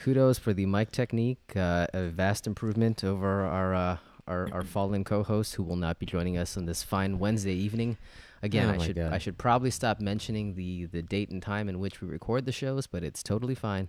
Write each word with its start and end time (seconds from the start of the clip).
kudos 0.00 0.38
for 0.38 0.52
the 0.52 0.66
mic 0.66 0.90
technique. 0.90 1.38
Uh, 1.54 1.86
a 1.92 2.08
vast 2.08 2.46
improvement 2.46 3.04
over 3.04 3.42
our, 3.42 3.74
uh, 3.74 3.96
our 4.26 4.48
our 4.52 4.62
fallen 4.74 5.04
co-host, 5.04 5.54
who 5.54 5.62
will 5.62 5.76
not 5.76 5.98
be 5.98 6.06
joining 6.06 6.36
us 6.38 6.56
on 6.56 6.66
this 6.66 6.82
fine 6.82 7.18
Wednesday 7.18 7.54
evening. 7.54 7.96
Again, 8.42 8.70
Oh 8.70 8.80
I 8.80 8.86
should 8.86 8.96
God. 8.96 9.12
I 9.12 9.18
should 9.18 9.36
probably 9.36 9.70
stop 9.70 10.00
mentioning 10.00 10.54
the 10.54 10.86
the 10.86 11.02
date 11.02 11.30
and 11.30 11.42
time 11.42 11.68
in 11.68 11.78
which 11.78 12.00
we 12.00 12.08
record 12.08 12.46
the 12.46 12.52
shows, 12.52 12.86
but 12.86 13.04
it's 13.04 13.22
totally 13.22 13.54
fine. 13.54 13.88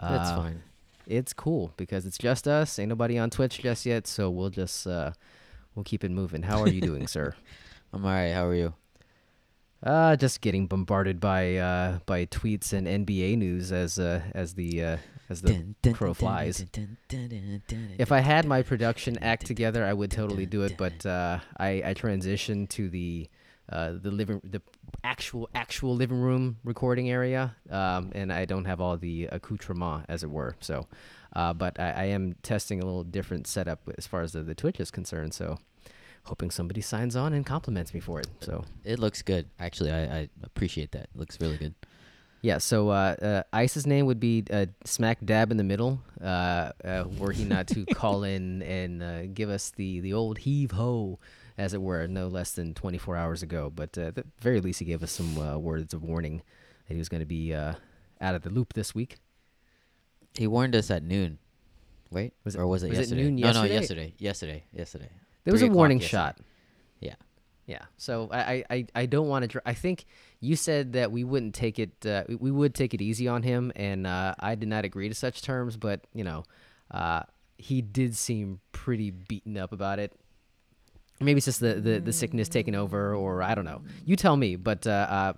That's 0.00 0.30
Uh, 0.30 0.36
fine. 0.36 0.62
It's 1.06 1.32
cool 1.32 1.72
because 1.76 2.06
it's 2.06 2.18
just 2.18 2.48
us. 2.48 2.78
Ain't 2.78 2.88
nobody 2.88 3.18
on 3.18 3.30
Twitch 3.30 3.60
just 3.60 3.84
yet, 3.86 4.06
so 4.06 4.30
we'll 4.30 4.50
just 4.50 4.86
uh, 4.86 5.12
we'll 5.74 5.84
keep 5.84 6.02
it 6.02 6.10
moving. 6.10 6.42
How 6.42 6.60
are 6.60 6.68
you 6.68 6.80
doing, 6.80 7.06
sir? 7.06 7.34
I'm 7.92 8.04
all 8.04 8.10
right. 8.10 8.32
How 8.32 8.46
are 8.46 8.54
you? 8.54 8.74
Uh, 9.82 10.16
just 10.16 10.40
getting 10.40 10.66
bombarded 10.66 11.20
by 11.20 11.56
uh, 11.56 11.98
by 12.06 12.24
tweets 12.26 12.72
and 12.72 12.86
NBA 13.06 13.36
news 13.36 13.70
as 13.70 13.98
uh, 13.98 14.22
as 14.34 14.54
the 14.54 14.82
uh, 14.82 14.96
as 15.28 15.42
the 15.42 15.48
Dun, 15.52 15.74
dun, 15.82 15.94
crow 15.94 16.14
flies. 16.14 16.58
dun, 16.72 16.96
If 17.98 18.12
I 18.12 18.20
had 18.20 18.44
my 18.44 18.62
production 18.62 19.18
act 19.18 19.46
together, 19.46 19.84
I 19.84 19.92
would 19.92 20.10
totally 20.10 20.46
do 20.46 20.62
it. 20.62 20.76
But 20.76 21.04
uh, 21.06 21.40
I 21.58 21.82
I 21.84 21.94
transitioned 21.94 22.68
to 22.70 22.88
the 22.88 23.28
uh, 23.70 23.92
the 24.00 24.10
living 24.10 24.40
the 24.44 24.60
actual 25.02 25.48
actual 25.54 25.94
living 25.94 26.20
room 26.20 26.58
recording 26.64 27.10
area, 27.10 27.56
um, 27.70 28.12
and 28.14 28.32
I 28.32 28.44
don't 28.44 28.66
have 28.66 28.80
all 28.80 28.96
the 28.96 29.26
accoutrement 29.26 30.04
as 30.08 30.22
it 30.22 30.30
were. 30.30 30.56
So, 30.60 30.86
uh, 31.34 31.52
but 31.54 31.80
I, 31.80 31.90
I 31.90 32.04
am 32.06 32.34
testing 32.42 32.82
a 32.82 32.84
little 32.84 33.04
different 33.04 33.46
setup 33.46 33.80
as 33.96 34.06
far 34.06 34.20
as 34.22 34.32
the, 34.32 34.42
the 34.42 34.54
Twitch 34.54 34.80
is 34.80 34.90
concerned. 34.90 35.32
So, 35.32 35.58
hoping 36.24 36.50
somebody 36.50 36.80
signs 36.80 37.16
on 37.16 37.32
and 37.32 37.44
compliments 37.46 37.94
me 37.94 38.00
for 38.00 38.20
it. 38.20 38.28
So. 38.40 38.64
It 38.84 38.98
looks 38.98 39.22
good. 39.22 39.48
Actually, 39.58 39.92
I, 39.92 40.02
I 40.20 40.28
appreciate 40.42 40.92
that. 40.92 41.04
It 41.04 41.16
looks 41.16 41.40
really 41.40 41.56
good. 41.56 41.74
Yeah, 42.44 42.58
so 42.58 42.90
uh, 42.90 43.14
uh, 43.22 43.42
Ice's 43.54 43.86
name 43.86 44.04
would 44.04 44.20
be 44.20 44.44
uh, 44.50 44.66
smack 44.84 45.16
dab 45.24 45.50
in 45.50 45.56
the 45.56 45.64
middle, 45.64 46.02
uh, 46.22 46.72
uh, 46.84 47.04
were 47.16 47.32
he 47.32 47.42
not 47.42 47.66
to 47.68 47.86
call 47.94 48.22
in 48.22 48.60
and 48.60 49.02
uh, 49.02 49.26
give 49.28 49.48
us 49.48 49.70
the, 49.70 50.00
the 50.00 50.12
old 50.12 50.36
heave 50.36 50.72
ho, 50.72 51.18
as 51.56 51.72
it 51.72 51.80
were, 51.80 52.06
no 52.06 52.28
less 52.28 52.52
than 52.52 52.74
24 52.74 53.16
hours 53.16 53.42
ago. 53.42 53.72
But 53.74 53.96
uh, 53.96 54.02
at 54.08 54.16
the 54.16 54.24
very 54.42 54.60
least, 54.60 54.78
he 54.80 54.84
gave 54.84 55.02
us 55.02 55.10
some 55.10 55.38
uh, 55.38 55.56
words 55.56 55.94
of 55.94 56.02
warning 56.02 56.42
that 56.86 56.92
he 56.92 56.98
was 56.98 57.08
going 57.08 57.20
to 57.22 57.26
be 57.26 57.54
uh, 57.54 57.76
out 58.20 58.34
of 58.34 58.42
the 58.42 58.50
loop 58.50 58.74
this 58.74 58.94
week. 58.94 59.16
He 60.34 60.46
warned 60.46 60.76
us 60.76 60.90
at 60.90 61.02
noon. 61.02 61.38
Wait, 62.10 62.34
Was 62.44 62.56
it- 62.56 62.58
or 62.58 62.66
was 62.66 62.82
it 62.82 62.90
was 62.90 62.98
it 62.98 63.00
yesterday? 63.02 63.22
noon 63.22 63.36
no, 63.36 63.46
yesterday? 63.46 63.68
no, 63.68 63.74
yesterday. 63.80 64.14
Yesterday. 64.18 64.64
Yesterday. 64.70 65.08
There 65.44 65.52
was 65.52 65.62
a 65.62 65.68
warning 65.68 65.98
yesterday. 65.98 66.10
shot. 66.18 66.38
Yeah. 67.00 67.14
Yeah, 67.66 67.84
so 67.96 68.28
I 68.30 68.38
I, 68.38 68.64
I, 68.68 68.86
I 68.94 69.06
don't 69.06 69.26
want 69.28 69.44
to. 69.44 69.48
Dr- 69.48 69.62
I 69.64 69.72
think 69.72 70.04
you 70.44 70.56
said 70.56 70.92
that 70.92 71.10
we 71.10 71.24
wouldn't 71.24 71.54
take 71.54 71.78
it. 71.78 72.04
Uh, 72.06 72.24
we- 72.28 72.50
would 72.50 72.74
take 72.74 72.94
it 72.94 73.00
easy 73.00 73.26
on 73.28 73.42
him, 73.42 73.72
and 73.74 74.06
uh, 74.06 74.34
I 74.38 74.54
did 74.54 74.68
not 74.68 74.84
agree 74.84 75.08
to 75.08 75.14
such 75.14 75.42
terms. 75.42 75.76
But 75.76 76.06
you 76.14 76.24
know, 76.24 76.44
uh, 76.90 77.22
he 77.58 77.82
did 77.82 78.14
seem 78.16 78.60
pretty 78.72 79.10
beaten 79.10 79.56
up 79.56 79.72
about 79.72 79.98
it. 79.98 80.12
Maybe 81.20 81.38
it's 81.38 81.46
just 81.46 81.60
the, 81.60 81.74
the, 81.74 82.00
the 82.00 82.12
sickness 82.12 82.48
taking 82.48 82.74
over, 82.74 83.14
or 83.14 83.42
I 83.42 83.54
don't 83.54 83.64
know. 83.64 83.82
You 84.04 84.16
tell 84.16 84.36
me. 84.36 84.56
But 84.56 84.86
uh, 84.86 84.90
uh, 84.90 85.32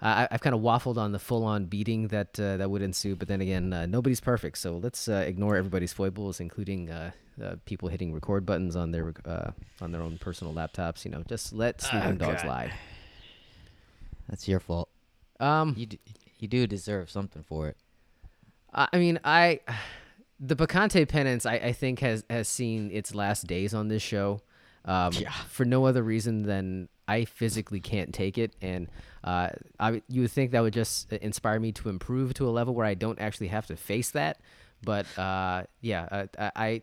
I, 0.00 0.28
I've 0.30 0.40
kind 0.42 0.54
of 0.54 0.60
waffled 0.60 0.96
on 0.98 1.12
the 1.12 1.18
full 1.18 1.44
on 1.44 1.64
beating 1.64 2.08
that 2.08 2.38
uh, 2.38 2.58
that 2.58 2.70
would 2.70 2.82
ensue. 2.82 3.16
But 3.16 3.28
then 3.28 3.40
again, 3.40 3.72
uh, 3.72 3.86
nobody's 3.86 4.20
perfect, 4.20 4.58
so 4.58 4.76
let's 4.78 5.08
uh, 5.08 5.24
ignore 5.26 5.56
everybody's 5.56 5.92
foibles, 5.92 6.40
including 6.40 6.90
uh, 6.90 7.10
uh, 7.42 7.56
people 7.64 7.88
hitting 7.88 8.12
record 8.12 8.46
buttons 8.46 8.76
on 8.76 8.90
their 8.92 9.12
uh, 9.24 9.50
on 9.80 9.90
their 9.92 10.02
own 10.02 10.18
personal 10.18 10.52
laptops. 10.54 11.04
You 11.04 11.10
know, 11.10 11.22
just 11.28 11.52
let 11.52 11.80
sleeping 11.80 12.16
dogs 12.18 12.42
God. 12.42 12.48
lie. 12.48 12.72
That's 14.28 14.46
your 14.48 14.60
fault. 14.60 14.88
Um, 15.40 15.74
You 15.76 15.86
d- 15.86 16.00
you 16.38 16.48
do 16.48 16.66
deserve 16.66 17.10
something 17.10 17.42
for 17.42 17.68
it. 17.68 17.76
I 18.72 18.98
mean, 18.98 19.18
I 19.24 19.60
the 20.38 20.54
Picante 20.54 21.08
penance, 21.08 21.46
I, 21.46 21.54
I 21.54 21.72
think 21.72 22.00
has 22.00 22.24
has 22.30 22.48
seen 22.48 22.90
its 22.92 23.14
last 23.14 23.46
days 23.46 23.74
on 23.74 23.88
this 23.88 24.02
show. 24.02 24.40
Um, 24.84 25.12
Yeah. 25.14 25.32
For 25.48 25.64
no 25.64 25.86
other 25.86 26.02
reason 26.02 26.42
than 26.42 26.88
I 27.08 27.24
physically 27.24 27.80
can't 27.80 28.12
take 28.12 28.36
it, 28.38 28.54
and 28.60 28.88
uh, 29.24 29.48
I 29.80 30.02
you 30.08 30.22
would 30.22 30.30
think 30.30 30.52
that 30.52 30.60
would 30.60 30.74
just 30.74 31.10
inspire 31.12 31.58
me 31.58 31.72
to 31.72 31.88
improve 31.88 32.34
to 32.34 32.46
a 32.46 32.50
level 32.50 32.74
where 32.74 32.86
I 32.86 32.94
don't 32.94 33.18
actually 33.18 33.48
have 33.48 33.66
to 33.68 33.76
face 33.76 34.10
that. 34.10 34.40
But 34.84 35.06
uh, 35.18 35.64
yeah, 35.80 36.26
I, 36.38 36.50
I 36.54 36.82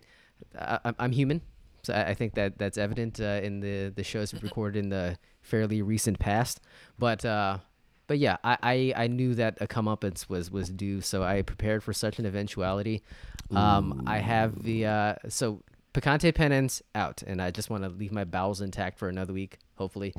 I 0.59 0.93
I'm 0.99 1.11
human, 1.11 1.41
so 1.83 1.93
I 1.93 2.09
I 2.09 2.13
think 2.15 2.33
that 2.35 2.57
that's 2.57 2.77
evident 2.77 3.19
uh, 3.21 3.39
in 3.43 3.59
the 3.59 3.93
the 3.95 4.03
shows 4.03 4.33
recorded 4.41 4.83
in 4.83 4.89
the 4.89 5.17
fairly 5.45 5.81
recent 5.81 6.19
past. 6.19 6.59
But 6.99 7.23
uh, 7.23 7.59
but 8.07 8.19
yeah, 8.19 8.37
I, 8.43 8.57
I, 8.61 8.93
I 9.03 9.07
knew 9.07 9.35
that 9.35 9.57
a 9.61 9.67
comeuppance 9.67 10.29
was 10.29 10.51
was 10.51 10.69
due, 10.69 11.01
so 11.01 11.23
I 11.23 11.41
prepared 11.41 11.83
for 11.83 11.93
such 11.93 12.19
an 12.19 12.25
eventuality. 12.25 13.03
Um, 13.51 14.03
I 14.07 14.17
have 14.19 14.63
the 14.63 14.85
uh, 14.85 15.15
so 15.29 15.61
Picante 15.93 16.33
penance 16.33 16.81
out, 16.93 17.23
and 17.25 17.41
I 17.41 17.51
just 17.51 17.69
want 17.69 17.83
to 17.83 17.89
leave 17.89 18.11
my 18.11 18.23
bowels 18.23 18.61
intact 18.61 18.97
for 18.97 19.07
another 19.07 19.33
week, 19.33 19.59
hopefully. 19.75 20.13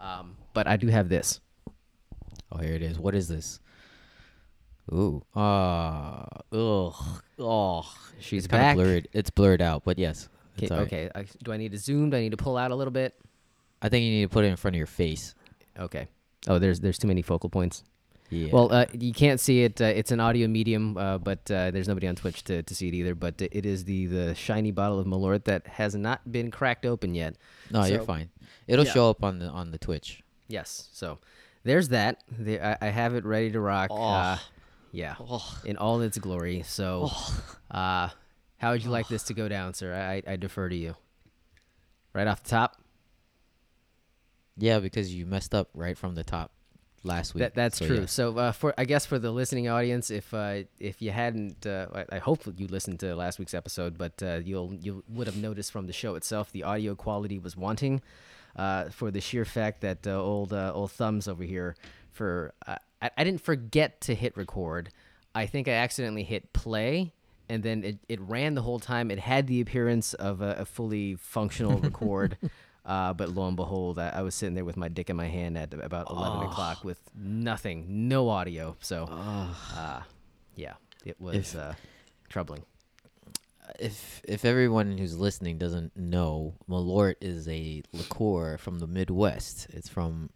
Um, 0.00 0.36
but 0.52 0.66
I 0.66 0.76
do 0.76 0.88
have 0.88 1.08
this. 1.08 1.40
Oh, 2.50 2.58
here 2.58 2.74
it 2.74 2.82
is. 2.82 2.98
What 2.98 3.14
is 3.14 3.28
this? 3.28 3.60
Ooh. 4.92 5.22
Ah. 5.34 6.26
ugh. 6.52 7.22
Oh. 7.38 7.94
She's 8.18 8.44
it's 8.44 8.50
back. 8.50 8.76
blurred. 8.76 9.08
It's 9.12 9.30
blurred 9.30 9.62
out, 9.62 9.84
but 9.84 9.98
yes. 9.98 10.28
Okay, 10.58 10.74
right. 10.74 10.80
okay. 10.82 11.10
I, 11.14 11.24
do 11.42 11.52
I 11.52 11.56
need 11.56 11.72
to 11.72 11.78
zoom? 11.78 12.10
Do 12.10 12.16
I 12.16 12.20
need 12.20 12.32
to 12.32 12.36
pull 12.36 12.56
out 12.56 12.70
a 12.70 12.74
little 12.74 12.90
bit? 12.90 13.14
I 13.82 13.88
think 13.88 14.04
you 14.04 14.10
need 14.12 14.22
to 14.22 14.28
put 14.28 14.44
it 14.44 14.48
in 14.48 14.56
front 14.56 14.74
of 14.74 14.78
your 14.78 14.86
face. 14.86 15.34
Okay. 15.78 16.06
Oh, 16.48 16.58
there's 16.58 16.80
there's 16.80 16.98
too 16.98 17.08
many 17.08 17.20
focal 17.22 17.50
points. 17.50 17.84
Yeah. 18.30 18.48
Well, 18.50 18.72
uh, 18.72 18.86
you 18.98 19.12
can't 19.12 19.38
see 19.38 19.62
it. 19.62 19.78
Uh, 19.80 19.84
it's 19.84 20.10
an 20.10 20.18
audio 20.18 20.48
medium, 20.48 20.96
uh, 20.96 21.18
but 21.18 21.50
uh, 21.50 21.70
there's 21.70 21.86
nobody 21.86 22.06
on 22.06 22.14
Twitch 22.16 22.44
to, 22.44 22.62
to 22.62 22.74
see 22.74 22.88
it 22.88 22.94
either. 22.94 23.14
But 23.14 23.42
it 23.42 23.66
is 23.66 23.84
the 23.84 24.06
the 24.06 24.34
shiny 24.34 24.70
bottle 24.70 24.98
of 24.98 25.06
Malort 25.06 25.44
that 25.44 25.66
has 25.66 25.94
not 25.94 26.32
been 26.32 26.50
cracked 26.50 26.86
open 26.86 27.14
yet. 27.14 27.36
no, 27.70 27.84
you're 27.84 28.00
fine. 28.00 28.30
It'll 28.66 28.86
yeah. 28.86 28.92
show 28.92 29.10
up 29.10 29.22
on 29.22 29.38
the 29.38 29.48
on 29.48 29.70
the 29.70 29.78
Twitch. 29.78 30.22
Yes. 30.48 30.88
So 30.92 31.18
there's 31.64 31.88
that. 31.88 32.22
There, 32.30 32.78
I, 32.80 32.86
I 32.86 32.90
have 32.90 33.14
it 33.14 33.24
ready 33.24 33.50
to 33.52 33.60
rock. 33.60 33.90
Uh, 33.90 33.94
Oh. 34.38 34.40
yeah, 34.92 35.14
Oh. 35.20 35.60
in 35.64 35.76
all 35.76 36.00
its 36.00 36.16
glory. 36.18 36.62
So, 36.66 37.10
uh, 37.70 38.08
how 38.58 38.70
would 38.72 38.82
you 38.84 38.90
like 38.90 39.08
this 39.08 39.24
to 39.24 39.34
go 39.34 39.48
down, 39.48 39.74
sir? 39.74 39.94
I, 39.94 40.22
I 40.30 40.36
defer 40.36 40.68
to 40.68 40.76
you. 40.76 40.94
Right 42.14 42.26
off 42.26 42.42
the 42.42 42.50
top. 42.50 42.81
Yeah, 44.56 44.80
because 44.80 45.14
you 45.14 45.26
messed 45.26 45.54
up 45.54 45.68
right 45.74 45.96
from 45.96 46.14
the 46.14 46.24
top 46.24 46.52
last 47.04 47.34
week. 47.34 47.40
That, 47.40 47.54
that's 47.54 47.78
So, 47.78 47.86
true. 47.86 48.00
yes. 48.02 48.12
So 48.12 48.36
uh, 48.38 48.52
for 48.52 48.74
I 48.78 48.84
guess 48.84 49.06
for 49.06 49.18
the 49.18 49.30
listening 49.30 49.68
audience, 49.68 50.10
if 50.10 50.32
uh, 50.34 50.62
if 50.78 51.00
you 51.02 51.10
hadn't, 51.10 51.66
uh, 51.66 51.86
I, 51.94 52.16
I 52.16 52.18
hope 52.18 52.42
you 52.56 52.66
listened 52.68 53.00
to 53.00 53.14
last 53.16 53.38
week's 53.38 53.54
episode, 53.54 53.96
but 53.98 54.22
uh, 54.22 54.40
you'll 54.44 54.74
you 54.74 55.02
would 55.08 55.26
have 55.26 55.36
noticed 55.36 55.72
from 55.72 55.86
the 55.86 55.92
show 55.92 56.14
itself 56.14 56.52
the 56.52 56.64
audio 56.64 56.94
quality 56.94 57.38
was 57.38 57.56
wanting, 57.56 58.02
uh, 58.56 58.90
for 58.90 59.10
the 59.10 59.20
sheer 59.20 59.44
fact 59.44 59.80
that 59.80 60.06
uh, 60.06 60.20
old 60.20 60.52
uh, 60.52 60.72
old 60.74 60.92
thumbs 60.92 61.26
over 61.28 61.42
here 61.44 61.74
for 62.12 62.52
uh, 62.66 62.76
I, 63.00 63.10
I 63.16 63.24
didn't 63.24 63.40
forget 63.40 64.00
to 64.02 64.14
hit 64.14 64.36
record. 64.36 64.90
I 65.34 65.46
think 65.46 65.66
I 65.66 65.72
accidentally 65.72 66.24
hit 66.24 66.52
play. 66.52 67.12
And 67.48 67.62
then 67.62 67.84
it, 67.84 67.98
it 68.08 68.20
ran 68.20 68.54
the 68.54 68.62
whole 68.62 68.78
time. 68.78 69.10
It 69.10 69.18
had 69.18 69.46
the 69.46 69.60
appearance 69.60 70.14
of 70.14 70.40
a, 70.40 70.52
a 70.60 70.64
fully 70.64 71.16
functional 71.16 71.78
record, 71.80 72.38
uh, 72.84 73.12
but 73.12 73.28
lo 73.30 73.46
and 73.46 73.56
behold, 73.56 73.98
I, 73.98 74.08
I 74.10 74.22
was 74.22 74.34
sitting 74.34 74.54
there 74.54 74.64
with 74.64 74.76
my 74.76 74.88
dick 74.88 75.08
in 75.10 75.16
my 75.16 75.28
hand 75.28 75.56
at 75.58 75.72
about 75.74 76.10
eleven 76.10 76.42
o'clock 76.42 76.84
with 76.84 77.00
nothing, 77.14 78.08
no 78.08 78.28
audio. 78.28 78.76
So, 78.80 79.04
uh, 79.10 80.02
yeah, 80.56 80.74
it 81.04 81.20
was 81.20 81.36
If- 81.36 81.56
uh, 81.56 81.72
troubling. 82.28 82.62
if 83.78 84.20
if 84.24 84.44
everyone 84.44 84.98
who's 84.98 85.16
listening 85.18 85.58
doesn't 85.58 85.96
know, 85.96 86.54
Malort 86.68 87.16
is 87.20 87.48
a 87.48 87.82
liqueur 87.92 88.58
from 88.58 88.78
the 88.80 88.86
Midwest. 88.86 89.68
It's 89.70 89.88
from 89.88 90.30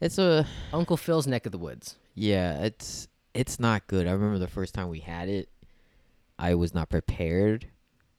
it's 0.00 0.18
a 0.18 0.46
Uncle 0.72 0.96
Phil's 0.96 1.26
neck 1.26 1.46
of 1.46 1.52
the 1.52 1.58
woods. 1.58 1.96
yeah, 2.14 2.62
it's 2.64 3.08
it's 3.34 3.60
not 3.60 3.86
good. 3.86 4.06
I 4.06 4.10
remember 4.12 4.38
the 4.38 4.48
first 4.48 4.74
time 4.74 4.88
we 4.88 5.00
had 5.00 5.28
it, 5.28 5.48
I 6.38 6.54
was 6.56 6.74
not 6.74 6.88
prepared 6.88 7.68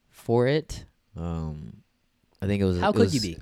for 0.09 0.47
it. 0.47 0.85
Um 1.17 1.83
I 2.41 2.47
think 2.47 2.61
it 2.61 2.65
was 2.65 2.79
How 2.79 2.89
it 2.91 2.95
could 2.95 3.13
you 3.13 3.21
be? 3.21 3.37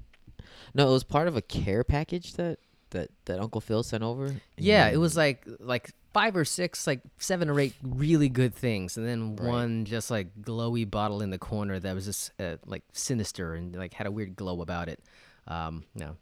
No, 0.73 0.87
it 0.89 0.91
was 0.91 1.03
part 1.03 1.27
of 1.27 1.35
a 1.35 1.41
care 1.41 1.83
package 1.83 2.33
that 2.33 2.59
that 2.91 3.09
that 3.25 3.39
Uncle 3.39 3.61
Phil 3.61 3.83
sent 3.83 4.03
over. 4.03 4.35
Yeah, 4.57 4.87
it 4.89 4.97
was 4.97 5.15
like 5.17 5.45
like 5.59 5.91
five 6.13 6.35
or 6.35 6.43
six, 6.45 6.87
like 6.87 7.01
seven 7.19 7.49
or 7.49 7.59
eight 7.59 7.73
really 7.83 8.29
good 8.29 8.53
things, 8.55 8.97
and 8.97 9.07
then 9.07 9.35
Right. 9.35 9.47
one 9.47 9.85
just 9.85 10.09
like 10.09 10.27
glowy 10.41 10.89
bottle 10.89 11.21
in 11.21 11.29
the 11.29 11.37
corner 11.37 11.79
that 11.79 11.93
was 11.93 12.05
just 12.05 12.31
uh, 12.39 12.57
like 12.65 12.83
sinister 12.93 13.53
and 13.53 13.75
like 13.75 13.93
had 13.93 14.07
a 14.07 14.11
weird 14.11 14.35
glow 14.35 14.61
about 14.61 14.89
it. 14.89 14.99
Um, 15.47 15.83
no, 15.95 16.17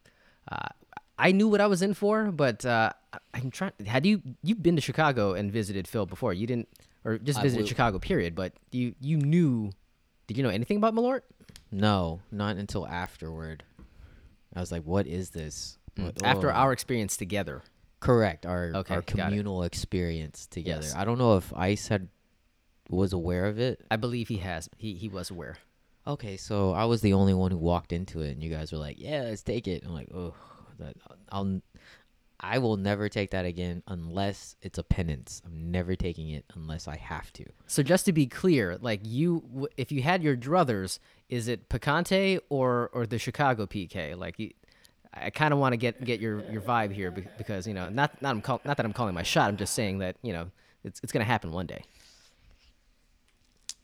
uh, 0.52 0.70
I 1.18 1.32
knew 1.32 1.48
what 1.48 1.62
I 1.62 1.68
was 1.68 1.82
in 1.82 1.94
for, 1.94 2.32
but 2.32 2.66
uh, 2.66 2.92
I'm 3.34 3.50
trying. 3.50 3.72
Had 3.86 4.06
you 4.06 4.22
you've 4.44 4.62
been 4.62 4.76
to 4.76 4.82
Chicago 4.82 5.34
and 5.34 5.52
visited 5.52 5.88
Phil 5.88 6.06
before? 6.06 6.34
You 6.34 6.48
didn't, 6.48 6.68
or 7.06 7.18
just 7.18 7.42
visited 7.42 7.68
Chicago, 7.68 7.98
period. 8.00 8.36
But 8.36 8.54
you 8.72 8.94
you 9.00 9.18
knew. 9.18 9.72
Did 10.28 10.36
you 10.36 10.44
know 10.44 10.50
anything 10.50 10.76
about 10.76 10.94
Malort? 10.94 11.22
No, 11.72 12.20
not 12.32 12.58
until 12.58 12.86
afterward. 12.86 13.64
I 14.58 14.60
was 14.60 14.72
like, 14.72 14.84
"What 14.84 15.06
is 15.08 15.30
this?" 15.30 15.78
Hmm. 15.96 16.06
What- 16.06 16.24
After 16.24 16.50
oh. 16.52 16.56
our 16.56 16.74
experience 16.74 17.16
together. 17.18 17.62
correct 18.00 18.46
our 18.46 18.72
Okay, 18.76 18.96
our 18.96 19.02
communal 19.02 19.64
experience 19.64 20.46
together. 20.48 20.84
Yes. 20.84 20.96
I 20.96 21.04
don't 21.06 21.18
know 21.18 21.38
if 21.38 21.54
Ice 21.56 21.88
had 21.88 22.10
was 22.90 23.12
aware 23.14 23.46
of 23.46 23.60
it. 23.60 23.86
I 23.92 23.96
believe 23.98 24.28
he 24.28 24.38
has. 24.38 24.70
He 24.78 24.94
he 24.96 25.10
was 25.10 25.30
aware. 25.30 25.58
Okay, 26.06 26.38
so 26.38 26.72
I 26.72 26.86
was 26.86 27.02
the 27.02 27.14
only 27.14 27.34
one 27.34 27.52
who 27.52 27.58
walked 27.58 27.92
into 27.92 28.22
it, 28.22 28.32
and 28.32 28.42
you 28.44 28.50
guys 28.50 28.72
were 28.72 28.78
like, 28.78 28.98
"Yeah, 29.00 29.24
let's 29.24 29.44
take 29.44 29.68
it." 29.68 29.84
I'm 29.86 29.94
like, 29.94 30.10
"Oh, 30.14 30.34
that 30.80 30.96
I'll, 31.32 31.62
I 32.40 32.60
will 32.60 32.78
never 32.78 33.10
take 33.10 33.32
that 33.32 33.46
again 33.46 33.84
unless 33.88 34.56
it's 34.62 34.78
a 34.78 34.84
penance. 34.84 35.42
I'm 35.46 35.72
never 35.72 35.96
taking 35.96 36.30
it 36.30 36.46
unless 36.56 36.88
I 36.88 36.96
have 36.98 37.34
to." 37.34 37.46
So 37.66 37.84
just 37.84 38.06
to 38.06 38.14
be 38.14 38.26
clear, 38.28 38.78
like 38.80 39.02
you, 39.04 39.68
if 39.76 39.92
you 39.92 40.02
had 40.02 40.24
your 40.24 40.38
druthers, 40.38 41.00
is 41.30 41.48
it 41.48 41.70
Picante 41.70 42.40
or 42.50 42.90
or 42.94 43.06
the 43.06 43.20
Chicago 43.20 43.66
PK? 43.66 44.18
Like, 44.18 44.40
you, 44.40 44.52
I 45.14 45.30
kind 45.30 45.54
of 45.54 45.60
want 45.60 45.74
to 45.74 45.78
get 45.78 46.04
get 46.04 46.20
your 46.20 46.44
your 46.52 46.62
vibe 46.62 46.92
here 46.94 47.12
because 47.12 47.68
you 47.68 47.74
know, 47.74 47.90
not 47.90 48.22
not 48.22 48.30
I'm 48.32 48.42
call, 48.42 48.62
not 48.66 48.78
that 48.78 48.86
I'm 48.86 48.94
calling 48.94 49.14
my 49.16 49.24
shot. 49.24 49.50
I'm 49.50 49.58
just 49.58 49.74
saying 49.74 50.00
that 50.00 50.16
you 50.22 50.32
know 50.34 50.50
it's 50.84 51.00
it's 51.04 51.12
gonna 51.12 51.26
happen 51.26 51.52
one 51.52 51.66
day. 51.66 51.84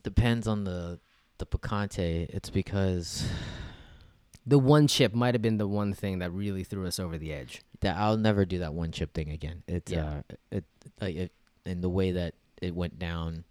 Depends 0.04 0.48
on 0.48 0.64
the 0.66 1.00
the 1.38 1.46
picante. 1.46 2.28
It's 2.30 2.50
because 2.50 3.26
The 4.46 4.60
one 4.60 4.88
chip 4.88 5.14
might 5.14 5.34
have 5.34 5.42
been 5.42 5.58
the 5.58 5.68
one 5.68 5.94
thing 5.94 6.20
that 6.20 6.32
really 6.32 6.64
threw 6.66 6.86
us 6.86 7.00
over 7.00 7.18
the 7.18 7.32
edge. 7.34 7.62
that 7.80 7.96
I'll 7.98 8.18
never 8.18 8.46
do 8.46 8.60
that 8.60 8.74
one 8.74 8.92
chip 8.92 9.14
thing 9.14 9.30
again. 9.32 9.64
It's 9.68 9.92
Yeah. 9.92 10.22
uh, 10.30 10.36
it 10.52 10.64
like 11.02 11.16
it 11.16 11.32
in 11.66 11.82
the 11.82 11.90
way 11.90 12.12
that 12.12 12.36
it 12.62 12.76
went 12.76 13.00
down, 13.00 13.46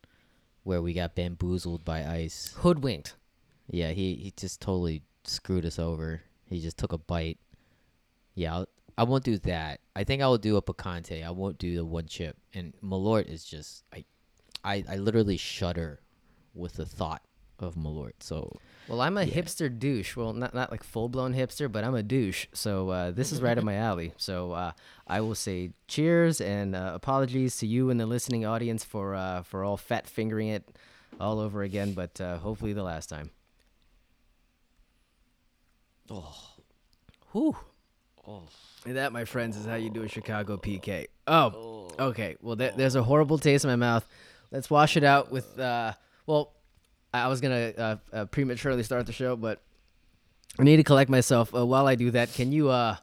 where 0.64 0.80
we 0.82 0.92
got 0.92 1.14
bamboozled 1.14 1.84
by 1.84 2.04
ice. 2.06 2.54
Hoodwinked. 2.58 3.14
Yeah, 3.70 3.90
he 3.92 4.14
he 4.14 4.32
just 4.36 4.60
totally 4.60 5.02
screwed 5.24 5.64
us 5.66 5.78
over. 5.78 6.22
He 6.46 6.60
just 6.60 6.76
took 6.76 6.92
a 6.92 6.98
bite. 6.98 7.38
Yeah, 8.34 8.54
I'll, 8.56 8.68
I 8.98 9.04
won't 9.04 9.24
do 9.24 9.38
that. 9.38 9.80
I 9.96 10.04
think 10.04 10.22
I 10.22 10.26
will 10.26 10.38
do 10.38 10.56
a 10.56 10.62
picante. 10.62 11.24
I 11.24 11.30
won't 11.30 11.58
do 11.58 11.74
the 11.76 11.84
one 11.84 12.06
chip. 12.06 12.36
And 12.54 12.74
Malort 12.82 13.28
is 13.28 13.44
just 13.44 13.84
I, 13.92 14.04
I 14.64 14.84
I 14.88 14.96
literally 14.96 15.36
shudder 15.36 16.00
with 16.54 16.74
the 16.74 16.86
thought 16.86 17.22
of 17.58 17.74
Malort. 17.76 18.12
So 18.20 18.60
Well, 18.88 19.00
I'm 19.00 19.16
a 19.16 19.24
Yeah. 19.24 19.34
hipster 19.34 19.70
douche. 19.78 20.16
Well, 20.16 20.32
not 20.32 20.52
not 20.54 20.70
like 20.70 20.82
full 20.82 21.08
blown 21.08 21.32
hipster, 21.34 21.70
but 21.70 21.84
I'm 21.84 21.94
a 21.94 22.02
douche. 22.02 22.46
So 22.52 22.90
uh, 22.90 23.10
this 23.12 23.32
is 23.32 23.40
right 23.40 23.56
up 23.56 23.64
my 23.64 23.76
alley. 23.76 24.12
So 24.18 24.52
uh, 24.52 24.72
I 25.06 25.20
will 25.20 25.34
say 25.36 25.70
cheers 25.88 26.40
and 26.40 26.74
uh, 26.74 26.92
apologies 26.94 27.56
to 27.58 27.66
you 27.66 27.88
and 27.90 27.98
the 28.00 28.06
listening 28.06 28.44
audience 28.44 28.84
for 28.84 29.14
uh, 29.14 29.42
for 29.42 29.64
all 29.64 29.76
fat 29.76 30.06
fingering 30.06 30.48
it 30.48 30.64
all 31.20 31.38
over 31.38 31.62
again. 31.62 31.92
But 31.94 32.20
uh, 32.20 32.38
hopefully 32.38 32.72
the 32.74 32.82
last 32.82 33.08
time. 33.08 33.30
Oh 36.12 36.52
Whew. 37.32 37.56
oh 38.26 38.42
And 38.84 38.96
that, 38.96 39.12
my 39.12 39.24
friends, 39.24 39.56
is 39.56 39.64
how 39.64 39.76
you 39.76 39.90
do 39.90 40.02
a 40.02 40.08
Chicago 40.08 40.58
PK. 40.58 41.06
Oh, 41.26 41.88
okay. 41.98 42.36
Well, 42.42 42.56
there, 42.56 42.72
there's 42.76 42.94
a 42.94 43.02
horrible 43.02 43.38
taste 43.38 43.64
in 43.64 43.70
my 43.70 43.76
mouth. 43.76 44.06
Let's 44.50 44.68
wash 44.68 44.96
it 44.96 45.04
out 45.04 45.32
with. 45.32 45.58
Uh, 45.58 45.94
well, 46.26 46.52
I 47.14 47.28
was 47.28 47.40
gonna 47.40 47.72
uh, 47.76 47.96
uh, 48.12 48.24
prematurely 48.26 48.82
start 48.82 49.06
the 49.06 49.12
show, 49.12 49.34
but 49.36 49.62
I 50.58 50.64
need 50.64 50.76
to 50.76 50.84
collect 50.84 51.10
myself. 51.10 51.54
Uh, 51.54 51.64
while 51.64 51.86
I 51.86 51.94
do 51.94 52.10
that, 52.10 52.34
can 52.34 52.52
you 52.52 52.68
uh, 52.68 52.96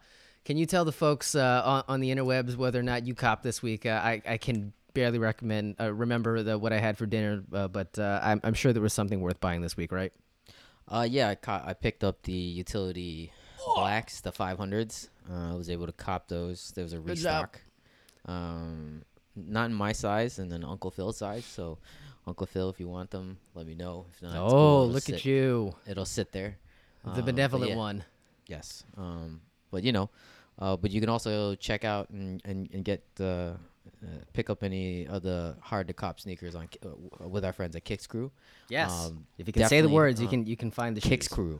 can 0.45 0.57
you 0.57 0.65
tell 0.67 0.85
the 0.85 0.91
folks 0.91 1.33
uh, 1.33 1.61
on, 1.65 1.83
on 1.87 1.99
the 1.99 2.09
interwebs 2.13 2.55
whether 2.55 2.79
or 2.79 2.83
not 2.83 3.07
you 3.07 3.15
cop 3.15 3.41
this 3.41 3.63
week? 3.63 3.85
Uh, 3.85 4.01
I 4.03 4.21
I 4.27 4.37
can 4.37 4.73
barely 4.93 5.17
recommend 5.19 5.75
uh, 5.79 5.91
remember 5.91 6.43
the, 6.43 6.57
what 6.57 6.73
I 6.73 6.79
had 6.79 6.97
for 6.97 7.05
dinner, 7.07 7.43
uh, 7.51 7.67
but 7.67 7.97
uh, 7.97 8.19
I'm 8.21 8.41
I'm 8.43 8.53
sure 8.53 8.73
there 8.73 8.81
was 8.81 8.93
something 8.93 9.21
worth 9.21 9.39
buying 9.39 9.61
this 9.61 9.75
week, 9.75 9.91
right? 9.91 10.13
Uh, 10.89 11.07
yeah, 11.09 11.29
I 11.29 11.35
caught, 11.35 11.65
I 11.67 11.73
picked 11.73 12.03
up 12.03 12.23
the 12.23 12.31
utility 12.33 13.31
blacks, 13.75 14.21
the 14.21 14.31
500s. 14.31 15.09
Uh, 15.29 15.53
I 15.53 15.55
was 15.55 15.69
able 15.69 15.85
to 15.85 15.91
cop 15.91 16.27
those. 16.27 16.71
There 16.75 16.83
was 16.83 16.93
a 16.93 16.99
restock. 16.99 17.61
Um, 18.25 19.03
not 19.35 19.65
in 19.65 19.73
my 19.73 19.91
size, 19.91 20.39
and 20.39 20.51
then 20.51 20.63
Uncle 20.63 20.91
Phil's 20.91 21.17
size. 21.17 21.45
So, 21.45 21.77
Uncle 22.27 22.47
Phil, 22.47 22.69
if 22.69 22.79
you 22.79 22.87
want 22.87 23.11
them, 23.11 23.37
let 23.55 23.65
me 23.67 23.75
know. 23.75 24.05
If 24.11 24.21
not, 24.23 24.35
oh, 24.37 24.49
cool. 24.49 24.89
Look 24.89 25.03
sit- 25.03 25.15
at 25.15 25.25
you, 25.25 25.75
It'll 25.87 26.05
sit 26.05 26.31
there. 26.31 26.57
the 27.03 27.11
Um, 27.19 27.25
benevolent 27.25 27.71
yeah, 27.71 27.77
one. 27.77 28.03
Yes. 28.47 28.83
Um, 28.97 29.41
but 29.71 29.83
you 29.83 29.91
know, 29.91 30.09
uh, 30.57 30.75
but 30.75 30.91
you 30.91 30.99
can 30.99 31.09
also 31.09 31.55
check 31.55 31.85
out 31.85 32.09
and 32.09 32.41
and, 32.43 32.67
and 32.73 32.83
get 32.83 33.03
uh, 33.19 33.53
uh, 34.03 34.23
pick 34.33 34.49
up 34.49 34.63
any 34.63 35.07
of 35.07 35.23
the 35.23 35.55
hard 35.61 35.87
to 35.87 35.93
cop 35.93 36.19
sneakers 36.19 36.55
on 36.55 36.69
uh, 36.85 37.27
with 37.27 37.43
our 37.43 37.53
friends 37.53 37.75
at 37.75 37.83
Kicks 37.83 38.07
Crew. 38.07 38.31
Yes. 38.69 38.91
Um, 38.91 39.25
if 39.37 39.47
you 39.47 39.53
can 39.53 39.67
say 39.67 39.81
the 39.81 39.89
words, 39.89 40.21
you 40.21 40.27
uh, 40.27 40.29
can 40.29 40.45
you 40.45 40.55
can 40.55 40.71
find 40.71 40.95
the 40.95 41.01
Kicks 41.01 41.27
shoes. 41.27 41.33
Crew. 41.33 41.59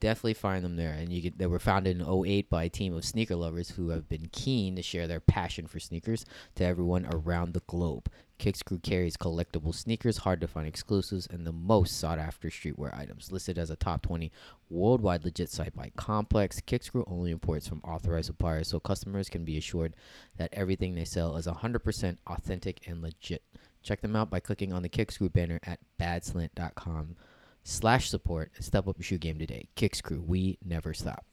Definitely 0.00 0.34
find 0.34 0.64
them 0.64 0.74
there, 0.76 0.92
and 0.92 1.12
you 1.12 1.20
get 1.20 1.38
they 1.38 1.46
were 1.46 1.60
founded 1.60 2.00
in 2.00 2.06
08 2.06 2.50
by 2.50 2.64
a 2.64 2.68
team 2.68 2.94
of 2.94 3.04
sneaker 3.04 3.36
lovers 3.36 3.70
who 3.70 3.90
have 3.90 4.08
been 4.08 4.28
keen 4.32 4.74
to 4.76 4.82
share 4.82 5.06
their 5.06 5.20
passion 5.20 5.66
for 5.66 5.78
sneakers 5.78 6.24
to 6.56 6.64
everyone 6.64 7.06
around 7.12 7.54
the 7.54 7.62
globe. 7.68 8.08
Kicks 8.38 8.62
Crew 8.62 8.78
carries 8.78 9.16
collectible 9.16 9.72
sneakers, 9.72 10.18
hard 10.18 10.40
to 10.40 10.48
find 10.48 10.66
exclusives, 10.66 11.28
and 11.28 11.46
the 11.46 11.52
most 11.52 12.00
sought 12.00 12.18
after 12.18 12.48
streetwear 12.48 12.92
items. 12.98 13.30
Listed 13.30 13.56
as 13.56 13.70
a 13.70 13.76
top 13.76 14.02
20 14.02 14.32
worldwide 14.72 15.24
legit 15.24 15.50
site 15.50 15.76
by 15.76 15.92
Complex, 15.96 16.60
Kickscrew 16.60 17.04
only 17.06 17.30
imports 17.30 17.68
from 17.68 17.80
authorized 17.84 18.26
suppliers, 18.26 18.68
so 18.68 18.80
customers 18.80 19.28
can 19.28 19.44
be 19.44 19.58
assured 19.58 19.94
that 20.38 20.52
everything 20.52 20.94
they 20.94 21.04
sell 21.04 21.36
is 21.36 21.46
100% 21.46 22.16
authentic 22.26 22.86
and 22.86 23.02
legit. 23.02 23.42
Check 23.82 24.00
them 24.00 24.16
out 24.16 24.30
by 24.30 24.40
clicking 24.40 24.72
on 24.72 24.82
the 24.82 24.88
Kickscrew 24.88 25.32
banner 25.32 25.60
at 25.64 25.80
badslant.com 26.00 27.16
slash 27.62 28.08
support 28.08 28.50
and 28.56 28.64
step 28.64 28.88
up 28.88 28.96
your 28.98 29.04
shoe 29.04 29.18
game 29.18 29.38
today. 29.38 29.68
Kickscrew, 29.76 30.24
we 30.24 30.58
never 30.64 30.94
stop. 30.94 31.24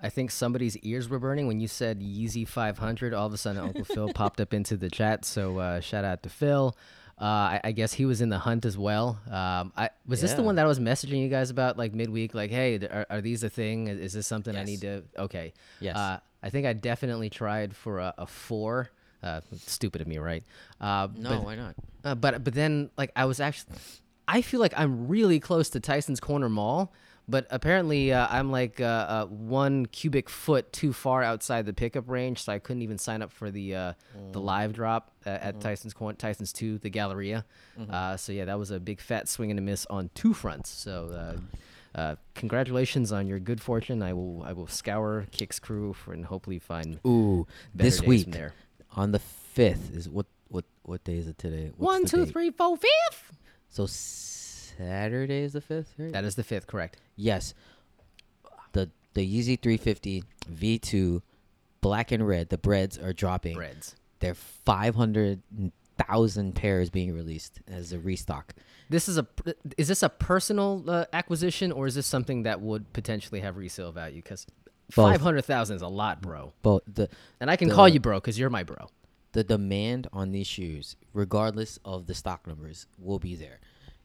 I 0.00 0.08
think 0.10 0.30
somebody's 0.30 0.76
ears 0.78 1.08
were 1.08 1.18
burning 1.18 1.46
when 1.46 1.60
you 1.60 1.68
said 1.68 2.00
Yeezy 2.00 2.46
500. 2.46 3.14
All 3.14 3.26
of 3.26 3.32
a 3.32 3.38
sudden, 3.38 3.62
Uncle 3.62 3.84
Phil 3.84 4.08
popped 4.14 4.40
up 4.40 4.52
into 4.52 4.76
the 4.76 4.90
chat. 4.90 5.24
So 5.24 5.58
uh, 5.58 5.80
shout 5.80 6.04
out 6.04 6.22
to 6.24 6.28
Phil. 6.28 6.76
Uh, 7.20 7.24
I, 7.24 7.60
I 7.64 7.72
guess 7.72 7.92
he 7.92 8.04
was 8.06 8.20
in 8.20 8.28
the 8.28 8.38
hunt 8.38 8.64
as 8.64 8.76
well. 8.76 9.18
Um, 9.30 9.72
I 9.76 9.90
was 10.06 10.20
this 10.20 10.32
the 10.32 10.42
one 10.42 10.56
that 10.56 10.64
I 10.64 10.68
was 10.68 10.80
messaging 10.80 11.22
you 11.22 11.28
guys 11.28 11.50
about 11.50 11.78
like 11.78 11.94
midweek? 11.94 12.34
Like, 12.34 12.50
hey, 12.50 12.76
are, 12.78 13.06
are 13.08 13.20
these 13.20 13.44
a 13.44 13.48
thing? 13.50 13.86
Is, 13.86 13.98
is 14.00 14.12
this 14.14 14.26
something 14.26 14.56
I 14.56 14.64
need 14.64 14.80
to? 14.80 15.02
Okay. 15.16 15.52
Yes. 15.80 15.96
Uh, 15.96 16.18
I 16.42 16.50
think 16.50 16.66
I 16.66 16.72
definitely 16.72 17.30
tried 17.30 17.74
for 17.76 18.00
a, 18.00 18.14
a 18.18 18.26
four. 18.26 18.90
Uh, 19.22 19.40
stupid 19.56 20.02
of 20.02 20.06
me, 20.06 20.18
right? 20.18 20.42
Uh, 20.80 21.08
No, 21.16 21.30
but- 21.30 21.44
why 21.44 21.54
not? 21.54 21.74
uh, 22.04 22.14
but 22.14 22.44
but 22.44 22.52
then 22.52 22.90
like 22.98 23.10
I 23.16 23.24
was 23.24 23.40
actually, 23.40 23.76
I 24.28 24.42
feel 24.42 24.60
like 24.60 24.74
I'm 24.76 25.08
really 25.08 25.40
close 25.40 25.70
to 25.70 25.80
Tyson's 25.80 26.20
Corner 26.20 26.48
Mall, 26.50 26.92
but 27.28 27.46
apparently 27.50 28.12
uh, 28.12 28.26
I'm 28.30 28.50
like 28.50 28.80
uh, 28.80 28.84
uh, 28.84 29.26
one 29.26 29.86
cubic 29.86 30.28
foot 30.28 30.72
too 30.72 30.92
far 30.92 31.22
outside 31.22 31.66
the 31.66 31.72
pickup 31.72 32.08
range, 32.08 32.42
so 32.42 32.52
I 32.52 32.58
couldn't 32.58 32.82
even 32.82 32.98
sign 32.98 33.22
up 33.22 33.32
for 33.32 33.50
the 33.50 33.74
uh, 33.74 33.92
the 34.32 34.40
live 34.40 34.72
drop 34.72 35.10
uh, 35.26 35.30
at 35.30 35.60
Tyson's 35.60 35.94
Corner, 35.94 36.16
Tyson's 36.16 36.52
Two, 36.52 36.78
the 36.78 36.90
Galleria. 36.90 37.44
Uh, 37.90 38.16
so 38.16 38.32
yeah, 38.32 38.44
that 38.44 38.58
was 38.58 38.70
a 38.70 38.78
big 38.78 39.00
fat 39.00 39.28
swing 39.28 39.50
and 39.50 39.58
a 39.58 39.62
miss 39.62 39.86
on 39.86 40.10
two 40.14 40.34
fronts. 40.34 40.70
So. 40.70 41.10
Uh, 41.10 41.40
uh, 41.96 42.16
congratulations 42.34 43.12
on 43.12 43.28
your 43.28 43.38
good 43.38 43.60
fortune. 43.60 44.02
I 44.02 44.14
will 44.14 44.42
I 44.42 44.52
will 44.52 44.66
scour 44.66 45.26
Kicks 45.30 45.60
Crew 45.60 45.92
for 45.92 46.12
and 46.12 46.24
hopefully 46.24 46.58
find 46.58 46.98
Ooh, 47.06 47.46
this 47.72 48.02
week 48.02 48.32
there. 48.32 48.52
on 48.96 49.12
the 49.12 49.20
5th 49.56 49.96
is 49.96 50.08
what 50.08 50.26
what 50.48 50.64
what 50.82 51.04
day 51.04 51.18
is 51.18 51.28
it 51.28 51.38
today? 51.38 51.70
What's 51.76 51.78
One, 51.78 52.04
two, 52.04 52.26
three, 52.26 52.50
four, 52.50 52.76
fifth. 52.76 53.36
So 53.68 53.86
Saturday 54.78 55.42
is 55.42 55.52
the 55.54 55.60
5th, 55.60 55.86
right? 55.98 56.12
That 56.12 56.24
is 56.24 56.34
the 56.36 56.44
fifth, 56.44 56.66
correct? 56.66 56.96
yes. 57.16 57.54
The 58.72 58.90
the 59.14 59.20
Yeezy 59.22 59.60
350 59.60 60.24
V2 60.52 61.22
black 61.80 62.10
and 62.10 62.26
red, 62.26 62.48
the 62.48 62.58
breads 62.58 62.98
are 62.98 63.12
dropping. 63.12 63.54
Breads. 63.54 63.94
They're 64.18 64.34
500,000 64.34 66.54
pairs 66.54 66.90
being 66.90 67.14
released 67.14 67.60
as 67.68 67.92
a 67.92 67.98
restock. 67.98 68.54
This 68.88 69.08
is 69.08 69.18
a 69.18 69.26
is 69.78 69.88
this 69.88 70.02
a 70.02 70.08
personal 70.08 70.84
uh, 70.88 71.04
acquisition 71.12 71.72
or 71.72 71.86
is 71.86 71.94
this 71.94 72.06
something 72.06 72.42
that 72.42 72.60
would 72.60 72.92
potentially 72.92 73.40
have 73.40 73.56
resale 73.56 73.92
value? 73.92 74.22
Because 74.22 74.46
five 74.90 75.20
hundred 75.20 75.42
thousand 75.44 75.76
is 75.76 75.82
a 75.82 75.88
lot, 75.88 76.20
bro. 76.20 76.52
But 76.62 76.82
the 76.92 77.08
And 77.40 77.50
I 77.50 77.56
can 77.56 77.68
The- 77.68 77.74
call 77.74 77.88
you 77.88 78.00
bro 78.00 78.18
because 78.20 78.38
you're 78.38 78.50
my 78.50 78.62
bro. 78.64 78.88
the 79.32 79.44
demand 79.44 80.06
on 80.12 80.32
these 80.32 80.46
shoes, 80.46 80.96
regardless 81.12 81.78
of 81.84 82.06
the 82.06 82.14
stock 82.14 82.46
numbers, 82.46 82.86
will 82.98 83.18
be 83.18 83.34
there. 83.34 83.60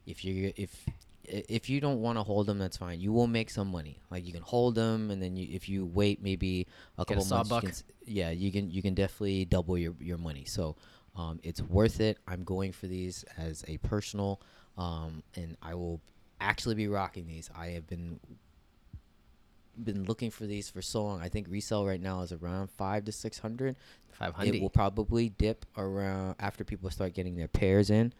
If 0.09 0.25
you 0.25 0.51
if 0.55 0.85
if 1.23 1.69
you 1.69 1.79
don't 1.79 2.01
want 2.01 2.17
to 2.17 2.23
hold 2.23 2.47
them, 2.47 2.57
that's 2.57 2.77
fine. 2.77 2.99
You 2.99 3.13
will 3.13 3.27
make 3.27 3.49
some 3.49 3.69
money. 3.69 3.99
Like 4.09 4.25
you 4.25 4.33
can 4.33 4.41
hold 4.41 4.75
them, 4.75 5.11
and 5.11 5.21
then 5.21 5.35
you, 5.35 5.47
if 5.51 5.69
you 5.69 5.85
wait 5.85 6.21
maybe 6.23 6.67
a 6.97 7.05
Get 7.05 7.17
a 7.17 7.21
couple 7.21 7.47
months, 7.47 7.83
you 7.87 8.05
can, 8.05 8.15
yeah, 8.15 8.29
you 8.31 8.51
can 8.51 8.71
you 8.71 8.81
can 8.81 8.95
definitely 8.95 9.45
double 9.45 9.77
your 9.77 9.93
your 9.99 10.17
money. 10.17 10.45
So 10.45 10.75
um, 11.15 11.39
it's 11.43 11.61
worth 11.61 11.99
it. 11.99 12.17
I'm 12.27 12.43
going 12.43 12.71
for 12.71 12.87
these 12.87 13.23
as 13.37 13.63
a 13.67 13.77
personal, 13.77 14.41
um, 14.77 15.23
and 15.35 15.55
I 15.61 15.75
will 15.75 16.01
actually 16.41 16.75
be 16.75 16.87
rocking 16.87 17.27
these. 17.27 17.49
I 17.55 17.67
have 17.67 17.85
been 17.87 18.19
been 19.83 20.03
looking 20.05 20.31
for 20.31 20.45
these 20.45 20.69
for 20.69 20.81
so 20.81 21.03
long. 21.03 21.21
I 21.21 21.29
think 21.29 21.47
resale 21.49 21.85
right 21.85 22.01
now 22.01 22.21
is 22.21 22.31
around 22.31 22.69
five 22.71 23.05
to 23.05 23.11
six 23.11 23.37
hundred. 23.37 23.75
Five 24.11 24.33
hundred. 24.33 24.55
It 24.55 24.61
will 24.61 24.69
probably 24.69 25.29
dip 25.29 25.65
around 25.77 26.35
after 26.39 26.63
people 26.63 26.89
start 26.89 27.13
getting 27.13 27.35
their 27.35 27.47
pairs 27.47 27.89
in. 27.89 28.13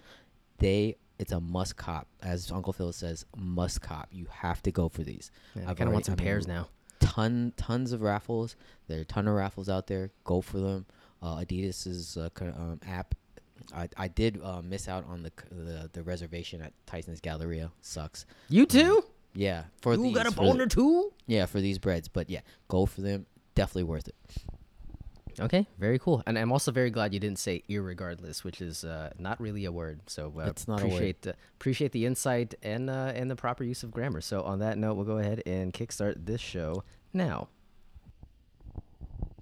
They 0.60 0.98
it's 1.20 1.32
a 1.32 1.40
must 1.40 1.76
cop, 1.78 2.08
as 2.24 2.52
Uncle 2.52 2.74
Phil 2.74 2.92
says, 2.94 3.26
must 3.38 3.82
cop. 3.82 4.08
You 4.12 4.26
have 4.32 4.64
to 4.64 4.72
go 4.72 4.90
for 4.90 5.04
these. 5.04 5.32
I 5.56 5.74
kind 5.74 5.82
of 5.90 5.94
want 5.94 6.06
some 6.06 6.14
I 6.14 6.16
mean, 6.18 6.26
pairs 6.26 6.48
now. 6.48 6.70
Ton 7.00 7.54
tons 7.58 7.92
of 7.94 8.02
raffles. 8.02 8.56
There 8.88 8.98
are 9.00 9.02
a 9.02 9.06
ton 9.06 9.28
of 9.28 9.36
raffles 9.36 9.70
out 9.70 9.88
there. 9.88 10.12
Go 10.24 10.42
for 10.42 10.60
them. 10.60 10.86
Uh, 11.22 11.38
Adidas's 11.38 12.18
uh, 12.18 12.30
um, 12.42 12.80
app 12.88 13.14
I, 13.76 13.90
I 13.98 14.08
did 14.08 14.40
uh, 14.42 14.62
miss 14.62 14.88
out 14.88 15.06
on 15.08 15.22
the, 15.24 15.32
the 15.52 15.90
the 15.92 16.02
reservation 16.04 16.62
at 16.62 16.72
Tyson's 16.86 17.20
Galleria. 17.22 17.72
Sucks. 17.82 18.26
You 18.48 18.66
too? 18.66 19.04
Yeah, 19.36 19.66
for 19.82 19.94
You 19.96 20.04
these, 20.04 20.16
got 20.16 20.28
a 20.28 20.30
the- 20.32 20.36
boner 20.38 20.66
too? 20.66 21.12
yeah, 21.28 21.46
for 21.46 21.60
these 21.62 21.78
breads. 21.78 22.08
But 22.08 22.30
yeah, 22.30 22.40
go 22.70 22.86
for 22.86 23.02
them. 23.02 23.26
Definitely 23.56 23.84
worth 23.84 24.08
it. 24.08 24.16
Okay, 25.40 25.66
very 25.78 26.00
cool. 26.00 26.22
And 26.28 26.38
I'm 26.38 26.52
also 26.52 26.72
very 26.72 26.90
glad 26.90 27.14
you 27.14 27.20
didn't 27.20 27.40
say 27.40 27.64
irregardless, 27.70 28.44
which 28.44 28.62
is 28.62 28.84
uh, 28.84 29.12
not 29.18 29.40
really 29.40 29.66
a 29.66 29.72
word. 29.72 30.02
So 30.08 30.34
uh, 30.38 30.46
It's 30.46 30.68
not 30.68 30.82
a 30.82 30.84
word. 30.84 30.94
appreciate 30.94 31.22
the, 31.22 31.36
appreciate 31.56 31.92
the 31.94 32.06
insight 32.06 32.56
and 32.62 32.90
uh, 32.90 33.14
and 33.16 33.32
the 33.32 33.36
proper 33.36 33.64
use 33.64 33.84
of 33.84 33.92
grammar. 33.92 34.22
So 34.22 34.42
on 34.42 34.60
that 34.60 34.78
note, 34.78 34.96
we'll 34.96 35.06
go 35.06 35.18
ahead 35.18 35.42
and 35.46 35.74
kickstart 35.74 36.26
this 36.26 36.42
show 36.42 36.84
now. 37.14 37.48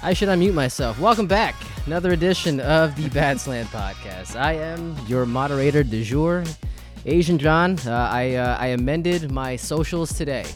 I 0.02 0.14
should 0.14 0.30
unmute 0.30 0.54
myself. 0.54 0.98
Welcome 0.98 1.26
back. 1.26 1.54
Another 1.84 2.12
edition 2.12 2.58
of 2.60 2.96
the 2.96 3.08
Bad 3.14 3.38
Slant 3.38 3.68
Podcast. 3.68 4.34
I 4.34 4.54
am 4.54 4.96
your 5.06 5.26
moderator 5.26 5.82
de 5.82 6.02
jour, 6.02 6.42
Asian 7.04 7.36
John. 7.38 7.78
Uh, 7.86 8.08
I, 8.10 8.34
uh, 8.36 8.56
I 8.58 8.68
amended 8.68 9.30
my 9.30 9.56
socials 9.56 10.14
today. 10.14 10.46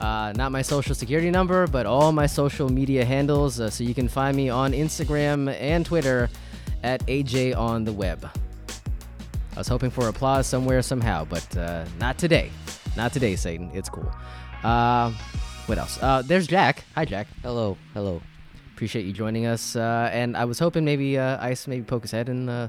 Uh, 0.00 0.32
not 0.34 0.50
my 0.50 0.62
social 0.62 0.94
security 0.96 1.30
number, 1.30 1.68
but 1.68 1.86
all 1.86 2.10
my 2.10 2.26
social 2.26 2.68
media 2.68 3.04
handles. 3.04 3.60
Uh, 3.60 3.70
so 3.70 3.84
you 3.84 3.94
can 3.94 4.08
find 4.08 4.36
me 4.36 4.48
on 4.48 4.72
Instagram 4.72 5.54
and 5.60 5.86
Twitter 5.86 6.28
at 6.82 7.06
AJ 7.06 7.56
on 7.56 7.84
the 7.84 7.92
web. 7.92 8.28
I 9.54 9.58
was 9.58 9.68
hoping 9.68 9.90
for 9.90 10.08
applause 10.08 10.48
somewhere, 10.48 10.82
somehow, 10.82 11.24
but 11.26 11.56
uh, 11.56 11.84
not 12.00 12.18
today. 12.18 12.50
Not 12.96 13.12
today, 13.12 13.36
Satan. 13.36 13.70
It's 13.72 13.88
cool. 13.88 14.10
Uh, 14.64 15.12
what 15.66 15.78
else? 15.78 16.02
Uh, 16.02 16.22
there's 16.22 16.48
Jack. 16.48 16.82
Hi, 16.96 17.04
Jack. 17.04 17.28
Hello, 17.42 17.76
hello. 17.94 18.20
Appreciate 18.80 19.04
you 19.04 19.12
joining 19.12 19.44
us. 19.44 19.76
Uh, 19.76 20.08
and 20.10 20.34
I 20.34 20.46
was 20.46 20.58
hoping 20.58 20.86
maybe 20.86 21.18
uh, 21.18 21.36
Ice 21.44 21.66
maybe 21.66 21.82
poke 21.82 22.00
his 22.00 22.12
head 22.12 22.30
in. 22.30 22.48
Uh, 22.48 22.68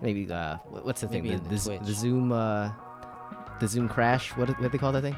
maybe, 0.00 0.30
uh, 0.30 0.58
what's 0.68 1.00
the 1.00 1.08
Maybe 1.08 1.30
thing? 1.30 1.38
The, 1.48 1.56
the 1.56 1.78
the, 1.80 1.84
the 1.84 1.92
Zoom. 1.94 2.30
Uh, 2.30 2.70
the 3.58 3.66
Zoom 3.66 3.88
crash. 3.88 4.30
What 4.36 4.50
what 4.60 4.70
they 4.70 4.78
call 4.78 4.92
that 4.92 5.02
thing? 5.02 5.16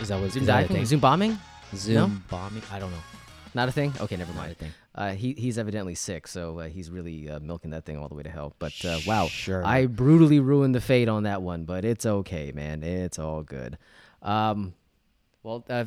Is 0.00 0.08
that 0.08 0.20
what 0.20 0.32
Zoom 0.32 0.44
diving? 0.44 0.74
thing? 0.76 0.86
Zoom 0.86 0.98
bombing? 0.98 1.38
Zoom 1.76 2.24
bombing? 2.28 2.64
I 2.72 2.80
don't 2.80 2.90
know. 2.90 2.98
Not 3.54 3.68
a 3.68 3.70
thing. 3.70 3.92
Okay, 4.00 4.16
never 4.16 4.32
mind. 4.32 4.56
thing. 4.58 4.72
Uh, 4.92 5.12
he 5.12 5.34
he's 5.34 5.56
evidently 5.56 5.94
sick, 5.94 6.26
so 6.26 6.58
uh, 6.58 6.66
he's 6.66 6.90
really 6.90 7.30
uh, 7.30 7.38
milking 7.38 7.70
that 7.70 7.84
thing 7.84 7.96
all 7.96 8.08
the 8.08 8.16
way 8.16 8.24
to 8.24 8.30
hell. 8.30 8.56
But 8.58 8.72
uh, 8.84 8.98
wow, 9.06 9.28
Sure. 9.28 9.64
I 9.64 9.86
brutally 9.86 10.40
ruined 10.40 10.74
the 10.74 10.80
fade 10.80 11.08
on 11.08 11.22
that 11.22 11.42
one, 11.42 11.64
but 11.64 11.84
it's 11.84 12.04
okay, 12.06 12.50
man. 12.52 12.82
It's 12.82 13.20
all 13.20 13.44
good. 13.44 13.78
Um, 14.20 14.74
well, 15.44 15.64
uh, 15.70 15.84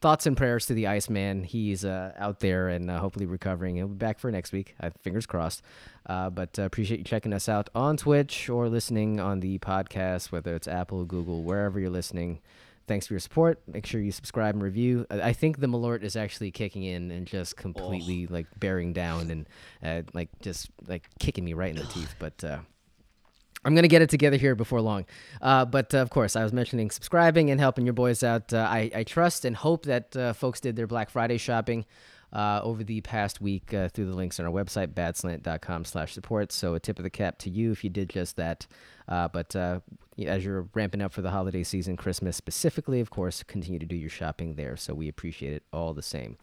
thoughts 0.00 0.26
and 0.26 0.36
prayers 0.36 0.66
to 0.66 0.74
the 0.74 0.86
Iceman. 0.86 1.44
He's 1.44 1.84
uh, 1.84 2.12
out 2.16 2.40
there 2.40 2.68
and 2.68 2.90
uh, 2.90 3.00
hopefully 3.00 3.26
recovering. 3.26 3.76
He'll 3.76 3.88
be 3.88 3.94
back 3.94 4.18
for 4.18 4.30
next 4.30 4.52
week. 4.52 4.74
Uh, 4.80 4.90
fingers 5.02 5.26
crossed. 5.26 5.62
Uh, 6.06 6.30
but 6.30 6.58
uh, 6.58 6.62
appreciate 6.62 6.98
you 6.98 7.04
checking 7.04 7.32
us 7.32 7.48
out 7.48 7.68
on 7.74 7.96
Twitch 7.96 8.48
or 8.48 8.68
listening 8.68 9.20
on 9.20 9.40
the 9.40 9.58
podcast, 9.58 10.32
whether 10.32 10.54
it's 10.54 10.68
Apple, 10.68 11.04
Google, 11.04 11.42
wherever 11.42 11.78
you're 11.78 11.90
listening. 11.90 12.40
Thanks 12.86 13.06
for 13.06 13.12
your 13.12 13.20
support. 13.20 13.60
Make 13.66 13.84
sure 13.84 14.00
you 14.00 14.12
subscribe 14.12 14.54
and 14.54 14.62
review. 14.62 15.04
I 15.10 15.34
think 15.34 15.60
the 15.60 15.66
Malort 15.66 16.02
is 16.02 16.16
actually 16.16 16.50
kicking 16.50 16.84
in 16.84 17.10
and 17.10 17.26
just 17.26 17.54
completely 17.56 18.26
like 18.26 18.46
bearing 18.58 18.94
down 18.94 19.30
and 19.30 19.46
uh, 19.82 20.10
like 20.14 20.30
just 20.40 20.70
like 20.86 21.06
kicking 21.18 21.44
me 21.44 21.52
right 21.52 21.68
in 21.68 21.76
the 21.76 21.84
teeth. 21.92 22.14
But 22.18 22.42
uh, 22.42 22.60
I'm 23.68 23.74
gonna 23.74 23.86
get 23.86 24.00
it 24.00 24.08
together 24.08 24.38
here 24.38 24.54
before 24.54 24.80
long. 24.80 25.04
Uh, 25.42 25.66
but 25.66 25.94
uh, 25.94 25.98
of 25.98 26.08
course, 26.08 26.36
I 26.36 26.42
was 26.42 26.54
mentioning 26.54 26.90
subscribing 26.90 27.50
and 27.50 27.60
helping 27.60 27.84
your 27.84 27.92
boys 27.92 28.22
out. 28.22 28.50
Uh, 28.50 28.66
I, 28.66 28.90
I 28.94 29.04
trust 29.04 29.44
and 29.44 29.54
hope 29.54 29.84
that 29.84 30.16
uh, 30.16 30.32
folks 30.32 30.58
did 30.58 30.74
their 30.74 30.86
Black 30.86 31.10
Friday 31.10 31.36
shopping 31.36 31.84
uh, 32.32 32.62
over 32.62 32.82
the 32.82 33.02
past 33.02 33.42
week 33.42 33.74
uh, 33.74 33.90
through 33.90 34.06
the 34.06 34.16
links 34.16 34.40
on 34.40 34.46
our 34.46 34.52
website, 34.52 34.94
badslant.com/support. 34.94 36.50
So 36.50 36.72
a 36.72 36.80
tip 36.80 36.98
of 36.98 37.02
the 37.02 37.10
cap 37.10 37.36
to 37.40 37.50
you 37.50 37.70
if 37.70 37.84
you 37.84 37.90
did 37.90 38.08
just 38.08 38.36
that. 38.36 38.66
Uh, 39.06 39.28
but 39.28 39.54
as 39.54 40.44
you're 40.46 40.66
ramping 40.72 41.02
up 41.02 41.12
for 41.12 41.20
the 41.20 41.30
holiday 41.30 41.62
season, 41.62 41.98
Christmas 41.98 42.38
specifically, 42.38 43.00
of 43.00 43.10
course, 43.10 43.42
continue 43.42 43.78
to 43.78 43.86
do 43.86 43.96
your 43.96 44.08
shopping 44.08 44.54
there. 44.54 44.78
So 44.78 44.94
we 44.94 45.08
appreciate 45.08 45.52
it 45.52 45.62
all 45.74 45.92
the 45.92 46.02
same. 46.02 46.38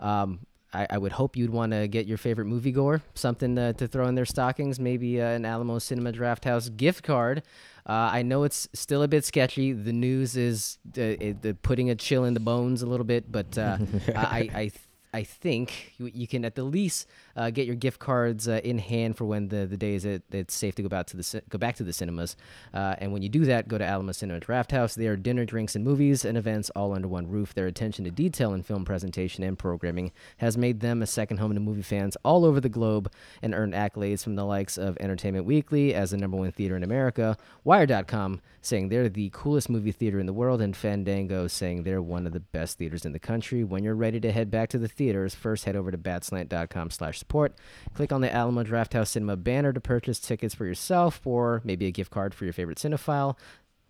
Um, 0.00 0.40
I, 0.74 0.86
I 0.90 0.98
would 0.98 1.12
hope 1.12 1.36
you'd 1.36 1.50
want 1.50 1.72
to 1.72 1.88
get 1.88 2.06
your 2.06 2.18
favorite 2.18 2.46
moviegoer 2.46 3.00
something 3.14 3.56
uh, 3.56 3.72
to 3.74 3.86
throw 3.86 4.06
in 4.08 4.14
their 4.14 4.24
stockings, 4.24 4.80
maybe 4.80 5.20
uh, 5.20 5.26
an 5.26 5.44
Alamo 5.44 5.78
Cinema 5.78 6.12
Draft 6.12 6.44
House 6.44 6.68
gift 6.68 7.04
card. 7.04 7.42
Uh, 7.86 8.10
I 8.12 8.22
know 8.22 8.44
it's 8.44 8.68
still 8.72 9.02
a 9.02 9.08
bit 9.08 9.24
sketchy. 9.24 9.72
The 9.72 9.92
news 9.92 10.36
is 10.36 10.78
uh, 10.96 11.00
it, 11.00 11.42
the 11.42 11.54
putting 11.54 11.90
a 11.90 11.94
chill 11.94 12.24
in 12.24 12.34
the 12.34 12.40
bones 12.40 12.82
a 12.82 12.86
little 12.86 13.04
bit, 13.04 13.30
but 13.30 13.56
uh, 13.56 13.78
I, 14.16 14.50
I, 14.54 14.72
I 15.14 15.22
think 15.22 15.94
you, 15.96 16.10
you 16.12 16.26
can 16.26 16.44
at 16.44 16.56
the 16.56 16.64
least 16.64 17.06
uh, 17.36 17.50
get 17.50 17.66
your 17.66 17.76
gift 17.76 18.00
cards 18.00 18.48
uh, 18.48 18.60
in 18.64 18.78
hand 18.78 19.16
for 19.16 19.24
when 19.24 19.46
the, 19.46 19.64
the 19.64 19.76
days 19.76 20.04
it, 20.04 20.24
it's 20.32 20.52
safe 20.52 20.74
to 20.74 20.82
go 20.82 20.88
back 20.88 21.06
to 21.06 21.16
the 21.16 21.42
go 21.48 21.56
back 21.56 21.76
to 21.76 21.84
the 21.84 21.92
cinemas. 21.92 22.36
Uh, 22.74 22.96
and 22.98 23.12
when 23.12 23.22
you 23.22 23.28
do 23.28 23.44
that, 23.44 23.68
go 23.68 23.78
to 23.78 23.84
Alamo 23.84 24.10
Cinema 24.10 24.40
Draft 24.40 24.72
House. 24.72 24.96
There 24.96 25.12
are 25.12 25.16
dinner, 25.16 25.44
drinks, 25.44 25.76
and 25.76 25.84
movies 25.84 26.24
and 26.24 26.36
events 26.36 26.68
all 26.70 26.92
under 26.92 27.06
one 27.06 27.28
roof. 27.28 27.54
Their 27.54 27.68
attention 27.68 28.04
to 28.06 28.10
detail 28.10 28.52
in 28.52 28.64
film 28.64 28.84
presentation 28.84 29.44
and 29.44 29.56
programming 29.56 30.10
has 30.38 30.58
made 30.58 30.80
them 30.80 31.00
a 31.00 31.06
second 31.06 31.36
home 31.36 31.54
to 31.54 31.60
movie 31.60 31.82
fans 31.82 32.16
all 32.24 32.44
over 32.44 32.60
the 32.60 32.68
globe 32.68 33.08
and 33.40 33.54
earned 33.54 33.74
accolades 33.74 34.24
from 34.24 34.34
the 34.34 34.44
likes 34.44 34.76
of 34.76 34.96
Entertainment 34.98 35.46
Weekly 35.46 35.94
as 35.94 36.10
the 36.10 36.16
number 36.16 36.36
one 36.36 36.50
theater 36.50 36.76
in 36.76 36.82
America, 36.82 37.36
Wired.com 37.62 38.40
saying 38.64 38.88
they're 38.88 39.08
the 39.08 39.30
coolest 39.32 39.68
movie 39.68 39.92
theater 39.92 40.18
in 40.18 40.26
the 40.26 40.32
world, 40.32 40.60
and 40.60 40.76
Fandango 40.76 41.46
saying 41.46 41.82
they're 41.82 42.02
one 42.02 42.26
of 42.26 42.32
the 42.32 42.40
best 42.40 42.78
theaters 42.78 43.04
in 43.04 43.12
the 43.12 43.18
country. 43.18 43.62
When 43.62 43.84
you're 43.84 43.94
ready 43.94 44.18
to 44.20 44.32
head 44.32 44.50
back 44.50 44.70
to 44.70 44.78
the 44.78 44.88
theaters, 45.04 45.34
first 45.34 45.66
head 45.66 45.76
over 45.76 45.90
to 45.90 45.98
badslant.com 45.98 46.88
slash 46.88 47.18
support. 47.18 47.54
Click 47.92 48.10
on 48.10 48.22
the 48.22 48.32
Alamo 48.32 48.64
Drafthouse 48.64 49.08
Cinema 49.08 49.36
banner 49.36 49.72
to 49.72 49.80
purchase 49.80 50.18
tickets 50.18 50.54
for 50.54 50.64
yourself 50.64 51.20
or 51.26 51.60
maybe 51.62 51.84
a 51.86 51.90
gift 51.90 52.10
card 52.10 52.32
for 52.32 52.44
your 52.44 52.54
favorite 52.54 52.78
cinephile. 52.78 53.36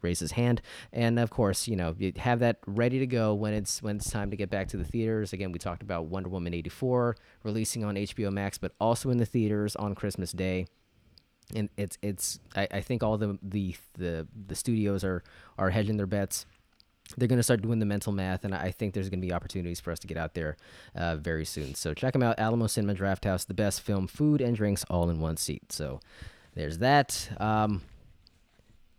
Raise 0.02 0.18
his 0.18 0.32
hand, 0.32 0.60
and 0.92 1.18
of 1.18 1.30
course, 1.30 1.66
you 1.66 1.76
know 1.76 1.94
you 1.98 2.12
have 2.16 2.40
that 2.40 2.58
ready 2.66 2.98
to 2.98 3.06
go 3.06 3.32
when 3.32 3.54
it's 3.54 3.82
when 3.82 3.96
it's 3.96 4.10
time 4.10 4.30
to 4.30 4.36
get 4.36 4.50
back 4.50 4.68
to 4.68 4.76
the 4.76 4.84
theaters. 4.84 5.32
Again, 5.32 5.50
we 5.50 5.58
talked 5.58 5.82
about 5.82 6.06
Wonder 6.06 6.28
Woman 6.28 6.52
'84 6.52 7.16
releasing 7.42 7.84
on 7.84 7.94
HBO 7.94 8.30
Max, 8.30 8.58
but 8.58 8.72
also 8.78 9.08
in 9.08 9.16
the 9.16 9.24
theaters 9.24 9.74
on 9.76 9.94
Christmas 9.94 10.32
Day 10.32 10.66
and 11.54 11.68
it's 11.76 11.98
it's 12.02 12.38
I, 12.54 12.68
I 12.70 12.80
think 12.80 13.02
all 13.02 13.18
the 13.18 13.38
the 13.42 13.76
the 13.94 14.26
the 14.46 14.54
studios 14.54 15.04
are 15.04 15.22
are 15.58 15.70
hedging 15.70 15.96
their 15.96 16.06
bets 16.06 16.46
they're 17.16 17.28
going 17.28 17.38
to 17.38 17.42
start 17.42 17.62
doing 17.62 17.78
the 17.78 17.86
mental 17.86 18.12
math 18.12 18.44
and 18.44 18.54
i 18.54 18.70
think 18.70 18.94
there's 18.94 19.08
going 19.08 19.20
to 19.20 19.26
be 19.26 19.32
opportunities 19.32 19.80
for 19.80 19.90
us 19.90 19.98
to 19.98 20.06
get 20.06 20.16
out 20.16 20.34
there 20.34 20.56
uh, 20.94 21.16
very 21.16 21.44
soon. 21.44 21.74
So 21.74 21.94
check 21.94 22.12
them 22.12 22.22
out 22.22 22.38
alamo 22.38 22.66
cinema 22.66 22.94
draft 22.94 23.24
house 23.24 23.44
the 23.44 23.54
best 23.54 23.80
film 23.80 24.06
food 24.06 24.40
and 24.40 24.56
drinks 24.56 24.84
all 24.90 25.10
in 25.10 25.20
one 25.20 25.36
seat. 25.36 25.72
So 25.72 26.00
there's 26.54 26.78
that. 26.78 27.28
Um 27.38 27.82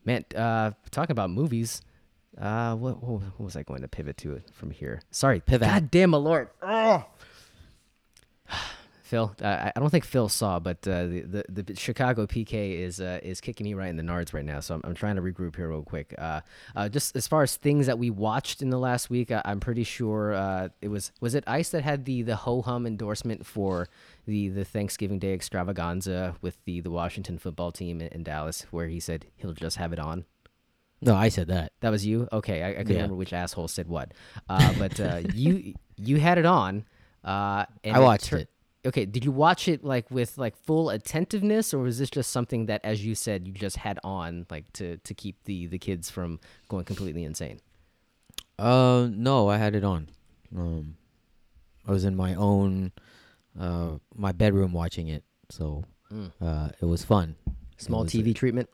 man 0.04 0.24
uh 0.36 0.72
talking 0.92 1.12
about 1.12 1.32
movies 1.32 1.82
uh 2.40 2.76
what, 2.76 3.02
what, 3.02 3.22
what 3.22 3.40
was 3.40 3.56
i 3.56 3.64
going 3.64 3.82
to 3.82 3.88
pivot 3.88 4.18
to 4.18 4.42
from 4.52 4.72
here? 4.72 5.02
Sorry. 5.12 5.40
Pivot. 5.40 5.68
god 5.68 5.92
damn 5.92 6.12
my 6.12 6.18
lord 6.18 6.50
oh. 6.62 7.06
Phil, 9.06 9.36
uh, 9.40 9.46
I 9.46 9.72
I 9.76 9.80
don't 9.80 9.92
think 9.92 10.04
Phil 10.04 10.28
saw, 10.30 10.60
but 10.60 10.80
uh, 10.88 11.06
the, 11.06 11.44
the 11.48 11.62
the 11.64 11.76
Chicago 11.76 12.26
PK 12.26 12.80
is 12.80 13.00
uh, 13.00 13.20
is 13.22 13.40
kicking 13.40 13.64
me 13.66 13.76
right 13.76 13.88
in 13.90 13.98
the 13.98 14.04
nards 14.04 14.34
right 14.34 14.44
now. 14.44 14.60
So 14.62 14.74
I'm, 14.74 14.82
I'm 14.84 14.96
trying 14.96 15.16
to 15.16 15.22
regroup 15.22 15.56
here 15.56 15.70
real 15.70 15.84
quick. 15.84 16.16
Uh, 16.18 16.42
uh, 16.76 16.90
just 16.90 17.16
as 17.16 17.28
far 17.28 17.44
as 17.44 17.56
things 17.56 17.86
that 17.86 18.00
we 18.00 18.10
watched 18.10 18.64
in 18.64 18.72
the 18.72 18.80
last 18.80 19.12
week, 19.12 19.30
I, 19.32 19.44
I'm 19.46 19.60
pretty 19.60 19.84
sure 19.84 20.34
uh, 20.34 20.70
it 20.82 20.88
was 20.88 21.12
was 21.22 21.36
it 21.36 21.44
Ice 21.46 21.70
that 21.70 21.84
had 21.84 22.06
the 22.06 22.24
the 22.24 22.36
ho 22.36 22.64
hum 22.64 22.88
endorsement 22.88 23.46
for 23.46 23.88
the 24.26 24.50
the 24.50 24.66
Thanksgiving 24.66 25.20
Day 25.20 25.34
extravaganza 25.34 26.36
with 26.42 26.58
the 26.66 26.82
the 26.82 26.90
Washington 26.92 27.38
football 27.38 27.72
team 27.72 28.02
in, 28.02 28.08
in 28.08 28.24
Dallas, 28.24 28.66
where 28.72 28.88
he 28.88 29.00
said 29.00 29.28
he'll 29.36 29.54
just 29.54 29.78
have 29.78 29.94
it 29.94 30.00
on. 30.00 30.26
No, 31.02 31.14
I 31.16 31.30
said 31.30 31.50
that. 31.50 31.74
That 31.82 31.92
was 31.92 32.06
you. 32.08 32.28
Okay, 32.32 32.64
I, 32.64 32.70
I 32.70 32.74
couldn't 32.74 32.90
Yeah. 32.90 32.96
remember 32.98 33.16
which 33.18 33.34
asshole 33.34 33.68
said 33.68 33.88
what, 33.88 34.14
uh, 34.50 34.74
but 34.80 35.00
uh, 35.00 35.22
you 35.36 35.76
you 35.96 36.18
had 36.20 36.40
it 36.40 36.46
on. 36.48 36.86
Uh, 37.24 37.66
and 37.84 37.96
I 37.96 38.00
watched 38.00 38.26
tur- 38.26 38.38
it. 38.38 38.50
Okay, 38.86 39.06
did 39.06 39.26
you 39.26 39.32
watch 39.32 39.68
it 39.68 39.84
like 39.84 40.10
with 40.12 40.38
like 40.38 40.56
full 40.56 40.90
attentiveness, 40.92 41.74
or 41.74 41.80
was 41.80 41.98
this 41.98 42.10
just 42.10 42.32
something 42.32 42.68
that, 42.68 42.82
as 42.84 43.04
you 43.06 43.16
said, 43.16 43.48
you 43.48 43.54
just 43.54 43.78
had 43.78 44.00
on 44.04 44.46
like 44.52 44.72
to 44.74 44.98
to 44.98 45.14
keep 45.14 45.44
the 45.46 45.68
the 45.68 45.80
kids 45.80 46.10
from 46.10 46.40
going 46.70 46.86
completely 46.86 47.24
insane? 47.24 47.60
Uh, 48.60 49.08
no, 49.12 49.50
I 49.50 49.58
had 49.58 49.76
it 49.76 49.84
on. 49.84 50.10
Um, 50.56 50.96
I 51.88 51.92
was 51.92 52.06
in 52.06 52.16
my 52.16 52.36
own, 52.36 52.92
uh, 53.60 53.96
my 54.16 54.32
bedroom 54.32 54.72
watching 54.74 55.08
it, 55.10 55.24
so 55.50 55.84
Mm. 56.12 56.32
uh, 56.40 56.70
it 56.80 56.86
was 56.86 57.04
fun. 57.04 57.36
Small 57.78 58.04
was 58.04 58.12
TV 58.14 58.34
treatment. 58.36 58.70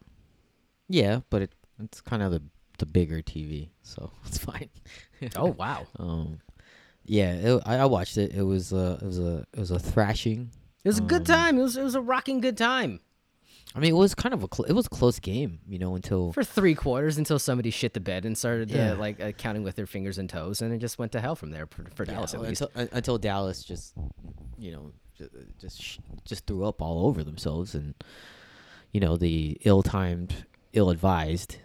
Yeah, 0.90 1.22
but 1.30 1.42
it 1.44 1.56
it's 1.82 2.02
kind 2.02 2.22
of 2.22 2.32
the 2.32 2.42
the 2.78 2.86
bigger 2.86 3.22
TV, 3.22 3.70
so 3.82 4.12
it's 4.26 4.38
fine. 4.38 4.70
Oh 5.36 5.52
wow, 5.58 5.88
Um, 5.98 6.40
yeah, 7.12 7.34
it, 7.34 7.64
I, 7.66 7.76
I 7.78 7.86
watched 7.86 8.18
it. 8.18 8.32
It 8.34 8.44
was 8.44 8.72
uh, 8.72 8.98
it 9.02 9.06
was 9.06 9.20
a 9.20 9.46
it 9.54 9.60
was 9.60 9.72
a 9.72 9.80
thrashing. 9.80 10.50
it 10.86 10.88
was 10.90 11.00
a 11.00 11.02
good 11.14 11.30
Um, 11.30 11.36
time. 11.38 11.58
It 11.60 11.64
was 11.64 11.76
it 11.78 11.84
was 11.84 11.96
a 11.96 12.02
rocking 12.02 12.40
good 12.42 12.58
time 12.58 13.00
I 13.74 13.80
mean, 13.80 13.92
it 13.92 13.96
was 13.98 14.14
kind 14.16 14.34
of 14.34 14.44
a 14.44 14.48
cl- 14.54 14.68
it 14.68 14.74
was 14.74 14.86
a 14.88 14.90
close 14.90 15.20
game, 15.20 15.60
you 15.68 15.80
know, 15.80 15.96
until 15.96 16.34
for 16.34 16.44
three 16.44 16.76
quarters 16.76 17.18
until 17.18 17.40
somebody 17.40 17.70
shit 17.70 17.94
the 17.94 18.02
bed 18.02 18.26
and 18.26 18.38
started 18.38 18.70
Yeah. 18.72 18.92
uh, 18.94 18.96
like 18.98 19.22
uh, 19.22 19.32
counting 19.34 19.64
with 19.64 19.76
their 19.76 19.88
fingers 19.88 20.18
and 20.18 20.30
toes, 20.30 20.62
and 20.62 20.74
it 20.74 20.80
just 20.80 21.00
went 21.00 21.12
to 21.14 21.22
hell 21.22 21.36
from 21.36 21.52
there 21.52 21.68
for, 21.68 21.86
for 21.96 22.04
Yeah, 22.06 22.14
Dallas 22.16 22.34
at 22.34 22.42
least. 22.42 22.62
until, 22.62 22.82
un- 22.82 22.90
until 22.92 23.18
Dallas 23.18 23.64
just 23.64 23.94
you 24.58 24.72
know 24.74 24.92
ju- 25.18 25.30
just 25.58 25.82
sh- 25.82 26.00
just 26.26 26.46
threw 26.48 26.66
up 26.66 26.82
all 26.82 27.06
over 27.08 27.24
themselves 27.24 27.74
and 27.76 27.94
you 28.92 29.00
know 29.00 29.16
the 29.16 29.58
ill-timed, 29.64 30.46
ill-advised 30.74 31.56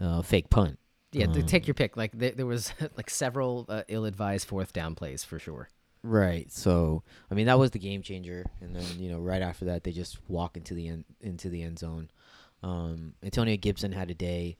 uh, 0.00 0.22
fake 0.22 0.48
punt. 0.48 0.78
Yeah, 1.12 1.26
th- 1.26 1.46
take 1.46 1.64
Um, 1.64 1.66
your 1.68 1.74
pick. 1.74 1.96
Like 1.96 2.12
there, 2.16 2.30
there 2.32 2.46
was 2.46 2.72
like 2.96 3.10
several 3.10 3.66
uh, 3.68 3.82
ill-advised 3.88 4.46
fourth 4.46 4.72
down 4.72 4.94
plays 4.94 5.24
for 5.24 5.38
sure. 5.38 5.68
Right. 6.02 6.50
So 6.52 7.02
I 7.30 7.34
mean 7.34 7.46
that 7.46 7.58
was 7.58 7.72
the 7.72 7.78
game 7.78 8.02
changer, 8.02 8.46
and 8.60 8.74
then 8.74 8.84
you 8.98 9.10
know 9.10 9.18
right 9.18 9.42
after 9.42 9.66
that 9.66 9.84
they 9.84 9.92
just 9.92 10.18
walk 10.28 10.56
into 10.56 10.72
the 10.74 10.88
end 10.88 11.04
into 11.20 11.48
the 11.50 11.62
end 11.62 11.78
zone. 11.78 12.10
Um, 12.62 13.14
Antonio 13.22 13.56
Gibson 13.56 13.92
had 13.92 14.10
a 14.10 14.14
day. 14.14 14.56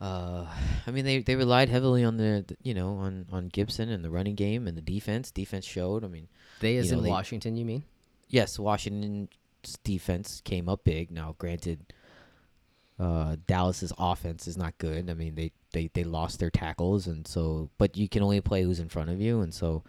Uh, 0.00 0.46
I 0.86 0.90
mean 0.90 1.04
they, 1.04 1.18
they 1.20 1.36
relied 1.36 1.68
heavily 1.68 2.04
on 2.04 2.16
the 2.16 2.44
the- 2.46 2.56
you 2.62 2.72
know 2.74 2.94
on, 2.96 3.26
on 3.30 3.48
Gibson 3.48 3.90
and 3.90 4.02
the 4.04 4.10
running 4.10 4.34
game 4.34 4.66
and 4.66 4.76
the 4.76 4.82
defense. 4.82 5.30
Defense 5.30 5.64
showed. 5.64 6.04
I 6.04 6.08
mean 6.08 6.28
They 6.60 6.76
as 6.78 6.90
know, 6.90 6.98
in 6.98 7.04
they- 7.04 7.10
Washington, 7.10 7.56
you 7.56 7.64
mean? 7.64 7.84
yes, 8.28 8.58
Washington's 8.58 9.28
defense 9.84 10.40
came 10.44 10.68
up 10.68 10.84
big. 10.84 11.10
Now, 11.10 11.34
granted, 11.38 11.92
uh, 13.00 13.36
Dallas's 13.46 13.92
offense 13.98 14.46
is 14.46 14.56
not 14.58 14.76
good. 14.78 15.08
I 15.08 15.14
mean, 15.14 15.34
they, 15.34 15.52
they, 15.72 15.88
they 15.94 16.04
lost 16.04 16.38
their 16.38 16.50
tackles, 16.50 17.06
and 17.06 17.26
so 17.26 17.70
but 17.78 17.96
you 17.96 18.08
can 18.08 18.22
only 18.22 18.40
play 18.42 18.62
who's 18.62 18.78
in 18.80 18.88
front 18.88 19.10
of 19.10 19.20
you, 19.20 19.40
and 19.40 19.52
so. 19.54 19.82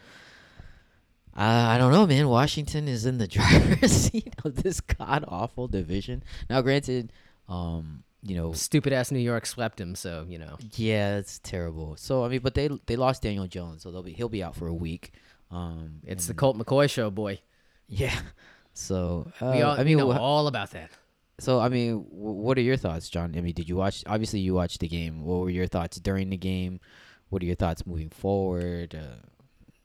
Uh, 1.34 1.44
I 1.70 1.78
don't 1.78 1.94
know, 1.94 2.06
man. 2.06 2.28
Washington 2.28 2.90
is 2.90 3.06
in 3.06 3.18
the 3.18 3.28
driver's 3.38 3.92
seat 3.92 4.36
of 4.44 4.62
this 4.64 4.82
god 4.82 5.24
awful 5.30 5.70
division. 5.70 6.24
Now, 6.50 6.62
granted, 6.62 7.14
um, 7.48 8.04
you 8.22 8.36
know, 8.36 8.52
Stupid 8.52 8.92
ass 8.92 9.12
New 9.12 9.20
York 9.20 9.46
swept 9.46 9.80
him, 9.80 9.96
so 9.96 10.26
you 10.28 10.38
know. 10.38 10.58
yeah, 10.76 11.18
it's 11.18 11.40
terrible. 11.40 11.96
So 11.96 12.26
I 12.26 12.28
mean, 12.28 12.42
but 12.42 12.54
they 12.54 12.70
they 12.86 12.98
lost 12.98 13.22
Daniel 13.22 13.48
Jones, 13.48 13.82
so 13.84 13.92
they'll 13.92 14.04
be 14.04 14.12
he'll 14.12 14.28
be 14.30 14.44
out 14.44 14.56
for 14.58 14.68
a 14.68 14.74
week. 14.74 15.14
Um, 15.52 16.02
It's 16.06 16.28
the 16.28 16.34
Colt 16.34 16.58
McCoy 16.58 16.90
show, 16.90 17.10
boy. 17.10 17.40
yeah. 17.88 18.20
So 18.74 19.32
uh, 19.42 19.52
we 19.56 19.62
all, 19.62 19.74
I 19.80 19.84
mean, 19.84 19.98
we 19.98 20.04
know 20.04 20.12
all 20.12 20.48
about 20.48 20.72
that. 20.72 20.92
So 21.40 21.60
I 21.60 21.70
mean, 21.70 22.04
w- 22.04 22.10
what 22.12 22.58
are 22.58 22.62
your 22.62 22.78
thoughts, 22.78 23.10
John? 23.10 23.34
I 23.36 23.42
mean, 23.42 23.54
did 23.54 23.68
you 23.68 23.76
watch? 23.76 24.04
Obviously, 24.08 24.40
you 24.40 24.54
watched 24.54 24.80
the 24.80 24.88
game. 24.88 25.24
What 25.24 25.40
were 25.42 25.50
your 25.50 25.68
thoughts 25.68 26.00
during 26.00 26.30
the 26.30 26.38
game? 26.38 26.80
What 27.30 27.42
are 27.42 27.46
your 27.46 27.56
thoughts 27.56 27.86
moving 27.86 28.10
forward? 28.10 28.94
Uh, 28.96 29.26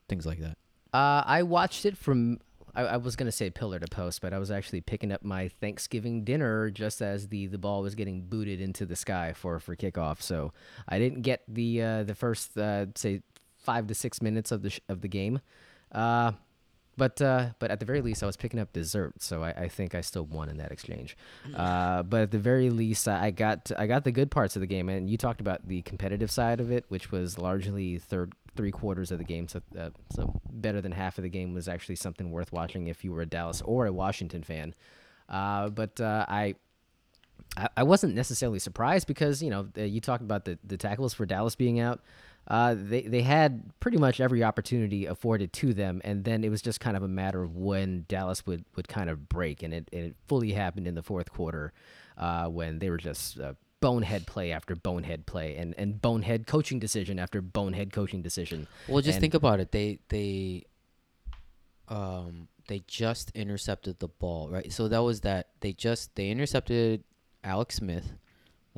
things 0.09 0.27
like 0.27 0.41
that. 0.41 0.59
Uh, 0.93 1.23
I 1.25 1.43
watched 1.43 1.87
it 1.87 1.97
from. 1.97 2.41
I, 2.75 2.83
I 2.83 2.97
was 2.99 3.17
gonna 3.17 3.33
say 3.33 3.49
pillar 3.49 3.79
to 3.79 3.87
post, 3.87 4.21
but 4.21 4.35
I 4.35 4.39
was 4.39 4.51
actually 4.51 4.83
picking 4.83 5.11
up 5.13 5.25
my 5.25 5.49
Thanksgiving 5.49 6.25
dinner 6.25 6.71
just 6.71 7.01
as 7.01 7.29
the, 7.29 7.47
the 7.47 7.59
ball 7.59 7.81
was 7.83 7.95
getting 7.95 8.23
booted 8.23 8.61
into 8.61 8.85
the 8.85 8.97
sky 8.97 9.33
for, 9.35 9.59
for 9.59 9.75
kickoff. 9.75 10.21
So 10.21 10.53
I 10.89 10.99
didn't 10.99 11.23
get 11.23 11.43
the 11.49 11.83
uh, 11.83 12.03
the 12.05 12.15
first 12.15 12.57
uh, 12.59 12.87
say 12.95 13.23
five 13.57 13.87
to 13.87 13.95
six 13.95 14.21
minutes 14.21 14.53
of 14.53 14.63
the 14.63 14.71
sh- 14.71 14.81
of 14.89 15.01
the 15.01 15.09
game. 15.09 15.41
Uh, 15.91 16.33
but 16.97 17.21
uh, 17.21 17.51
but 17.59 17.71
at 17.71 17.81
the 17.81 17.87
very 17.87 18.01
least, 18.01 18.23
I 18.23 18.27
was 18.27 18.37
picking 18.37 18.59
up 18.59 18.73
dessert, 18.73 19.23
so 19.23 19.43
I, 19.43 19.51
I 19.51 19.69
think 19.69 19.95
I 19.95 20.01
still 20.01 20.25
won 20.25 20.49
in 20.49 20.57
that 20.59 20.73
exchange. 20.73 21.17
Uh, 21.55 22.03
but 22.03 22.23
at 22.23 22.31
the 22.31 22.39
very 22.39 22.71
least, 22.71 23.07
I 23.09 23.31
got 23.31 23.71
I 23.77 23.87
got 23.87 24.05
the 24.05 24.13
good 24.13 24.31
parts 24.31 24.57
of 24.57 24.61
the 24.61 24.67
game, 24.67 24.89
and 24.89 25.09
you 25.09 25.17
talked 25.17 25.41
about 25.41 25.67
the 25.69 25.83
competitive 25.83 26.31
side 26.31 26.61
of 26.61 26.71
it, 26.71 26.85
which 26.89 27.11
was 27.13 27.39
largely 27.39 27.99
third 27.99 28.33
three 28.57 28.71
quarters 28.71 29.13
of 29.13 29.19
the 29.19 29.25
game. 29.25 29.49
So 29.49 29.61
uh, 29.79 29.91
so 30.11 30.41
better 30.51 30.81
than 30.81 30.93
half 30.93 31.19
of 31.19 31.23
the 31.23 31.29
game 31.29 31.55
was 31.55 31.69
actually 31.69 31.97
something 31.97 32.31
worth 32.31 32.53
watching 32.53 32.87
if 32.87 33.05
you 33.05 33.13
were 33.13 33.23
a 33.23 33.27
Dallas 33.27 33.63
or 33.63 33.87
a 33.87 33.93
Washington 33.93 34.43
fan. 34.43 34.75
Uh, 35.29 35.69
but 35.69 36.01
uh, 36.01 36.25
I 36.29 36.55
I, 37.57 37.69
I 37.79 37.83
wasn't 37.83 38.15
necessarily 38.15 38.59
surprised 38.59 39.07
because 39.07 39.43
you 39.43 39.51
know 39.51 39.69
uh, 39.77 39.83
you 39.83 40.01
talked 40.01 40.23
about 40.23 40.45
the, 40.45 40.59
the 40.65 40.77
tackles 40.77 41.15
for 41.15 41.27
Dallas 41.27 41.55
being 41.55 41.81
out. 41.81 42.01
Uh, 42.49 42.77
they 42.79 43.03
they 43.03 43.23
had 43.23 43.71
pretty 43.81 43.99
much 43.99 44.21
every 44.21 44.45
opportunity 44.45 45.07
afforded 45.07 45.53
to 45.53 45.75
them, 45.75 46.01
and 46.05 46.25
then 46.25 46.45
it 46.45 46.49
was 46.49 46.63
just 46.63 46.79
kind 46.79 46.97
of 46.97 47.03
a 47.03 47.09
matter 47.09 47.43
of 47.43 47.57
when 47.57 48.05
Dallas 48.09 48.47
would, 48.47 48.65
would 48.77 48.87
kind 48.87 49.11
of 49.11 49.29
break, 49.29 49.63
and 49.65 49.75
it, 49.75 49.89
and 49.93 50.05
it 50.05 50.17
fully 50.29 50.53
happened 50.53 50.87
in 50.87 50.95
the 50.95 51.03
fourth 51.03 51.33
quarter 51.33 51.73
uh, 52.17 52.47
when 52.47 52.79
they 52.79 52.89
were 52.89 52.99
just 52.99 53.41
uh, 53.41 53.55
bonehead 53.81 54.27
play 54.29 54.53
after 54.53 54.77
bonehead 54.77 55.27
play, 55.27 55.57
and, 55.57 55.75
and 55.77 56.01
bonehead 56.01 56.47
coaching 56.47 56.79
decision 56.79 57.19
after 57.19 57.43
bonehead 57.43 57.93
coaching 57.93 58.23
decision. 58.23 58.69
Well, 58.89 59.03
just 59.03 59.17
And- 59.17 59.23
think 59.23 59.35
about 59.35 59.59
it. 59.59 59.73
They 59.73 59.99
they 60.09 60.67
um 61.89 62.49
they 62.69 62.83
just 62.87 63.31
intercepted 63.35 63.99
the 64.01 64.09
ball, 64.09 64.49
right? 64.49 64.73
So 64.73 64.89
that 64.89 64.99
was 65.03 65.21
that 65.23 65.49
they 65.61 65.73
just 65.73 66.15
they 66.17 66.31
intercepted 66.31 67.05
Alex 67.45 67.77
Smith 67.77 68.13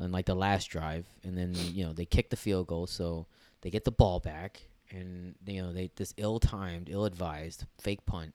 on 0.01 0.13
like 0.13 0.27
the 0.27 0.35
last 0.35 0.67
drive, 0.67 1.07
and 1.25 1.37
then 1.37 1.55
you 1.55 1.85
know 1.85 1.93
they 1.93 2.05
kicked 2.05 2.31
the 2.31 2.37
field 2.37 2.67
goal, 2.67 2.87
so 2.87 3.27
they 3.63 3.71
get 3.71 3.85
the 3.85 3.91
ball 3.93 4.21
back, 4.21 4.63
and 4.91 5.35
you 5.47 5.63
know 5.63 5.73
they 5.73 5.91
this 5.97 6.15
ill-timed, 6.17 6.89
ill-advised 6.89 7.65
fake 7.81 8.05
punt, 8.07 8.35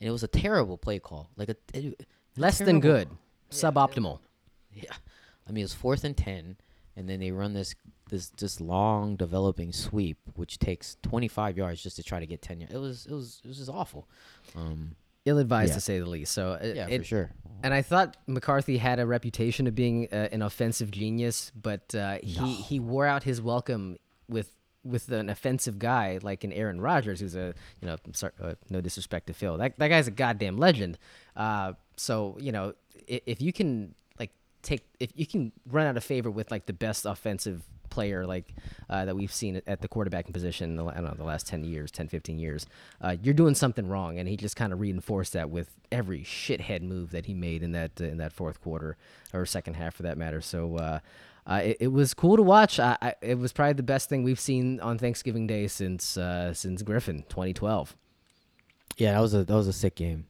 and 0.00 0.08
it 0.08 0.12
was 0.12 0.22
a 0.22 0.28
terrible 0.28 0.76
play 0.78 0.98
call, 0.98 1.30
like 1.36 1.48
a 1.48 1.56
it- 1.74 2.06
Less 2.38 2.58
than 2.58 2.80
good, 2.80 3.08
Yeah, 3.50 3.56
suboptimal. 3.70 4.18
yeah, 4.74 4.92
I 5.48 5.52
mean 5.52 5.62
it 5.62 5.64
was 5.64 5.72
fourth 5.74 6.04
and 6.04 6.14
ten, 6.16 6.56
and 6.96 7.08
then 7.08 7.20
they 7.20 7.30
run 7.30 7.54
this 7.54 7.74
this 8.10 8.28
this 8.36 8.60
long 8.60 9.16
developing 9.16 9.72
sweep, 9.72 10.18
which 10.34 10.58
takes 10.58 10.96
25 11.02 11.56
yards 11.56 11.82
just 11.82 11.96
to 11.96 12.02
try 12.02 12.20
to 12.20 12.26
get 12.26 12.42
10 12.42 12.60
yards. 12.60 12.74
It 12.74 12.78
was 12.78 13.06
it 13.06 13.12
was 13.12 13.40
it 13.42 13.48
was 13.48 13.56
just 13.58 13.70
awful. 13.70 14.06
Um, 14.54 14.96
Ill 15.24 15.38
advised 15.38 15.70
Yeah. 15.70 15.74
to 15.76 15.80
say 15.80 15.98
the 15.98 16.06
least. 16.06 16.32
So 16.34 16.52
it, 16.52 16.76
yeah, 16.76 16.86
it, 16.88 16.98
for 16.98 17.04
sure. 17.04 17.30
And 17.64 17.72
I 17.74 17.82
thought 17.82 18.16
McCarthy 18.28 18.76
had 18.76 19.00
a 19.00 19.06
reputation 19.06 19.66
of 19.66 19.74
being 19.74 20.06
uh, 20.12 20.28
an 20.30 20.42
offensive 20.42 20.90
genius, 20.92 21.50
but 21.60 21.92
uh, 21.94 22.18
he 22.22 22.52
he 22.54 22.78
wore 22.80 23.06
out 23.06 23.22
his 23.24 23.40
welcome 23.42 23.96
with 24.28 24.50
with 24.84 25.10
an 25.10 25.28
offensive 25.28 25.78
guy 25.78 26.18
like 26.22 26.44
an 26.44 26.52
Aaron 26.52 26.80
Rodgers, 26.80 27.20
who's 27.20 27.34
a 27.34 27.54
you 27.80 27.88
know 27.88 27.96
sorry, 28.12 28.32
uh, 28.42 28.54
no 28.70 28.80
disrespect 28.80 29.26
to 29.28 29.34
Phil, 29.34 29.56
that 29.58 29.76
that 29.78 29.88
guy's 29.88 30.08
a 30.08 30.12
goddamn 30.12 30.56
legend. 30.56 30.98
Uh, 31.36 31.72
so 31.96 32.36
you 32.40 32.52
know 32.52 32.74
if, 33.06 33.22
if 33.26 33.42
you 33.42 33.52
can 33.52 33.94
like 34.18 34.30
take 34.62 34.82
if 35.00 35.10
you 35.14 35.26
can 35.26 35.52
run 35.66 35.86
out 35.86 35.96
of 35.96 36.04
favor 36.04 36.30
with 36.30 36.50
like 36.50 36.66
the 36.66 36.72
best 36.72 37.06
offensive 37.06 37.62
player 37.88 38.26
like 38.26 38.52
uh, 38.90 39.04
that 39.04 39.16
we've 39.16 39.32
seen 39.32 39.62
at 39.66 39.80
the 39.80 39.88
quarterbacking 39.88 40.32
position 40.32 40.76
the, 40.76 40.84
I 40.84 40.94
don't 40.94 41.04
know 41.04 41.14
the 41.16 41.24
last 41.24 41.46
10 41.46 41.64
years 41.64 41.90
10 41.92 42.08
15 42.08 42.38
years 42.38 42.66
uh, 43.00 43.16
you're 43.22 43.32
doing 43.32 43.54
something 43.54 43.88
wrong 43.88 44.18
and 44.18 44.28
he 44.28 44.36
just 44.36 44.56
kind 44.56 44.72
of 44.72 44.80
reinforced 44.80 45.32
that 45.34 45.50
with 45.50 45.70
every 45.90 46.22
shithead 46.22 46.82
move 46.82 47.12
that 47.12 47.26
he 47.26 47.32
made 47.32 47.62
in 47.62 47.72
that 47.72 47.92
uh, 48.00 48.04
in 48.04 48.18
that 48.18 48.32
fourth 48.32 48.60
quarter 48.60 48.96
or 49.32 49.46
second 49.46 49.74
half 49.74 49.94
for 49.94 50.02
that 50.02 50.18
matter 50.18 50.40
so 50.40 51.00
uh, 51.46 51.60
it, 51.62 51.76
it 51.80 51.88
was 51.88 52.14
cool 52.14 52.36
to 52.36 52.42
watch 52.42 52.78
I, 52.80 52.96
I, 53.00 53.14
it 53.22 53.38
was 53.38 53.52
probably 53.52 53.74
the 53.74 53.82
best 53.82 54.08
thing 54.08 54.22
we've 54.22 54.40
seen 54.40 54.80
on 54.80 54.98
Thanksgiving 54.98 55.46
Day 55.46 55.66
since 55.68 56.16
uh, 56.16 56.52
since 56.54 56.82
Griffin 56.82 57.24
2012 57.28 57.96
Yeah, 58.96 59.12
that 59.12 59.20
was 59.20 59.34
a 59.34 59.44
that 59.44 59.54
was 59.54 59.68
a 59.68 59.72
sick 59.72 59.94
game. 59.94 60.26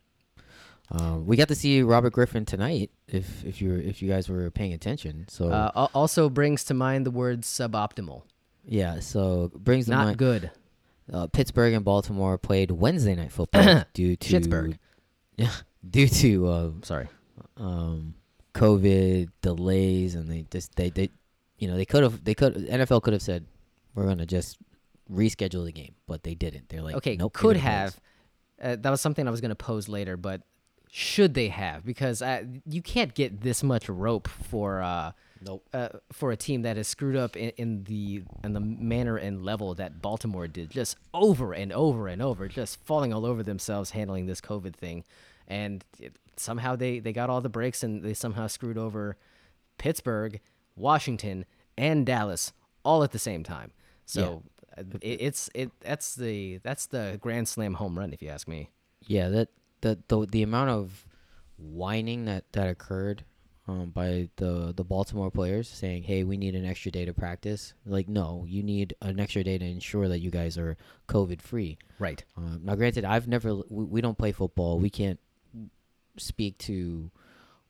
Um, 0.89 1.27
we 1.27 1.37
got 1.37 1.49
to 1.49 1.57
see 1.57 1.83
Robert 1.83 2.13
Griffin 2.13 2.45
tonight. 2.45 2.91
If 3.09 3.45
if 3.45 3.61
you 3.61 3.75
if 3.75 4.03
you 4.03 4.09
guys 4.09 4.29
were 4.29 4.51
paying 4.51 4.73
attention, 4.73 5.27
so 5.29 5.51
uh, 5.51 5.89
also 5.95 6.29
brings 6.29 6.63
to 6.65 6.75
mind 6.75 7.05
the 7.07 7.11
word 7.11 7.43
suboptimal 7.43 8.23
yeah, 8.67 9.01
so 9.01 9.51
brings 9.55 9.87
to 9.87 9.93
not 9.93 10.05
mind 10.07 10.19
good 10.19 10.51
uh, 11.13 11.29
Pittsburgh 11.29 11.75
and 11.75 11.85
Baltimore 11.85 12.37
played 12.37 12.71
Wednesday 12.71 13.15
night 13.15 13.33
football 13.33 13.85
due 13.95 14.17
to 14.17 14.29
Pittsburgh. 14.29 14.79
Yeah, 15.37 15.53
due 15.89 16.09
to 16.09 16.47
uh, 16.49 16.71
sorry 16.83 17.09
um, 17.57 18.15
COVID 18.57 19.29
delays, 19.43 20.15
and 20.15 20.31
they 20.31 20.47
just 20.51 20.75
they 20.77 20.91
they 20.91 21.11
you 21.59 21.69
know 21.69 21.77
they 21.77 21.85
could 21.85 22.03
have 22.03 22.25
they 22.25 22.35
could 22.35 22.55
NFL 22.55 23.03
could 23.03 23.13
have 23.13 23.23
said 23.23 23.47
we're 23.95 24.07
gonna 24.07 24.27
just 24.27 24.59
reschedule 25.13 25.65
the 25.65 25.73
game, 25.73 25.95
but 26.07 26.23
they 26.23 26.35
didn't. 26.35 26.69
They're 26.69 26.83
like 26.83 26.97
okay, 26.97 27.17
nope, 27.17 27.33
could 27.33 27.57
have. 27.57 27.99
Uh, 28.61 28.77
that 28.77 28.91
was 28.91 29.01
something 29.01 29.27
I 29.27 29.31
was 29.31 29.41
going 29.43 29.51
to 29.51 29.55
pose 29.55 29.87
later, 29.87 30.17
but 30.17 30.43
should 30.91 31.35
they 31.35 31.49
have? 31.49 31.85
Because 31.85 32.23
uh, 32.23 32.45
you 32.65 32.81
can't 32.81 33.15
get 33.15 33.43
this 33.43 33.63
much 33.63 33.89
rope 33.89 34.29
for 34.29 34.83
uh. 34.83 35.13
Nope. 35.43 35.69
uh, 35.75 35.89
for 36.13 36.33
a 36.33 36.37
team 36.37 36.63
that 36.63 36.79
is 36.79 36.89
screwed 36.89 37.15
up 37.15 37.37
in, 37.37 37.51
in 37.59 37.85
the 37.85 38.23
in 38.43 38.55
the 38.55 38.61
manner 38.61 39.19
and 39.19 39.45
level 39.45 39.75
that 39.75 40.01
Baltimore 40.01 40.49
did, 40.49 40.71
just 40.71 40.97
over 41.13 41.53
and 41.53 41.75
over 41.75 42.09
and 42.09 42.23
over, 42.23 42.49
just 42.49 42.81
falling 42.87 43.13
all 43.13 43.27
over 43.27 43.43
themselves 43.43 43.91
handling 43.91 44.25
this 44.25 44.41
COVID 44.41 44.75
thing, 44.75 45.05
and 45.47 45.85
it, 46.01 46.17
somehow 46.37 46.77
they 46.77 46.99
they 46.99 47.13
got 47.13 47.31
all 47.31 47.41
the 47.41 47.49
breaks 47.49 47.83
and 47.83 48.03
they 48.03 48.15
somehow 48.15 48.47
screwed 48.47 48.79
over 48.79 49.17
Pittsburgh, 49.79 50.41
Washington, 50.75 51.45
and 51.77 52.07
Dallas 52.07 52.53
all 52.85 53.03
at 53.03 53.13
the 53.13 53.19
same 53.19 53.43
time. 53.43 53.73
So 54.05 54.43
uh, 54.77 54.83
it, 55.03 55.21
it's 55.21 55.51
it 55.55 55.71
that's 55.81 56.15
the 56.15 56.59
that's 56.59 56.87
the 56.87 57.19
grand 57.21 57.49
slam 57.49 57.75
home 57.75 57.99
run 57.99 58.13
if 58.13 58.23
you 58.23 58.29
ask 58.29 58.49
me. 58.49 58.71
Yeah, 59.07 59.29
that 59.29 59.49
the 59.81 59.99
the 60.09 60.27
the 60.27 60.43
amount 60.43 60.71
of 60.71 61.07
whining 61.59 62.25
that 62.27 62.53
that 62.53 62.69
occurred 62.69 63.25
um, 63.69 63.91
by 63.91 64.29
the 64.37 64.73
the 64.77 64.85
Baltimore 64.85 65.31
players 65.31 65.69
saying, 65.69 66.05
"Hey, 66.05 66.25
we 66.25 66.37
need 66.37 66.55
an 66.55 66.65
extra 66.65 66.91
day 66.91 67.05
to 67.05 67.13
practice." 67.13 67.75
Like, 67.85 68.09
no, 68.09 68.45
you 68.47 68.63
need 68.63 68.95
an 69.03 69.19
extra 69.19 69.43
day 69.43 69.59
to 69.59 69.65
ensure 69.65 70.09
that 70.09 70.21
you 70.21 70.31
guys 70.31 70.57
are 70.57 70.77
COVID 71.09 71.43
free. 71.43 71.79
Right. 71.99 72.25
Um, 72.37 72.61
now, 72.63 72.75
granted, 72.75 73.05
I've 73.05 73.27
never 73.27 73.55
we, 73.69 73.85
we 73.85 74.01
don't 74.01 74.19
play 74.19 74.33
football. 74.33 74.79
We 74.79 74.91
can't 74.91 75.19
speak 76.19 76.59
to 76.59 77.11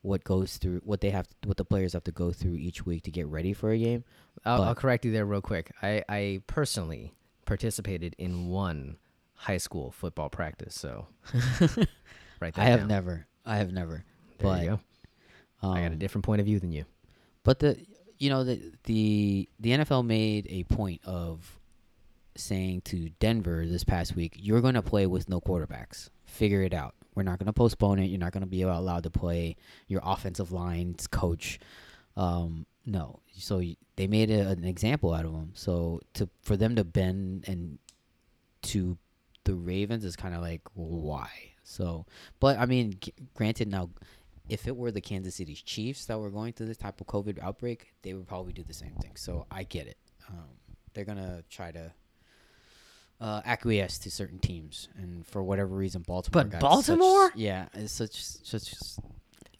what 0.02 0.22
goes 0.22 0.56
through 0.56 0.80
what 0.84 1.00
they 1.00 1.10
have 1.10 1.26
what 1.44 1.56
the 1.56 1.64
players 1.64 1.92
have 1.92 2.04
to 2.04 2.12
go 2.12 2.30
through 2.30 2.54
each 2.54 2.86
week 2.86 3.02
to 3.02 3.10
get 3.10 3.26
ready 3.26 3.52
for 3.52 3.70
a 3.70 3.78
game. 3.78 4.04
I'll, 4.44 4.62
I'll 4.62 4.74
correct 4.74 5.04
you 5.04 5.12
there 5.12 5.26
real 5.26 5.40
quick. 5.40 5.72
I, 5.82 6.04
I 6.08 6.42
personally 6.46 7.12
participated 7.44 8.14
in 8.18 8.48
one 8.48 8.98
high 9.34 9.56
school 9.56 9.90
football 9.90 10.30
practice, 10.30 10.74
so 10.74 11.08
right. 12.40 12.56
I 12.56 12.64
have 12.64 12.80
down. 12.80 12.88
never, 12.88 13.26
I 13.44 13.56
have 13.56 13.72
never. 13.72 14.04
There 14.38 14.50
but 14.50 14.62
you 14.62 14.68
go. 14.70 14.80
I 15.62 15.80
got 15.80 15.90
a 15.90 15.94
um, 15.94 15.98
different 15.98 16.24
point 16.24 16.40
of 16.40 16.46
view 16.46 16.60
than 16.60 16.72
you. 16.72 16.84
But 17.42 17.58
the 17.58 17.76
you 18.18 18.30
know 18.30 18.44
the 18.44 18.60
the 18.84 19.48
the 19.58 19.70
NFL 19.70 20.06
made 20.06 20.46
a 20.50 20.64
point 20.64 21.00
of 21.04 21.58
saying 22.36 22.82
to 22.82 23.10
Denver 23.20 23.64
this 23.66 23.84
past 23.84 24.16
week, 24.16 24.34
you're 24.36 24.60
going 24.60 24.74
to 24.74 24.82
play 24.82 25.06
with 25.06 25.28
no 25.28 25.40
quarterbacks. 25.40 26.10
Figure 26.24 26.62
it 26.62 26.74
out. 26.74 26.94
We're 27.14 27.22
not 27.22 27.38
going 27.38 27.46
to 27.46 27.52
postpone 27.52 27.98
it. 27.98 28.06
You're 28.06 28.20
not 28.20 28.32
going 28.32 28.42
to 28.42 28.48
be 28.48 28.62
allowed 28.62 29.04
to 29.04 29.10
play 29.10 29.56
your 29.88 30.00
offensive 30.04 30.52
lines 30.52 31.06
coach. 31.06 31.58
Um, 32.16 32.66
no. 32.84 33.20
So 33.32 33.62
they 33.96 34.06
made 34.06 34.30
a, 34.30 34.48
an 34.48 34.64
example 34.64 35.12
out 35.14 35.24
of 35.24 35.32
them. 35.32 35.52
So 35.54 36.00
to 36.14 36.28
for 36.42 36.56
them 36.56 36.76
to 36.76 36.84
bend 36.84 37.44
and 37.48 37.78
to 38.62 38.98
the 39.44 39.54
Ravens 39.54 40.04
is 40.04 40.16
kind 40.16 40.34
of 40.34 40.42
like 40.42 40.62
why. 40.74 41.30
So, 41.62 42.06
but 42.40 42.58
I 42.58 42.66
mean, 42.66 42.96
g- 43.00 43.12
granted 43.34 43.68
now 43.68 43.90
if 44.48 44.68
it 44.68 44.76
were 44.76 44.90
the 44.90 45.00
Kansas 45.00 45.34
City 45.34 45.54
Chiefs 45.54 46.06
that 46.06 46.18
were 46.18 46.30
going 46.30 46.52
through 46.52 46.66
this 46.66 46.76
type 46.76 47.00
of 47.00 47.06
COVID 47.06 47.42
outbreak, 47.42 47.94
they 48.02 48.14
would 48.14 48.28
probably 48.28 48.52
do 48.52 48.62
the 48.62 48.74
same 48.74 48.94
thing. 49.00 49.16
So 49.16 49.46
I 49.50 49.64
get 49.64 49.86
it. 49.86 49.98
Um, 50.28 50.48
they're 50.94 51.04
gonna 51.04 51.42
try 51.50 51.70
to 51.72 51.92
uh, 53.20 53.40
acquiesce 53.44 53.98
to 53.98 54.10
certain 54.10 54.38
teams, 54.38 54.88
and 54.96 55.26
for 55.26 55.42
whatever 55.42 55.74
reason, 55.74 56.02
Baltimore. 56.02 56.44
But 56.44 56.60
Baltimore? 56.60 57.30
such, 57.30 57.36
yeah, 57.36 57.66
it's 57.74 57.92
such 57.92 58.14
such. 58.20 58.74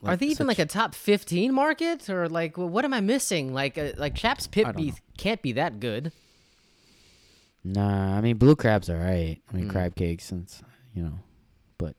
Are 0.05 0.15
they 0.17 0.27
even 0.27 0.47
like 0.47 0.59
a 0.59 0.67
top 0.67 0.95
fifteen 0.95 1.53
market, 1.55 2.09
or 2.11 2.29
like 2.29 2.55
wh- 2.57 2.71
what 2.71 2.85
am 2.85 2.93
I 2.95 3.01
missing? 3.01 3.53
Like 3.55 3.79
uh, 3.79 3.93
like 3.97 4.15
Chaps 4.15 4.47
Pip 4.47 4.67
I 4.67 4.73
be, 4.73 4.93
can't 5.17 5.41
be 5.43 5.53
that 5.53 5.81
good. 5.81 6.13
Nah, 7.65 8.17
I 8.17 8.21
mean 8.21 8.37
blue 8.37 8.55
crabs 8.57 8.89
are 8.89 8.99
right. 8.99 9.41
I 9.51 9.57
mean 9.57 9.67
Mm. 9.67 9.71
crab 9.71 9.97
cakes, 9.97 10.31
and 10.31 10.47
you 10.95 11.03
know, 11.03 11.19
but 11.79 11.97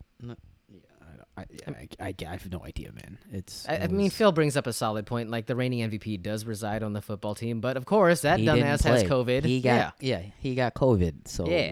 I, 1.38 1.46
I, 1.68 1.88
I, 2.08 2.16
I, 2.28 2.32
have 2.32 2.52
no 2.52 2.66
idea, 2.66 2.92
man. 2.92 3.18
It's. 3.32 3.68
I, 3.70 3.74
it 3.74 3.84
I 3.84 3.88
mean, 3.88 4.10
Phil 4.10 4.32
brings 4.32 4.58
up 4.58 4.66
a 4.66 4.74
solid 4.74 5.06
point. 5.06 5.30
Like 5.30 5.46
the 5.46 5.56
reigning 5.56 5.90
MVP 5.90 6.22
does 6.22 6.46
reside 6.46 6.82
on 6.84 6.94
the 6.94 7.02
football 7.02 7.36
team, 7.36 7.62
but 7.62 7.78
of 7.78 7.86
course 7.86 8.22
that 8.22 8.40
dumbass 8.40 8.84
has. 8.84 9.04
COVID. 9.04 9.44
He 9.46 9.62
got 9.62 9.96
yeah. 10.00 10.24
he 10.40 10.56
got 10.56 10.74
COVID. 10.74 11.28
So 11.28 11.48
Yeah. 11.48 11.72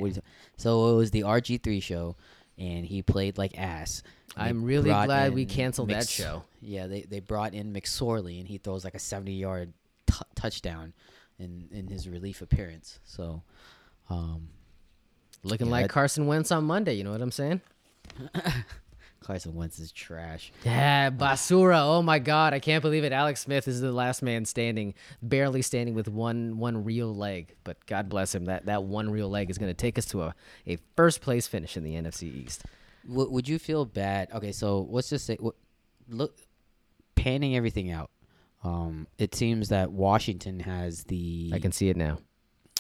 so 0.58 0.94
it 0.94 0.96
was 0.96 1.12
the 1.12 1.22
RG 1.22 1.64
three 1.64 1.80
show, 1.80 2.16
and 2.58 2.86
he 2.86 3.02
played 3.02 3.38
like 3.38 3.58
ass. 3.58 4.04
I'm 4.38 4.64
really 4.64 4.90
glad 4.90 5.34
we 5.34 5.46
canceled 5.46 5.90
that 5.90 6.08
show. 6.08 6.44
Yeah, 6.62 6.88
they 6.88 7.02
they 7.02 7.20
brought 7.20 7.54
in 7.54 7.74
McSorley, 7.74 8.40
and 8.40 8.48
he 8.48 8.58
throws 8.58 8.84
like 8.84 8.96
a 8.96 9.00
seventy 9.00 9.34
yard 9.34 9.74
t- 10.08 10.16
touchdown 10.36 10.94
in 11.40 11.70
in 11.72 11.88
his 11.88 12.08
relief 12.08 12.42
appearance. 12.42 13.00
So, 13.06 13.42
um, 14.10 14.50
Looking 15.46 15.68
Yeah, 15.68 15.74
like 15.74 15.84
that- 15.86 15.90
Carson 15.92 16.28
Wentz 16.28 16.52
on 16.52 16.66
Monday. 16.66 16.96
You 16.96 17.04
know 17.04 17.12
what 17.12 17.22
I'm 17.22 17.32
saying? 17.32 17.62
Carson 19.26 19.56
Wentz 19.56 19.80
is 19.80 19.92
trash. 19.92 20.52
Yeah, 20.64 21.10
Basura. 21.10 21.80
Oh 21.84 22.02
my 22.02 22.20
God, 22.20 22.54
I 22.54 22.60
can't 22.60 22.82
believe 22.82 23.04
it. 23.04 23.12
Alex 23.12 23.42
Smith 23.42 23.68
is 23.68 23.82
the 23.82 23.92
last 23.92 24.22
man 24.22 24.46
standing, 24.46 24.94
barely 25.22 25.62
standing 25.62 25.96
with 25.96 26.08
one 26.08 26.58
one 26.60 26.84
real 26.86 27.14
leg. 27.16 27.56
But 27.64 27.86
God 27.88 28.08
bless 28.10 28.34
him. 28.36 28.46
That 28.46 28.68
that 28.68 28.84
one 28.84 29.10
real 29.10 29.30
leg 29.30 29.50
is 29.50 29.58
going 29.58 29.70
to 29.70 29.74
take 29.74 29.98
us 29.98 30.06
to 30.08 30.22
a, 30.24 30.36
a 30.68 30.78
first 30.96 31.22
place 31.22 31.48
finish 31.48 31.76
in 31.76 31.84
the 31.84 31.96
NFC 31.96 32.24
East. 32.24 32.64
W- 33.08 33.30
would 33.30 33.48
you 33.48 33.60
feel 33.60 33.86
bad? 33.86 34.30
Okay, 34.34 34.52
so 34.52 34.88
let's 34.90 35.10
just 35.10 35.26
say, 35.26 35.38
wh- 35.44 35.58
look, 36.08 36.38
panning 37.16 37.56
everything 37.56 37.92
out. 37.92 38.12
Um, 38.64 39.08
it 39.18 39.36
seems 39.36 39.70
that 39.70 39.92
Washington 39.92 40.60
has 40.62 41.04
the 41.04 41.52
I 41.54 41.60
can 41.60 41.72
see 41.72 41.90
it 41.90 41.98
now. 41.98 42.18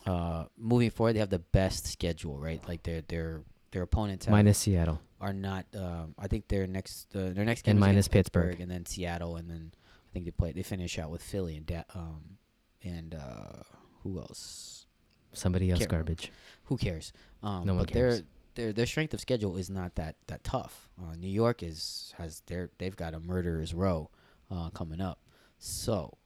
uh, 0.08 0.46
moving 0.58 0.90
forward, 0.90 1.14
they 1.14 1.20
have 1.20 1.30
the 1.30 1.40
best 1.40 1.88
schedule, 1.88 2.40
right? 2.40 2.62
Like 2.68 2.84
their 2.84 3.02
their 3.02 3.42
their 3.76 3.84
opponents 3.84 4.28
Minus 4.28 4.58
Seattle. 4.58 5.00
are 5.22 5.34
not. 5.34 5.66
Um, 5.76 6.16
I 6.18 6.28
think 6.28 6.48
their 6.48 6.66
next 6.66 7.16
uh, 7.16 7.30
their 7.34 7.46
next 7.46 7.62
game 7.64 7.72
And 7.74 7.80
is 7.80 7.82
minus 7.82 8.08
against 8.08 8.12
Pittsburgh. 8.12 8.60
and 8.60 8.72
then 8.72 8.86
Seattle, 8.86 9.36
and 9.36 9.50
then 9.50 9.72
I 9.76 10.10
think 10.14 10.26
they 10.26 10.32
play 10.32 10.52
they 10.54 10.64
finish 10.64 10.98
out 10.98 11.12
with 11.12 11.22
Philly 11.22 11.56
and 11.58 11.66
da- 11.66 11.84
um 11.94 12.38
and 12.84 13.14
uh, 13.14 13.64
who 14.04 14.20
else? 14.20 14.86
Somebody 15.34 15.70
else 15.72 15.80
Can't 15.80 15.92
remember. 15.92 16.12
garbage. 16.14 16.32
Who 16.66 16.78
cares? 16.78 17.12
Um, 17.44 17.66
No 17.66 17.74
one 17.76 17.84
but 17.86 17.94
their 17.94 18.22
their 18.56 18.72
their 18.72 18.86
strength 18.86 19.14
of 19.14 19.20
schedule 19.20 19.58
is 19.58 19.70
not 19.70 19.96
that 19.96 20.16
that 20.28 20.44
tough. 20.44 20.90
Uh, 21.02 21.16
New 21.16 21.28
York 21.30 21.62
is 21.62 22.14
has 22.18 22.42
their 22.48 22.70
they've 22.78 22.96
got 22.96 23.14
a 23.14 23.20
murderer's 23.20 23.74
row 23.74 24.10
uh, 24.50 24.70
coming 24.70 25.02
up. 25.02 25.20
So, 25.58 26.18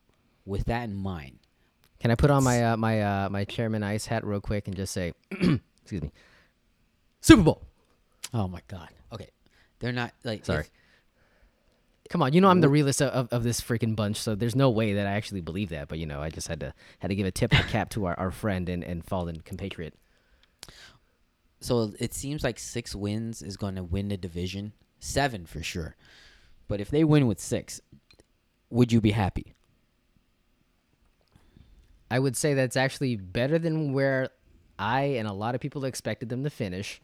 with 0.46 0.66
that 0.66 0.84
in 0.84 0.94
mind, 0.96 1.40
Can 2.00 2.12
I 2.12 2.16
put 2.16 2.30
on 2.30 2.44
my 2.44 2.64
uh, 2.64 2.78
my 2.78 3.02
uh, 3.02 3.30
my 3.30 3.46
chairman 3.46 3.82
ice 3.84 4.06
hat 4.06 4.24
real 4.26 4.42
quick 4.42 4.68
and 4.68 4.76
just 4.76 4.94
say, 4.94 5.14
excuse 5.32 6.02
me, 6.04 6.12
Super 7.22 7.42
Bowl. 7.44 7.62
oh 8.34 8.48
my 8.48 8.62
god, 8.68 8.90
okay, 9.14 9.30
they're 9.80 9.92
not 9.92 10.14
like 10.24 10.46
Sorry. 10.46 10.62
if- 10.62 10.70
Come 12.10 12.24
on, 12.24 12.34
you 12.34 12.42
know 12.42 12.48
I'm 12.50 12.62
the 12.62 12.70
realist 12.70 13.04
of, 13.04 13.10
of, 13.10 13.28
of 13.32 13.44
this 13.44 13.62
freaking 13.62 13.96
bunch, 13.96 14.18
so 14.18 14.34
there's 14.34 14.56
no 14.56 14.72
way 14.72 14.94
that 14.94 15.06
I 15.06 15.12
actually 15.12 15.42
believe 15.42 15.70
that. 15.70 15.88
But 15.90 16.00
you 16.00 16.08
know, 16.08 16.22
I 16.24 16.32
just 16.32 16.48
had 16.48 16.60
to 16.62 16.74
had 16.98 17.10
to 17.10 17.16
give 17.16 17.28
a 17.28 17.32
tip 17.32 17.52
of 17.52 17.60
the 17.60 17.66
cap 17.66 17.92
to 17.92 18.06
our, 18.06 18.18
our 18.20 18.32
friend 18.32 18.68
and, 18.68 18.84
and 18.84 19.06
fallen 19.06 19.42
compatriot. 19.42 19.94
So 21.62 21.94
it 22.00 22.16
seems 22.16 22.44
like 22.44 22.58
six 22.58 22.96
wins 22.96 23.44
is 23.44 23.58
going 23.58 23.76
to 23.76 23.84
win 23.84 24.08
the 24.08 24.18
division. 24.18 24.74
Seven 25.00 25.46
for 25.46 25.62
sure. 25.62 25.96
But 26.68 26.82
if 26.82 26.90
they 26.90 27.04
win 27.04 27.28
with 27.28 27.40
six, 27.40 27.80
would 28.72 28.92
you 28.92 29.02
be 29.02 29.12
happy? 29.12 29.54
I 32.10 32.18
would 32.18 32.36
say 32.36 32.54
that's 32.56 32.78
actually 32.78 33.18
better 33.18 33.60
than 33.60 33.94
where 33.94 34.30
I 34.80 35.02
and 35.02 35.28
a 35.28 35.34
lot 35.34 35.54
of 35.54 35.62
people 35.62 35.86
expected 35.86 36.30
them 36.30 36.44
to 36.44 36.50
finish, 36.50 37.02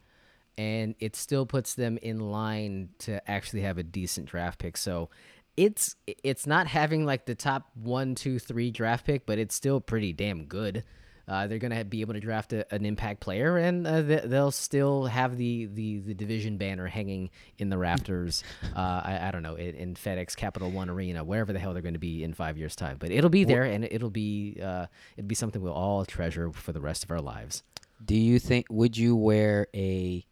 and 0.57 0.95
it 0.99 1.15
still 1.15 1.45
puts 1.45 1.75
them 1.75 1.97
in 2.01 2.19
line 2.19 2.89
to 2.99 3.29
actually 3.29 3.61
have 3.61 3.77
a 3.77 3.83
decent 3.83 4.27
draft 4.27 4.59
pick. 4.59 4.77
So 4.77 5.09
it's 5.57 5.95
it's 6.05 6.45
not 6.45 6.67
having 6.67 7.05
like 7.05 7.25
the 7.25 7.35
top 7.35 7.69
one, 7.75 8.15
two, 8.15 8.39
three 8.39 8.71
draft 8.71 9.05
pick, 9.05 9.25
but 9.25 9.39
it's 9.39 9.55
still 9.55 9.79
pretty 9.79 10.13
damn 10.13 10.45
good. 10.45 10.83
Uh, 11.27 11.47
they're 11.47 11.57
gonna 11.57 11.83
be 11.83 12.01
able 12.01 12.13
to 12.13 12.19
draft 12.19 12.53
a, 12.53 12.71
an 12.73 12.85
impact 12.85 13.19
player, 13.19 13.57
and 13.57 13.87
uh, 13.87 14.01
they, 14.01 14.21
they'll 14.25 14.51
still 14.51 15.05
have 15.05 15.37
the, 15.37 15.65
the, 15.65 15.97
the 15.99 16.13
division 16.13 16.57
banner 16.57 16.85
hanging 16.85 17.31
in 17.57 17.69
the 17.69 17.77
rafters. 17.77 18.43
Uh, 18.75 19.01
I, 19.03 19.19
I 19.23 19.31
don't 19.31 19.41
know 19.41 19.55
in, 19.55 19.73
in 19.73 19.95
FedEx 19.95 20.35
Capital 20.35 20.69
One 20.69 20.89
Arena, 20.89 21.23
wherever 21.23 21.51
the 21.51 21.57
hell 21.57 21.73
they're 21.73 21.81
going 21.81 21.95
to 21.95 21.99
be 21.99 22.23
in 22.23 22.33
five 22.33 22.59
years' 22.59 22.75
time. 22.75 22.97
But 22.99 23.09
it'll 23.09 23.31
be 23.31 23.43
there, 23.43 23.63
and 23.63 23.85
it'll 23.89 24.11
be 24.11 24.59
uh, 24.61 24.85
it'll 25.17 25.27
be 25.27 25.33
something 25.35 25.61
we'll 25.63 25.73
all 25.73 26.05
treasure 26.05 26.51
for 26.51 26.73
the 26.73 26.81
rest 26.81 27.03
of 27.03 27.09
our 27.09 27.21
lives. 27.21 27.63
Do 28.03 28.15
you 28.15 28.37
think 28.37 28.67
would 28.69 28.95
you 28.95 29.15
wear 29.15 29.67
a 29.73 30.25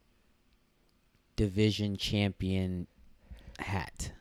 division 1.36 1.96
champion 1.98 2.88
hat 3.60 4.12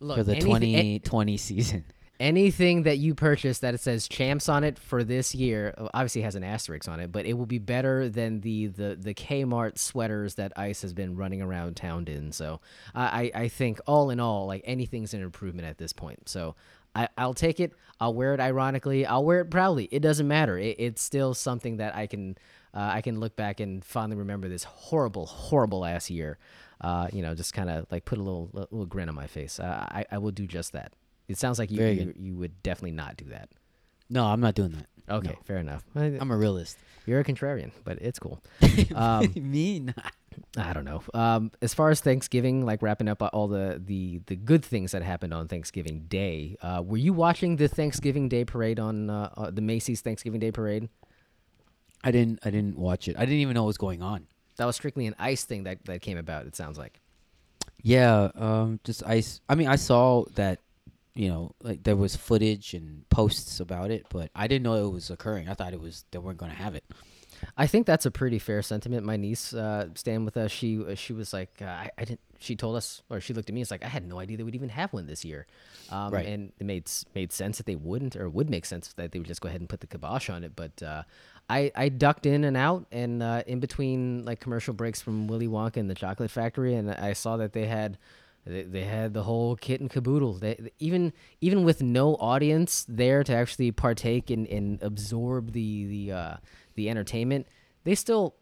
Look, 0.00 0.18
for 0.18 0.24
the 0.24 0.32
anything- 0.36 0.74
a- 0.74 0.98
2020 0.98 1.36
season? 1.36 1.84
anything 2.18 2.84
that 2.84 2.96
you 2.96 3.14
purchase 3.14 3.58
that 3.58 3.74
it 3.74 3.80
says 3.80 4.08
champs 4.08 4.48
on 4.48 4.64
it 4.64 4.78
for 4.78 5.04
this 5.04 5.34
year 5.34 5.74
obviously 5.92 6.22
has 6.22 6.34
an 6.34 6.42
asterisk 6.42 6.88
on 6.88 6.98
it 6.98 7.12
but 7.12 7.26
it 7.26 7.34
will 7.34 7.44
be 7.44 7.58
better 7.58 8.08
than 8.08 8.40
the 8.40 8.68
the 8.68 8.96
the 8.98 9.12
kmart 9.12 9.76
sweaters 9.76 10.36
that 10.36 10.50
ice 10.56 10.80
has 10.80 10.94
been 10.94 11.14
running 11.14 11.42
around 11.42 11.76
town 11.76 12.06
in 12.06 12.32
so 12.32 12.58
i 12.94 13.30
i 13.34 13.42
I 13.42 13.48
think 13.48 13.80
all 13.86 14.08
in 14.08 14.18
all 14.18 14.46
like 14.46 14.62
anything's 14.64 15.12
an 15.12 15.22
improvement 15.22 15.68
at 15.68 15.76
this 15.76 15.92
point 15.92 16.26
so 16.26 16.54
I, 16.94 17.10
I'll 17.18 17.34
take 17.34 17.60
it. 17.60 17.74
I'll 18.00 18.14
wear 18.14 18.32
it 18.32 18.40
ironically. 18.40 19.04
I'll 19.04 19.22
wear 19.22 19.40
it 19.40 19.50
proudly. 19.50 19.86
It 19.92 20.00
doesn't 20.00 20.26
matter. 20.26 20.56
It, 20.56 20.76
it's 20.78 21.02
still 21.02 21.34
something 21.34 21.76
that 21.76 21.94
I 21.94 22.06
can 22.06 22.38
uh, 22.76 22.90
I 22.94 23.00
can 23.00 23.18
look 23.18 23.34
back 23.36 23.58
and 23.60 23.84
fondly 23.84 24.16
remember 24.16 24.48
this 24.48 24.64
horrible, 24.64 25.26
horrible 25.26 25.84
ass 25.84 26.10
year. 26.10 26.38
Uh, 26.80 27.08
you 27.12 27.22
know, 27.22 27.34
just 27.34 27.54
kind 27.54 27.70
of 27.70 27.86
like 27.90 28.04
put 28.04 28.18
a 28.18 28.22
little 28.22 28.50
little 28.52 28.84
grin 28.86 29.08
on 29.08 29.14
my 29.14 29.26
face. 29.26 29.58
Uh, 29.58 29.86
I 29.88 30.04
I 30.12 30.18
will 30.18 30.30
do 30.32 30.46
just 30.46 30.72
that. 30.72 30.92
It 31.26 31.38
sounds 31.38 31.58
like 31.58 31.70
you 31.70 31.82
you, 31.84 32.14
you 32.16 32.36
would 32.36 32.62
definitely 32.62 32.92
not 32.92 33.16
do 33.16 33.24
that. 33.30 33.48
No, 34.10 34.26
I'm 34.26 34.40
not 34.40 34.54
doing 34.54 34.72
that. 34.72 34.86
Okay, 35.08 35.30
No. 35.30 35.36
fair 35.44 35.58
enough. 35.58 35.84
I'm 35.94 36.30
a 36.30 36.36
realist. 36.36 36.76
You're 37.06 37.20
a 37.20 37.24
contrarian, 37.24 37.70
but 37.84 37.98
it's 38.02 38.18
cool. 38.18 38.42
Um, 38.94 39.32
Me 39.36 39.80
not. 39.80 40.12
I 40.58 40.72
don't 40.74 40.84
know. 40.84 41.02
Um, 41.14 41.50
as 41.62 41.72
far 41.72 41.88
as 41.90 42.00
Thanksgiving, 42.00 42.66
like 42.66 42.82
wrapping 42.82 43.08
up 43.08 43.22
all 43.32 43.48
the 43.48 43.80
the 43.84 44.20
the 44.26 44.36
good 44.36 44.62
things 44.64 44.92
that 44.92 45.02
happened 45.02 45.32
on 45.32 45.48
Thanksgiving 45.48 46.04
Day, 46.08 46.56
uh, 46.60 46.82
were 46.84 46.98
you 46.98 47.12
watching 47.14 47.56
the 47.56 47.68
Thanksgiving 47.68 48.28
Day 48.28 48.44
parade 48.44 48.78
on 48.78 49.08
uh, 49.08 49.30
uh, 49.36 49.50
the 49.50 49.62
Macy's 49.62 50.02
Thanksgiving 50.02 50.40
Day 50.40 50.52
parade? 50.52 50.88
I 52.06 52.10
didn't. 52.12 52.38
I 52.44 52.50
didn't 52.50 52.78
watch 52.78 53.08
it. 53.08 53.16
I 53.18 53.20
didn't 53.26 53.40
even 53.40 53.54
know 53.54 53.62
what 53.64 53.68
was 53.74 53.78
going 53.78 54.00
on. 54.02 54.26
That 54.56 54.64
was 54.64 54.76
strictly 54.76 55.06
an 55.06 55.14
ice 55.18 55.44
thing 55.44 55.64
that 55.64 55.84
that 55.86 56.00
came 56.02 56.18
about. 56.18 56.46
It 56.46 56.54
sounds 56.56 56.78
like. 56.78 57.00
Yeah. 57.82 58.30
Um. 58.34 58.80
Just 58.84 59.02
ice. 59.06 59.40
I 59.48 59.54
mean, 59.54 59.68
I 59.68 59.76
saw 59.76 60.24
that 60.36 60.60
you 61.14 61.28
know, 61.28 61.52
like 61.62 61.82
there 61.82 61.96
was 61.96 62.14
footage 62.14 62.74
and 62.74 63.08
posts 63.08 63.58
about 63.60 63.90
it, 63.90 64.06
but 64.10 64.30
I 64.34 64.46
didn't 64.46 64.64
know 64.64 64.86
it 64.86 64.92
was 64.92 65.10
occurring. 65.10 65.48
I 65.48 65.54
thought 65.54 65.72
it 65.72 65.80
was 65.80 66.04
they 66.10 66.18
weren't 66.18 66.38
going 66.38 66.52
to 66.52 66.56
have 66.58 66.74
it. 66.74 66.84
I 67.56 67.66
think 67.66 67.86
that's 67.86 68.06
a 68.06 68.10
pretty 68.10 68.38
fair 68.38 68.62
sentiment. 68.62 69.04
My 69.04 69.16
niece, 69.16 69.52
uh, 69.52 69.88
staying 69.94 70.24
with 70.24 70.36
us, 70.38 70.50
she 70.50 70.82
uh, 70.82 70.94
she 70.94 71.12
was 71.12 71.32
like, 71.34 71.50
uh, 71.60 71.66
I, 71.66 71.90
I 71.98 72.04
didn't. 72.04 72.20
She 72.38 72.54
told 72.54 72.76
us, 72.76 73.02
or 73.10 73.20
she 73.20 73.32
looked 73.34 73.48
at 73.48 73.54
me. 73.54 73.60
And 73.60 73.64
it's 73.64 73.70
like 73.70 73.84
I 73.84 73.88
had 73.88 74.06
no 74.06 74.18
idea 74.18 74.36
they 74.36 74.42
would 74.42 74.54
even 74.54 74.68
have 74.70 74.92
one 74.92 75.06
this 75.06 75.24
year, 75.24 75.46
um, 75.90 76.12
Right. 76.12 76.26
and 76.26 76.52
it 76.58 76.64
made 76.64 76.90
made 77.14 77.32
sense 77.32 77.56
that 77.58 77.66
they 77.66 77.76
wouldn't, 77.76 78.14
or 78.16 78.28
would 78.28 78.48
make 78.50 78.64
sense 78.66 78.92
that 78.94 79.12
they 79.12 79.18
would 79.18 79.28
just 79.28 79.40
go 79.42 79.48
ahead 79.48 79.60
and 79.60 79.68
put 79.68 79.80
the 79.80 79.86
kibosh 79.86 80.28
on 80.30 80.44
it. 80.44 80.52
But 80.56 80.82
uh, 80.82 81.02
I 81.48 81.70
I 81.74 81.88
ducked 81.88 82.26
in 82.26 82.44
and 82.44 82.56
out, 82.56 82.86
and 82.90 83.22
uh, 83.22 83.42
in 83.46 83.60
between 83.60 84.24
like 84.24 84.40
commercial 84.40 84.74
breaks 84.74 85.00
from 85.00 85.28
Willy 85.28 85.48
Wonka 85.48 85.76
and 85.76 85.88
the 85.88 85.94
Chocolate 85.94 86.30
Factory, 86.30 86.74
and 86.74 86.90
I 86.90 87.12
saw 87.12 87.36
that 87.36 87.52
they 87.52 87.66
had. 87.66 87.98
They, 88.48 88.62
they 88.62 88.84
had 88.84 89.12
the 89.12 89.24
whole 89.24 89.56
kit 89.56 89.80
and 89.80 89.90
caboodle. 89.90 90.34
They, 90.34 90.70
even 90.78 91.12
even 91.40 91.64
with 91.64 91.82
no 91.82 92.14
audience 92.14 92.86
there 92.88 93.24
to 93.24 93.34
actually 93.34 93.72
partake 93.72 94.30
and, 94.30 94.46
and 94.46 94.80
absorb 94.82 95.50
the 95.50 95.86
the 95.86 96.12
uh, 96.12 96.36
the 96.76 96.88
entertainment, 96.88 97.48
they 97.82 97.96
still 97.96 98.36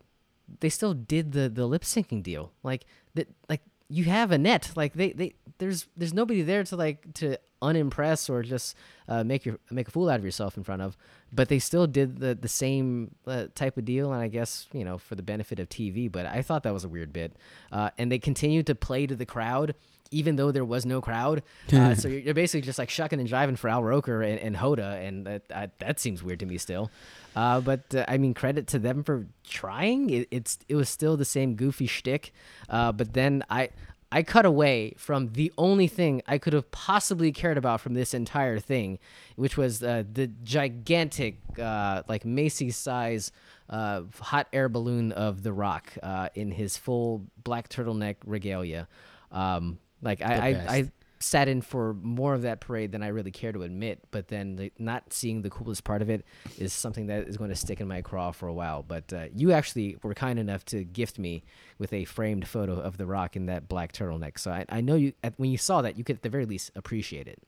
they 0.61 0.69
still 0.69 0.93
did 0.93 1.33
the 1.33 1.49
the 1.49 1.67
lip 1.67 1.83
syncing 1.83 2.23
deal. 2.23 2.53
Like 2.63 2.85
that 3.15 3.29
like 3.49 3.63
you 3.89 4.05
have 4.05 4.31
a 4.31 4.39
net. 4.39 4.73
Like 4.77 4.95
they, 4.95 5.13
they 5.13 5.35
there's 5.59 5.87
there's 5.97 6.15
nobody 6.15 6.43
there 6.43 6.65
to 6.65 6.77
like 6.77 7.15
to 7.15 7.39
unimpress 7.63 8.29
or 8.29 8.43
just 8.43 8.77
uh, 9.09 9.25
make 9.25 9.45
your 9.45 9.59
make 9.71 9.89
a 9.89 9.91
fool 9.91 10.09
out 10.09 10.19
of 10.19 10.25
yourself 10.25 10.57
in 10.57 10.65
front 10.65 10.83
of. 10.83 10.97
But 11.35 11.49
they 11.49 11.59
still 11.59 11.87
did 11.87 12.19
the 12.19 12.35
the 12.35 12.49
same 12.49 13.15
uh, 13.27 13.47
type 13.55 13.77
of 13.77 13.85
deal, 13.85 14.13
and 14.13 14.23
I 14.23 14.29
guess 14.29 14.69
you 14.73 14.85
know 14.85 14.99
for 14.99 15.15
the 15.15 15.23
benefit 15.23 15.59
of 15.59 15.69
TV. 15.69 16.11
But 16.11 16.27
I 16.27 16.43
thought 16.43 16.63
that 16.63 16.73
was 16.73 16.85
a 16.85 16.89
weird 16.89 17.13
bit, 17.13 17.35
uh, 17.73 17.91
and 17.99 18.13
they 18.13 18.19
continued 18.19 18.67
to 18.69 18.75
play 18.75 19.07
to 19.07 19.17
the 19.17 19.27
crowd. 19.27 19.75
Even 20.11 20.37
though 20.37 20.53
there 20.53 20.65
was 20.65 20.87
no 20.87 21.01
crowd, 21.01 21.43
uh, 21.73 21.95
so 21.97 22.07
you're, 22.07 22.21
you're 22.21 22.35
basically 22.35 22.61
just 22.61 22.79
like 22.79 22.89
shucking 22.89 23.19
and 23.19 23.29
jiving 23.29 23.59
for 23.59 23.69
Al 23.69 23.83
Roker 23.83 24.23
and, 24.23 24.39
and 24.39 24.55
Hoda, 24.55 25.05
and 25.05 25.27
that, 25.27 25.49
that 25.49 25.79
that 25.81 25.99
seems 25.99 26.23
weird 26.23 26.39
to 26.41 26.47
me 26.47 26.57
still. 26.57 26.91
Uh, 27.35 27.61
but 27.61 27.93
uh, 27.95 28.05
I 28.07 28.19
mean, 28.19 28.33
credit 28.33 28.69
to 28.69 28.79
them 28.79 29.03
for 29.03 29.27
trying. 29.49 30.11
It, 30.11 30.29
it's 30.31 30.59
it 30.69 30.77
was 30.77 30.89
still 30.89 31.17
the 31.17 31.25
same 31.25 31.57
goofy 31.57 31.87
shtick. 31.87 32.33
Uh, 32.69 32.93
but 32.93 33.15
then 33.15 33.43
I 33.51 33.71
I 34.15 34.23
cut 34.23 34.47
away 34.47 34.95
from 34.97 35.33
the 35.33 35.53
only 35.59 35.89
thing 35.89 36.23
I 36.29 36.39
could 36.39 36.53
have 36.53 36.71
possibly 36.71 37.33
cared 37.33 37.59
about 37.59 37.81
from 37.81 37.95
this 37.95 38.15
entire 38.15 38.61
thing, 38.61 39.01
which 39.35 39.57
was 39.57 39.83
uh, 39.83 40.05
the 40.11 40.29
gigantic 40.29 41.39
uh, 41.59 42.05
like 42.09 42.25
Macy's 42.25 42.77
size 42.77 43.33
uh, 43.69 44.03
hot 44.21 44.47
air 44.53 44.69
balloon 44.69 45.11
of 45.11 45.43
The 45.43 45.53
Rock 45.53 45.95
uh, 46.01 46.29
in 46.37 46.53
his 46.53 46.77
full 46.77 47.27
black 47.43 47.69
turtleneck 47.69 48.19
regalia. 48.25 48.87
Um, 49.33 49.81
like 50.01 50.23
I, 50.23 50.35
I. 50.35 50.77
I 50.77 50.91
sat 51.25 51.49
in 51.49 51.63
for 51.63 51.95
more 51.95 52.35
of 52.35 52.43
that 52.43 52.61
parade 52.61 52.93
than 52.93 53.03
I 53.03 53.09
really 53.09 53.31
care 53.31 53.53
to 53.53 53.63
admit. 53.63 54.01
But 54.11 54.29
then 54.29 54.57
the, 54.57 54.73
not 54.79 55.13
seeing 55.13 55.43
the 55.43 55.51
coolest 55.51 55.85
part 55.85 56.03
of 56.03 56.11
it 56.11 56.25
is 56.59 56.73
something 56.73 57.07
that 57.07 57.27
is 57.27 57.37
going 57.37 57.51
to 57.51 57.57
stick 57.57 57.81
in 57.81 57.89
my 57.89 58.03
craw 58.03 58.31
for 58.31 58.47
a 58.47 58.53
while. 58.53 58.83
But 58.83 59.13
uh, 59.13 59.27
you 59.35 59.53
actually 59.53 59.97
were 60.03 60.15
kind 60.15 60.39
enough 60.39 60.65
to 60.67 60.85
gift 60.85 61.19
me 61.19 61.43
with 61.79 61.93
a 61.93 62.05
framed 62.05 62.47
photo 62.47 62.75
of 62.75 62.99
The 62.99 63.07
Rock 63.07 63.37
in 63.37 63.47
that 63.47 63.69
black 63.69 63.93
turtleneck. 63.93 64.39
So 64.39 64.51
I, 64.51 64.65
I 64.69 64.81
know 64.81 64.97
you 64.97 65.13
at, 65.23 65.35
when 65.39 65.51
you 65.51 65.59
saw 65.59 65.83
that, 65.83 65.97
you 65.97 66.05
could 66.05 66.17
at 66.17 66.23
the 66.23 66.29
very 66.29 66.47
least 66.47 66.71
appreciate 66.75 67.27
it. 67.27 67.41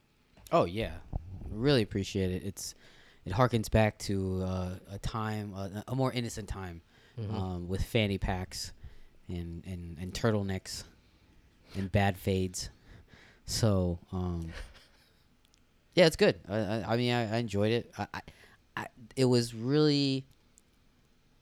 Oh 0.52 0.64
yeah, 0.64 0.92
really 1.50 1.82
appreciate 1.82 2.30
it. 2.30 2.42
It's 2.44 2.74
it 3.24 3.32
harkens 3.32 3.70
back 3.70 3.98
to 3.98 4.42
uh, 4.42 4.70
a 4.92 4.98
time, 4.98 5.52
uh, 5.54 5.82
a 5.88 5.94
more 5.94 6.12
innocent 6.12 6.48
time, 6.48 6.82
um, 7.30 7.66
with 7.68 7.82
fanny 7.82 8.18
packs 8.18 8.72
and, 9.28 9.64
and 9.66 9.98
and 10.00 10.14
turtlenecks 10.14 10.84
and 11.74 11.90
bad 11.90 12.16
fades. 12.16 12.70
So 13.46 13.98
um, 14.12 14.52
yeah, 15.94 16.06
it's 16.06 16.16
good. 16.16 16.38
I, 16.48 16.56
I, 16.56 16.84
I 16.92 16.96
mean, 16.96 17.12
I, 17.12 17.34
I 17.34 17.38
enjoyed 17.38 17.72
it. 17.72 17.92
I, 17.96 18.86
it 19.16 19.24
was 19.24 19.54
really 19.54 20.26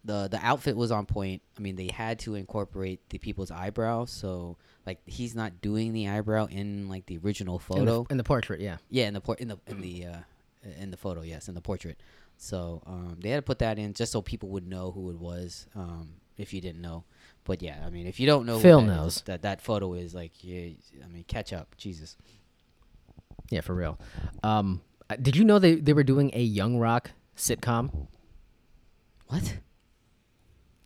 the 0.05 0.29
the 0.31 0.39
outfit 0.43 0.77
was 0.77 0.93
on 0.93 1.07
point. 1.07 1.43
I 1.59 1.61
mean, 1.61 1.77
they 1.77 1.89
had 1.93 2.19
to 2.21 2.35
incorporate 2.35 3.01
the 3.09 3.19
people's 3.19 3.51
eyebrow, 3.51 4.05
so 4.05 4.57
like 4.87 4.99
he's 5.07 5.35
not 5.35 5.61
doing 5.61 5.93
the 5.93 6.09
eyebrow 6.09 6.47
in 6.47 6.89
like 6.89 7.07
the 7.07 7.19
original 7.19 7.55
In 7.57 7.59
the- 7.59 7.91
photo. 7.93 8.07
in 8.11 8.17
the, 8.19 8.25
portrait, 8.25 8.61
yeah. 8.61 8.77
Yeah, 8.91 9.09
in 9.09 9.15
the 9.15 9.21
por- 9.21 9.37
in 9.37 9.49
the 9.49 9.59
in 9.67 9.81
the 9.81 10.05
uh, 10.07 10.17
in 10.79 10.91
the 10.91 10.97
photo, 10.97 11.23
yes, 11.23 11.49
in 11.49 11.55
the 11.55 11.61
portrait. 11.61 11.99
So 12.37 12.83
um, 12.87 13.17
they 13.21 13.31
had 13.31 13.37
to 13.37 13.43
put 13.43 13.59
that 13.61 13.79
in 13.79 13.95
just 13.95 14.13
so 14.13 14.21
people 14.21 14.51
would 14.51 14.67
know 14.69 14.91
who 14.93 15.11
it 15.11 15.19
was. 15.19 15.67
Um, 15.75 16.11
if 16.37 16.53
you 16.53 16.61
didn't 16.61 16.83
know, 16.83 17.05
but 17.45 17.63
yeah, 17.63 17.83
I 17.87 17.91
mean, 17.91 18.07
if 18.07 18.19
you 18.19 18.27
don't 18.27 18.47
know, 18.47 18.59
Phil 18.59 18.81
that 18.81 18.87
is, 18.91 18.97
knows. 18.97 19.23
that 19.27 19.43
that 19.43 19.61
photo 19.61 19.95
is 19.95 20.15
like, 20.15 20.33
yeah, 20.43 20.71
I 21.03 21.07
mean, 21.09 21.25
catch 21.29 21.53
up, 21.53 21.77
Jesus. 21.77 22.17
Yeah, 23.51 23.61
for 23.61 23.75
real. 23.75 23.99
Um, 24.43 24.81
did 25.21 25.37
you 25.37 25.45
know 25.45 25.59
they, 25.59 25.75
they 25.77 25.93
were 25.93 26.03
doing 26.05 26.31
a 26.33 26.43
Young 26.43 26.79
Rock 26.79 27.11
sitcom? 27.37 28.09
What? 29.29 29.59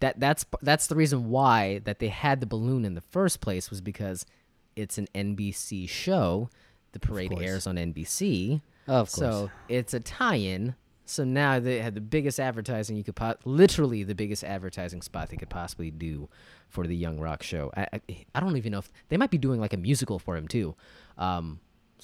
that 0.01 0.21
that's 0.21 0.45
that's 0.63 0.87
the 0.87 0.95
reason 0.95 1.29
why 1.29 1.81
that 1.85 1.99
they 1.99 2.09
had 2.09 2.41
the 2.41 2.47
balloon 2.47 2.85
in 2.85 2.95
the 2.95 3.01
first 3.01 3.41
place 3.41 3.69
was 3.69 3.81
because 3.81 4.25
it's 4.77 4.97
an 4.99 5.09
NBC 5.15 5.89
show. 5.89 6.51
The 6.93 7.01
parade 7.01 7.35
airs 7.39 7.67
on 7.67 7.77
NBC, 7.77 8.63
Of 8.87 9.13
course. 9.13 9.13
so 9.13 9.51
it's 9.69 9.93
a 9.93 10.01
tie-in. 10.01 10.75
So 11.09 11.25
now 11.25 11.59
they 11.59 11.81
had 11.81 11.95
the 11.95 12.03
biggest 12.03 12.39
advertising 12.39 12.97
you 12.97 13.03
could 13.03 13.17
po- 13.17 13.37
literally 13.47 14.05
the 14.05 14.15
biggest 14.15 14.45
advertising 14.45 15.01
spot 15.01 15.31
they 15.31 15.37
could 15.39 15.49
possibly 15.49 15.91
do 15.91 16.29
for 16.69 16.87
the 16.87 16.95
Young 16.95 17.19
Rock 17.19 17.43
show. 17.43 17.73
I, 17.75 17.87
I, 17.95 18.01
I 18.35 18.41
don't 18.41 18.59
even 18.59 18.73
know 18.73 18.79
if 18.79 18.91
they 19.09 19.17
might 19.17 19.31
be 19.31 19.39
doing 19.39 19.59
like 19.59 19.73
a 19.73 19.79
musical 19.79 20.19
for 20.19 20.37
him 20.37 20.47
too. 20.47 20.75
Um, 21.17 21.61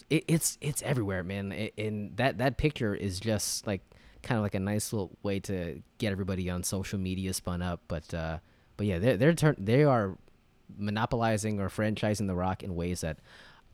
it, 0.08 0.24
it's 0.26 0.56
it's 0.62 0.82
everywhere, 0.82 1.22
man. 1.22 1.52
A- 1.52 1.72
and 1.76 2.16
that 2.16 2.38
that 2.38 2.56
picture 2.56 2.94
is 2.94 3.20
just 3.20 3.66
like 3.66 3.82
kind 4.22 4.38
of 4.38 4.42
like 4.42 4.54
a 4.54 4.60
nice 4.60 4.90
little 4.90 5.10
way 5.22 5.38
to 5.40 5.82
get 5.98 6.10
everybody 6.10 6.48
on 6.48 6.62
social 6.62 6.98
media 6.98 7.34
spun 7.34 7.60
up. 7.60 7.82
But 7.88 8.12
uh, 8.14 8.38
but 8.78 8.86
yeah, 8.86 8.98
they're 8.98 9.16
they're 9.18 9.34
turn- 9.34 9.56
they 9.58 9.84
are 9.84 10.16
monopolizing 10.78 11.60
or 11.60 11.68
franchising 11.68 12.26
the 12.26 12.34
Rock 12.34 12.62
in 12.62 12.74
ways 12.74 13.02
that 13.02 13.18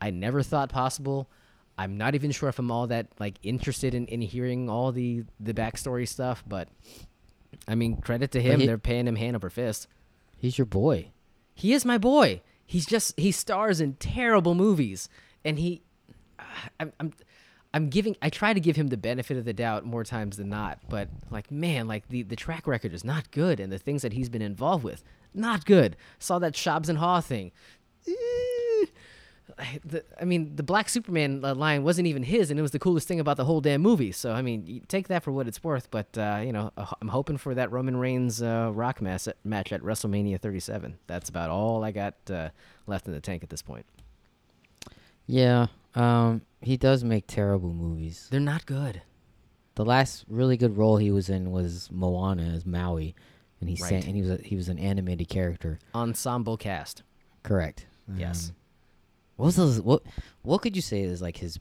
I 0.01 0.09
never 0.11 0.43
thought 0.43 0.69
possible. 0.69 1.29
I'm 1.77 1.97
not 1.97 2.15
even 2.15 2.31
sure 2.31 2.49
if 2.49 2.59
I'm 2.59 2.69
all 2.71 2.87
that 2.87 3.07
like 3.19 3.35
interested 3.43 3.93
in, 3.95 4.05
in 4.07 4.21
hearing 4.21 4.69
all 4.69 4.91
the 4.91 5.23
the 5.39 5.53
backstory 5.53 6.07
stuff, 6.07 6.43
but 6.47 6.67
I 7.67 7.75
mean, 7.75 7.97
credit 7.97 8.31
to 8.31 8.41
him, 8.41 8.59
he- 8.59 8.65
they're 8.67 8.77
paying 8.77 9.07
him 9.07 9.15
hand 9.15 9.35
over 9.35 9.49
fist. 9.49 9.87
He's 10.37 10.57
your 10.57 10.65
boy. 10.65 11.11
He 11.53 11.73
is 11.73 11.85
my 11.85 11.97
boy. 11.97 12.41
He's 12.65 12.85
just 12.85 13.19
he 13.19 13.31
stars 13.31 13.81
in 13.81 13.93
terrible 13.95 14.55
movies, 14.55 15.09
and 15.45 15.59
he, 15.59 15.81
I'm, 16.79 16.93
I'm, 16.99 17.13
I'm 17.73 17.89
giving. 17.89 18.15
I 18.21 18.29
try 18.29 18.53
to 18.53 18.59
give 18.59 18.75
him 18.75 18.87
the 18.87 18.97
benefit 18.97 19.37
of 19.37 19.45
the 19.45 19.53
doubt 19.53 19.85
more 19.85 20.03
times 20.03 20.37
than 20.37 20.49
not. 20.49 20.79
But 20.89 21.09
like, 21.29 21.51
man, 21.51 21.87
like 21.87 22.07
the 22.09 22.23
the 22.23 22.35
track 22.35 22.67
record 22.67 22.93
is 22.93 23.03
not 23.03 23.31
good, 23.31 23.59
and 23.59 23.71
the 23.71 23.77
things 23.79 24.01
that 24.01 24.13
he's 24.13 24.29
been 24.29 24.41
involved 24.41 24.83
with, 24.83 25.03
not 25.33 25.65
good. 25.65 25.95
Saw 26.19 26.39
that 26.39 26.57
Hobbs 26.57 26.89
and 26.89 26.97
Shaw 26.99 27.21
thing. 27.21 27.51
Eh, 28.07 28.85
I- 29.57 29.79
the, 29.83 30.03
I 30.19 30.25
mean, 30.25 30.55
the 30.55 30.63
Black 30.63 30.89
Superman 30.89 31.43
uh, 31.43 31.53
line 31.55 31.83
wasn't 31.83 32.07
even 32.07 32.23
his, 32.23 32.49
and 32.51 32.59
it 32.59 32.61
was 32.61 32.71
the 32.71 32.79
coolest 32.79 33.07
thing 33.07 33.19
about 33.19 33.37
the 33.37 33.45
whole 33.45 33.61
damn 33.61 33.81
movie. 33.81 34.11
So, 34.11 34.31
I 34.33 34.41
mean, 34.41 34.83
take 34.87 35.07
that 35.07 35.23
for 35.23 35.31
what 35.31 35.47
it's 35.47 35.63
worth. 35.63 35.89
But 35.91 36.17
uh, 36.17 36.41
you 36.43 36.51
know, 36.51 36.71
uh, 36.77 36.85
I'm 37.01 37.07
hoping 37.09 37.37
for 37.37 37.53
that 37.55 37.71
Roman 37.71 37.97
Reigns 37.97 38.41
uh, 38.41 38.71
Rock 38.73 39.01
match 39.01 39.27
at, 39.27 39.37
match 39.43 39.71
at 39.71 39.81
WrestleMania 39.81 40.39
37. 40.39 40.97
That's 41.07 41.29
about 41.29 41.49
all 41.49 41.83
I 41.83 41.91
got 41.91 42.15
uh, 42.29 42.49
left 42.87 43.07
in 43.07 43.13
the 43.13 43.19
tank 43.21 43.43
at 43.43 43.49
this 43.49 43.61
point. 43.61 43.85
Yeah. 45.27 45.67
Um, 45.95 46.41
he 46.61 46.77
does 46.77 47.03
make 47.03 47.25
terrible 47.27 47.73
movies. 47.73 48.27
They're 48.31 48.39
not 48.39 48.65
good. 48.65 49.01
The 49.75 49.85
last 49.85 50.25
really 50.27 50.57
good 50.57 50.77
role 50.77 50.97
he 50.97 51.11
was 51.11 51.29
in 51.29 51.51
was 51.51 51.89
Moana 51.91 52.43
as 52.43 52.65
Maui, 52.65 53.15
and 53.59 53.69
he 53.69 53.75
sang, 53.75 54.03
and 54.05 54.15
he 54.15 54.21
was 54.21 54.31
a, 54.31 54.37
he 54.43 54.55
was 54.55 54.67
an 54.69 54.77
animated 54.77 55.29
character. 55.29 55.79
Ensemble 55.95 56.57
cast. 56.57 57.03
Correct. 57.43 57.85
Yes. 58.15 58.51
What 59.41 59.47
was 59.47 59.55
those, 59.55 59.81
what 59.81 60.03
what 60.43 60.61
could 60.61 60.75
you 60.75 60.83
say 60.83 61.01
is 61.01 61.19
like 61.19 61.37
his 61.37 61.59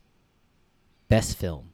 best 1.08 1.38
film? 1.38 1.72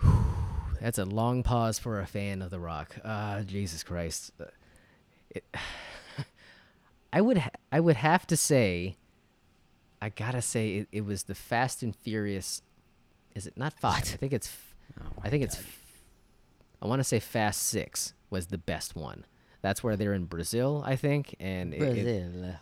That's 0.80 0.96
a 0.96 1.04
long 1.04 1.42
pause 1.42 1.78
for 1.78 2.00
a 2.00 2.06
fan 2.06 2.40
of 2.40 2.50
The 2.50 2.58
Rock. 2.58 2.96
Uh, 3.04 3.42
Jesus 3.42 3.82
Christ. 3.82 4.32
Uh, 4.40 4.44
It, 5.28 5.44
I 7.12 7.20
would 7.20 7.36
ha- 7.36 7.50
I 7.70 7.78
would 7.80 7.96
have 7.96 8.26
to 8.28 8.38
say, 8.38 8.96
I 10.00 10.08
gotta 10.08 10.40
say 10.40 10.76
it, 10.78 10.88
it 10.90 11.04
was 11.04 11.24
the 11.24 11.34
Fast 11.34 11.82
and 11.82 11.94
Furious. 11.94 12.62
Is 13.34 13.46
it 13.46 13.58
not 13.58 13.74
five? 13.78 13.98
I 13.98 14.16
think 14.16 14.32
it's. 14.32 14.50
Oh 14.98 15.04
I 15.22 15.28
think 15.28 15.44
it's. 15.44 15.56
f- 15.56 15.80
I 16.80 16.86
want 16.86 17.00
to 17.00 17.04
say 17.04 17.20
Fast 17.20 17.62
Six 17.64 18.14
was 18.30 18.46
the 18.46 18.56
best 18.58 18.96
one. 18.96 19.26
That's 19.60 19.84
where 19.84 19.94
they're 19.96 20.14
in 20.14 20.24
Brazil, 20.24 20.82
I 20.86 20.96
think, 20.96 21.34
and 21.38 21.74
it- 21.74 21.82
it- 21.82 22.04
Brazil. 22.04 22.54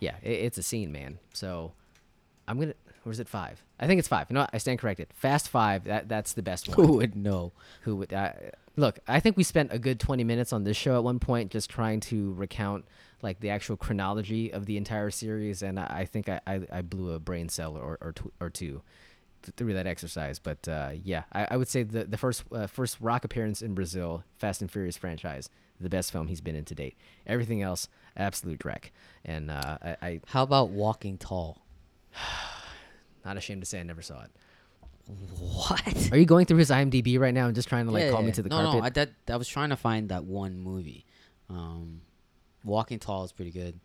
Yeah, 0.00 0.16
it, 0.22 0.30
it's 0.30 0.58
a 0.58 0.62
scene, 0.62 0.92
man. 0.92 1.18
So 1.32 1.72
I'm 2.46 2.58
gonna. 2.58 2.74
Or 3.04 3.12
is 3.12 3.20
it 3.20 3.28
five? 3.28 3.62
I 3.80 3.86
think 3.86 4.00
it's 4.00 4.08
five. 4.08 4.26
You 4.28 4.34
know, 4.34 4.40
what? 4.40 4.50
I 4.52 4.58
stand 4.58 4.78
corrected. 4.80 5.08
Fast 5.14 5.48
Five. 5.48 5.84
That 5.84 6.08
that's 6.08 6.32
the 6.34 6.42
best 6.42 6.68
one. 6.76 6.76
Who 6.76 6.94
would 6.94 7.16
know? 7.16 7.52
Who 7.82 7.96
would? 7.96 8.12
Uh, 8.12 8.32
Look, 8.78 9.00
I 9.08 9.18
think 9.18 9.36
we 9.36 9.42
spent 9.42 9.72
a 9.72 9.78
good 9.80 9.98
20 9.98 10.22
minutes 10.22 10.52
on 10.52 10.62
this 10.62 10.76
show 10.76 10.94
at 10.94 11.02
one 11.02 11.18
point 11.18 11.50
just 11.50 11.68
trying 11.68 11.98
to 12.00 12.32
recount 12.34 12.84
like 13.22 13.40
the 13.40 13.50
actual 13.50 13.76
chronology 13.76 14.52
of 14.52 14.66
the 14.66 14.76
entire 14.76 15.10
series, 15.10 15.62
and 15.62 15.80
I, 15.80 15.86
I 15.88 16.04
think 16.04 16.28
I, 16.28 16.40
I, 16.46 16.60
I 16.70 16.82
blew 16.82 17.10
a 17.10 17.18
brain 17.18 17.48
cell 17.48 17.76
or 17.76 17.98
or, 18.00 18.12
tw- 18.12 18.32
or 18.40 18.50
two 18.50 18.82
through 19.56 19.72
that 19.74 19.88
exercise. 19.88 20.38
But 20.38 20.68
uh, 20.68 20.90
yeah, 21.02 21.24
I, 21.32 21.48
I 21.50 21.56
would 21.56 21.66
say 21.66 21.82
the 21.82 22.04
the 22.04 22.16
first 22.16 22.44
uh, 22.52 22.68
first 22.68 22.98
rock 23.00 23.24
appearance 23.24 23.62
in 23.62 23.74
Brazil, 23.74 24.22
Fast 24.36 24.60
and 24.60 24.70
Furious 24.70 24.96
franchise, 24.96 25.50
the 25.80 25.88
best 25.88 26.12
film 26.12 26.28
he's 26.28 26.40
been 26.40 26.54
in 26.54 26.64
to 26.66 26.74
date. 26.76 26.96
Everything 27.26 27.62
else, 27.62 27.88
absolute 28.18 28.64
wreck. 28.64 28.92
And 29.24 29.50
uh, 29.50 29.78
I, 29.82 29.96
I 30.02 30.20
How 30.26 30.42
about 30.42 30.70
Walking 30.70 31.18
Tall? 31.18 31.62
not 33.24 33.36
ashamed 33.36 33.62
to 33.62 33.66
say 33.66 33.80
I 33.80 33.82
never 33.82 34.02
saw 34.02 34.22
it. 34.22 34.30
What? 35.38 36.12
Are 36.12 36.18
you 36.18 36.26
going 36.26 36.44
through 36.46 36.58
his 36.58 36.70
IMDb 36.70 37.18
right 37.18 37.32
now 37.32 37.46
and 37.46 37.54
just 37.54 37.68
trying 37.68 37.86
to 37.86 37.92
like 37.92 38.04
Yeah, 38.04 38.10
call 38.10 38.20
yeah, 38.20 38.26
me 38.26 38.32
to 38.32 38.42
the 38.42 38.48
no, 38.50 38.56
carpet? 38.56 38.80
No, 38.80 38.84
I, 38.86 38.90
that, 38.90 39.10
I 39.30 39.36
was 39.36 39.48
trying 39.48 39.70
to 39.70 39.76
find 39.76 40.10
that 40.10 40.24
one 40.24 40.58
movie. 40.58 41.06
Um, 41.48 42.02
Walking 42.64 42.98
Tall 42.98 43.24
is 43.24 43.32
pretty 43.32 43.50
good. 43.50 43.80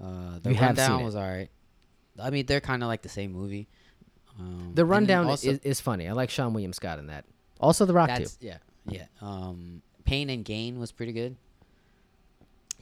Uh, 0.00 0.38
the 0.40 0.52
You 0.54 0.60
Rundown 0.60 1.04
was 1.04 1.16
alright. 1.16 1.50
I 2.20 2.30
mean, 2.30 2.46
they're 2.46 2.60
kind 2.60 2.82
of 2.82 2.88
like 2.88 3.02
the 3.02 3.08
same 3.08 3.32
movie. 3.32 3.68
Um, 4.38 4.72
the 4.74 4.84
rundown 4.84 5.26
also- 5.26 5.50
is, 5.50 5.58
is 5.58 5.80
funny. 5.80 6.08
I 6.08 6.12
like 6.12 6.30
Seann 6.30 6.52
William 6.52 6.72
Scott 6.72 6.98
in 6.98 7.08
that. 7.08 7.24
Also, 7.60 7.84
The 7.84 7.92
Rock 7.92 8.14
too. 8.16 8.26
yeah, 8.40 8.58
yeah. 8.88 9.04
Um, 9.20 9.82
Pain 10.04 10.30
and 10.30 10.44
Gain 10.44 10.78
was 10.78 10.90
pretty 10.90 11.12
good. 11.12 11.36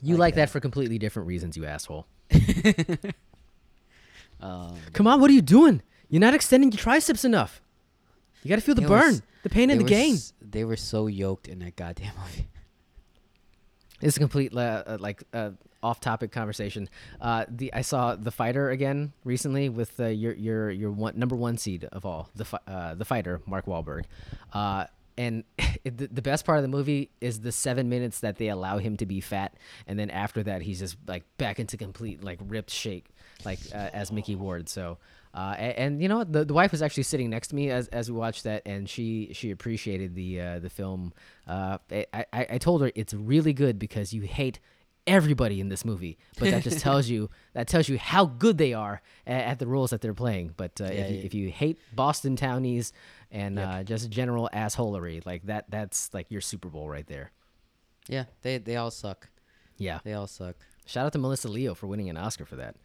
You 0.01 0.15
like 0.15 0.19
like 0.19 0.35
that 0.35 0.41
that. 0.47 0.49
for 0.51 0.59
completely 0.59 0.97
different 0.97 1.27
reasons, 1.27 1.55
you 1.57 1.65
asshole. 1.65 2.07
Um, 4.41 4.75
Come 4.93 5.05
on, 5.07 5.21
what 5.21 5.29
are 5.29 5.33
you 5.33 5.41
doing? 5.41 5.81
You're 6.09 6.19
not 6.21 6.33
extending 6.33 6.71
your 6.71 6.79
triceps 6.79 7.23
enough. 7.23 7.61
You 8.43 8.49
got 8.49 8.55
to 8.55 8.61
feel 8.61 8.73
the 8.75 8.81
burn, 8.81 9.11
was- 9.11 9.21
the 9.43 9.49
pain, 9.49 9.69
and 9.69 9.79
the 9.79 9.83
gain. 9.85 10.15
s- 10.15 10.33
they 10.41 10.63
were 10.63 10.75
so 10.75 11.05
yoked 11.07 11.47
in 11.47 11.59
that 11.59 11.75
goddamn 11.75 12.13
movie. 12.19 12.47
It's 14.01 14.17
a 14.17 14.19
complete 14.19 14.51
uh, 14.55 14.83
uh, 14.87 14.97
like 14.99 15.21
uh, 15.31 15.51
off-topic 15.83 16.31
conversation. 16.31 16.89
Uh, 17.21 17.45
the 17.47 17.71
I 17.71 17.81
saw 17.81 18.15
the 18.15 18.31
fighter 18.31 18.71
again 18.71 19.13
recently 19.23 19.69
with 19.69 19.99
uh, 19.99 20.07
your 20.07 20.33
your 20.33 20.71
your 20.71 20.89
one 20.89 21.19
number 21.19 21.35
one 21.35 21.55
seed 21.59 21.83
of 21.91 22.03
all 22.03 22.27
the 22.35 22.45
fi- 22.45 22.59
uh, 22.65 22.95
the 22.95 23.05
fighter 23.05 23.41
Mark 23.45 23.67
Wahlberg, 23.67 24.05
uh, 24.53 24.85
and 25.21 25.43
it, 25.83 26.15
the, 26.15 26.21
best 26.21 26.45
part 26.45 26.57
of 26.57 26.63
the 26.63 26.67
movie 26.67 27.11
is 27.21 27.41
the 27.41 27.51
seven 27.51 27.89
minutes 27.89 28.21
that 28.21 28.37
they 28.37 28.49
allow 28.49 28.79
him 28.79 28.97
to 28.97 29.05
be 29.05 29.21
fat, 29.21 29.55
and 29.87 29.97
then 29.99 30.09
after 30.09 30.41
that 30.43 30.61
he's 30.61 30.79
just 30.79 30.97
like 31.07 31.23
back 31.37 31.59
into 31.59 31.77
complete 31.77 32.23
like 32.23 32.39
ripped 32.41 32.71
shape, 32.71 33.07
like 33.45 33.59
uh, 33.73 33.89
as 33.93 34.11
Micky 34.11 34.35
Ward. 34.35 34.67
So. 34.67 34.97
Uh, 35.33 35.55
and, 35.57 35.77
and 35.77 36.01
you 36.01 36.09
know 36.09 36.25
the, 36.25 36.43
the 36.43 36.53
wife 36.53 36.71
was 36.71 36.81
actually 36.81 37.03
sitting 37.03 37.29
next 37.29 37.47
to 37.47 37.55
me 37.55 37.69
as, 37.69 37.87
as 37.87 38.11
we 38.11 38.17
watched 38.17 38.43
that, 38.43 38.61
and 38.65 38.89
she 38.89 39.29
she 39.31 39.49
appreciated 39.49 40.13
the 40.13 40.41
uh, 40.41 40.59
the 40.59 40.69
film. 40.69 41.13
Uh, 41.47 41.77
I, 41.89 42.05
I 42.11 42.25
I 42.49 42.57
told 42.57 42.81
her 42.81 42.91
it's 42.95 43.13
really 43.13 43.53
good 43.53 43.79
because 43.79 44.11
you 44.11 44.23
hate 44.23 44.59
everybody 45.07 45.59
in 45.59 45.69
this 45.69 45.83
movie, 45.85 46.17
but 46.39 46.51
that 46.51 46.63
just 46.63 46.79
tells 46.79 47.09
you 47.13 47.29
that 47.53 47.67
tells 47.67 47.89
you 47.89 47.97
how 47.97 48.25
good 48.25 48.57
they 48.57 48.73
are 48.73 49.01
at, 49.25 49.43
at 49.45 49.59
the 49.59 49.67
roles 49.67 49.89
that 49.91 50.01
they're 50.01 50.13
playing. 50.13 50.53
But 50.57 50.79
uh, 50.81 50.85
Yeah, 50.85 50.91
if, 50.91 51.11
you, 51.11 51.17
yeah. 51.17 51.23
if 51.25 51.33
you 51.33 51.49
hate 51.49 51.79
Boston 51.95 52.35
townies 52.35 52.93
and 53.31 53.55
Yep. 53.57 53.67
uh, 53.67 53.83
just 53.83 54.09
general 54.09 54.49
assholery, 54.53 55.25
like 55.25 55.43
that, 55.47 55.65
that's 55.69 56.13
like 56.13 56.29
your 56.29 56.41
Super 56.41 56.69
Bowl 56.69 56.89
right 56.89 57.07
there. 57.07 57.31
Yeah, 58.07 58.25
they 58.41 58.57
they 58.57 58.75
all 58.75 58.91
suck. 58.91 59.29
Yeah. 59.77 59.99
They 60.03 60.13
all 60.13 60.27
suck. 60.27 60.55
Shout 60.85 61.05
out 61.05 61.13
to 61.13 61.19
Melissa 61.19 61.47
Leo 61.47 61.73
for 61.73 61.87
winning 61.87 62.09
an 62.09 62.17
Oscar 62.17 62.45
for 62.45 62.57
that. 62.57 62.75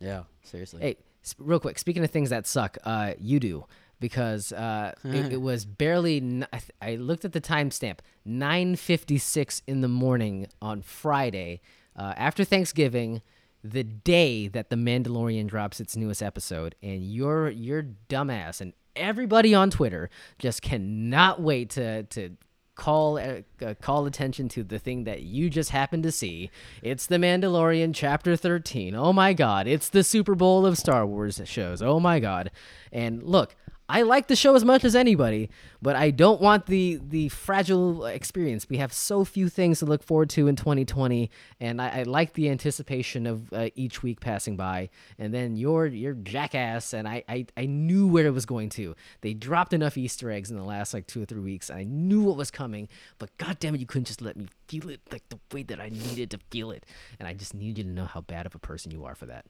Yeah, 0.00 0.24
seriously. 0.42 0.80
Hey, 0.82 0.96
real 1.38 1.60
quick. 1.60 1.78
Speaking 1.78 2.04
of 2.04 2.10
things 2.10 2.30
that 2.30 2.46
suck, 2.46 2.76
uh, 2.84 3.14
you 3.18 3.40
do 3.40 3.64
because 4.00 4.52
uh, 4.52 4.92
it, 5.04 5.32
it 5.34 5.40
was 5.40 5.64
barely. 5.64 6.18
N- 6.18 6.46
I, 6.52 6.58
th- 6.58 6.70
I 6.80 6.94
looked 6.96 7.24
at 7.24 7.32
the 7.32 7.40
timestamp. 7.40 7.98
Nine 8.24 8.76
fifty 8.76 9.18
six 9.18 9.62
in 9.66 9.80
the 9.80 9.88
morning 9.88 10.46
on 10.62 10.82
Friday, 10.82 11.60
uh, 11.96 12.14
after 12.16 12.44
Thanksgiving, 12.44 13.22
the 13.64 13.84
day 13.84 14.48
that 14.48 14.70
the 14.70 14.76
Mandalorian 14.76 15.46
drops 15.46 15.80
its 15.80 15.96
newest 15.96 16.22
episode, 16.22 16.74
and 16.82 17.02
your 17.02 17.50
your 17.50 17.84
dumbass 18.08 18.60
and 18.60 18.72
everybody 18.96 19.54
on 19.54 19.70
Twitter 19.70 20.10
just 20.38 20.62
cannot 20.62 21.40
wait 21.40 21.70
to 21.70 22.02
to 22.04 22.36
call 22.74 23.18
uh, 23.18 23.42
uh, 23.60 23.74
call 23.82 24.06
attention 24.06 24.48
to 24.48 24.62
the 24.62 24.78
thing 24.78 25.04
that 25.04 25.22
you 25.22 25.50
just 25.50 25.70
happened 25.70 26.04
to 26.04 26.12
see. 26.12 26.50
It's 26.82 27.06
the 27.06 27.16
Mandalorian 27.16 27.92
chapter 27.94 28.36
13. 28.36 28.94
Oh 28.94 29.12
my 29.12 29.32
god, 29.34 29.66
it's 29.66 29.88
the 29.88 30.04
Super 30.04 30.34
Bowl 30.34 30.64
of 30.64 30.78
Star 30.78 31.04
Wars 31.04 31.40
shows. 31.44 31.82
Oh 31.82 32.00
my 32.00 32.20
god. 32.20 32.50
And 32.92 33.22
look, 33.22 33.56
I 33.90 34.02
like 34.02 34.28
the 34.28 34.36
show 34.36 34.54
as 34.54 34.66
much 34.66 34.84
as 34.84 34.94
anybody, 34.94 35.48
but 35.80 35.96
I 35.96 36.10
don't 36.10 36.42
want 36.42 36.66
the 36.66 37.00
the 37.02 37.30
fragile 37.30 38.04
experience. 38.04 38.68
We 38.68 38.76
have 38.76 38.92
so 38.92 39.24
few 39.24 39.48
things 39.48 39.78
to 39.78 39.86
look 39.86 40.02
forward 40.02 40.28
to 40.30 40.46
in 40.46 40.56
2020, 40.56 41.30
and 41.58 41.80
I, 41.80 42.00
I 42.00 42.02
like 42.02 42.34
the 42.34 42.50
anticipation 42.50 43.26
of 43.26 43.50
uh, 43.50 43.70
each 43.76 44.02
week 44.02 44.20
passing 44.20 44.56
by. 44.56 44.90
And 45.18 45.32
then 45.32 45.56
you're 45.56 45.86
you're 45.86 46.12
jackass, 46.12 46.92
and 46.92 47.08
I, 47.08 47.24
I 47.30 47.46
I 47.56 47.64
knew 47.64 48.06
where 48.06 48.26
it 48.26 48.34
was 48.34 48.44
going 48.44 48.68
to. 48.70 48.94
They 49.22 49.32
dropped 49.32 49.72
enough 49.72 49.96
Easter 49.96 50.30
eggs 50.30 50.50
in 50.50 50.58
the 50.58 50.64
last 50.64 50.92
like 50.92 51.06
two 51.06 51.22
or 51.22 51.24
three 51.24 51.40
weeks. 51.40 51.70
and 51.70 51.78
I 51.78 51.84
knew 51.84 52.22
what 52.22 52.36
was 52.36 52.50
coming, 52.50 52.88
but 53.18 53.36
god 53.38 53.58
damn 53.58 53.74
it, 53.74 53.80
you 53.80 53.86
couldn't 53.86 54.06
just 54.06 54.20
let 54.20 54.36
me 54.36 54.48
feel 54.66 54.90
it 54.90 55.00
like 55.10 55.26
the 55.30 55.38
way 55.54 55.62
that 55.62 55.80
I 55.80 55.88
needed 55.88 56.30
to 56.32 56.38
feel 56.50 56.72
it. 56.72 56.84
And 57.18 57.26
I 57.26 57.32
just 57.32 57.54
need 57.54 57.78
you 57.78 57.84
to 57.84 57.90
know 57.90 58.04
how 58.04 58.20
bad 58.20 58.44
of 58.44 58.54
a 58.54 58.58
person 58.58 58.92
you 58.92 59.06
are 59.06 59.14
for 59.14 59.24
that. 59.26 59.46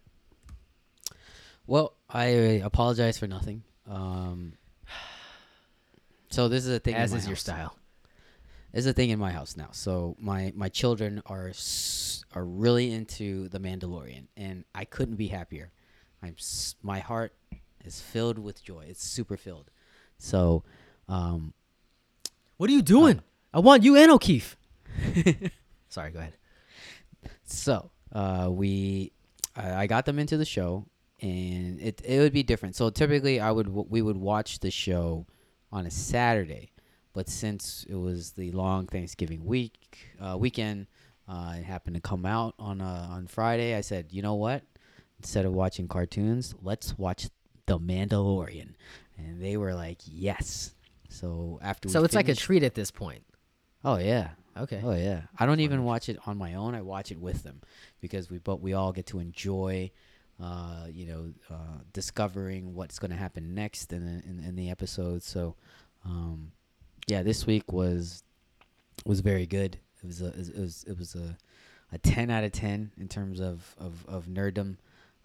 Well, 1.67 1.95
I 2.09 2.27
apologize 2.65 3.19
for 3.19 3.27
nothing. 3.27 3.65
Um, 3.89 4.53
so 6.31 6.49
this 6.49 6.65
is 6.67 6.77
a 6.77 6.79
thing. 6.79 6.95
in 6.95 7.01
As 7.01 7.13
is 7.13 7.27
your 7.27 7.37
style. 7.37 7.75
This 8.73 8.81
is 8.85 8.87
a 8.91 8.93
thing 8.93 9.11
in 9.11 9.19
my 9.19 9.33
house 9.33 9.57
now. 9.57 9.69
So 9.73 10.15
my 10.19 10.53
my 10.55 10.69
children 10.69 11.23
are 11.27 11.49
s- 11.49 12.25
are 12.35 12.45
really 12.45 12.93
into 12.93 13.49
the 13.49 13.59
Mandalorian, 13.59 14.27
and 14.37 14.65
I 14.75 14.85
couldn't 14.85 15.17
be 15.17 15.29
happier. 15.29 15.73
I'm 16.23 16.35
s- 16.39 16.75
my 16.83 16.99
heart 17.01 17.33
is 17.85 18.01
filled 18.01 18.39
with 18.39 18.63
joy. 18.63 18.85
It's 18.89 19.03
super 19.03 19.37
filled. 19.37 19.71
So, 20.19 20.65
um, 21.09 21.55
What 22.59 22.69
are 22.69 22.73
you 22.73 22.83
doing? 22.83 23.23
I 23.55 23.61
want 23.61 23.85
you 23.85 23.97
and 23.97 24.11
O'Keefe. 24.11 24.57
Sorry, 25.89 26.11
go 26.11 26.19
ahead. 26.19 26.35
So 27.45 27.91
uh, 28.13 28.49
we, 28.51 29.13
I, 29.57 29.83
I 29.83 29.87
got 29.87 30.05
them 30.07 30.19
into 30.19 30.37
the 30.37 30.45
show, 30.45 30.85
and 31.21 31.81
it 31.81 32.01
it 32.05 32.19
would 32.21 32.33
be 32.33 32.43
different. 32.43 32.77
So 32.77 32.91
typically, 32.91 33.41
I 33.41 33.51
would 33.51 33.69
we 33.69 34.03
would 34.03 34.17
watch 34.17 34.61
the 34.61 34.71
show 34.71 35.27
on 35.73 35.87
a 35.87 35.91
Saturday, 35.91 36.73
but 37.13 37.29
since 37.29 37.85
it 37.89 37.95
was 37.97 38.33
the 38.33 38.53
long 38.53 38.87
Thanksgiving 38.87 39.45
week 39.45 39.99
uh, 40.21 40.37
weekend, 40.39 40.87
uh, 41.29 41.55
it 41.59 41.65
happened 41.65 41.97
to 41.97 42.03
come 42.03 42.25
out 42.25 42.55
on 42.59 42.81
uh, 42.81 43.09
on 43.11 43.27
Friday. 43.27 43.75
I 43.75 43.81
said, 43.81 44.07
you 44.11 44.23
know 44.23 44.35
what? 44.35 44.63
Instead 45.21 45.45
of 45.45 45.53
watching 45.53 45.89
cartoons, 45.89 46.55
let's 46.63 46.97
watch 46.97 47.29
The 47.67 47.79
Mandalorian, 47.79 48.75
and 49.17 49.43
they 49.43 49.57
were 49.57 49.75
like, 49.75 49.99
yes. 50.05 50.75
So 51.09 51.59
after 51.63 51.89
So 51.89 52.05
it's 52.05 52.15
like 52.15 52.29
a 52.29 52.35
treat 52.35 52.63
at 52.63 52.75
this 52.75 52.91
point. 52.91 53.25
oh 53.85 53.99
yeah 53.99 54.31
Okay. 54.61 54.81
Oh 54.83 54.93
yeah, 54.95 55.23
I 55.39 55.47
don't 55.47 55.61
even 55.61 55.85
watch 55.85 56.09
it 56.09 56.19
on 56.27 56.37
my 56.37 56.55
own. 56.55 56.75
I 56.75 56.83
watch 56.83 57.13
it 57.13 57.21
with 57.21 57.45
them 57.45 57.61
because 58.01 58.29
we 58.29 58.39
both 58.39 58.61
we 58.61 58.73
all 58.75 58.93
get 58.93 59.07
to 59.07 59.21
enjoy, 59.21 59.91
uh, 60.43 60.87
you 60.91 61.07
know, 61.07 61.33
uh, 61.51 61.79
discovering 61.93 62.75
what's 62.75 62.99
going 62.99 63.11
to 63.11 63.17
happen 63.17 63.55
next 63.55 63.93
in 63.93 64.23
in, 64.25 64.43
in 64.45 64.57
the 64.57 64.71
episode. 64.71 65.23
So, 65.23 65.57
um, 66.05 66.53
yeah, 67.07 67.23
this 67.23 67.47
week 67.47 67.73
was 67.73 68.23
was 69.05 69.21
very 69.21 69.47
good. 69.47 69.79
It 70.03 70.07
was 70.07 70.23
a 70.23 70.29
it 70.29 70.59
was 70.59 70.85
it 70.87 70.99
was 70.99 71.15
a 71.15 71.37
a 71.93 71.99
ten 71.99 72.31
out 72.31 72.45
of 72.45 72.53
ten 72.53 72.93
in 72.99 73.09
terms 73.09 73.41
of 73.41 73.75
of 73.79 74.05
of 74.07 74.27
nerddom. 74.27 74.77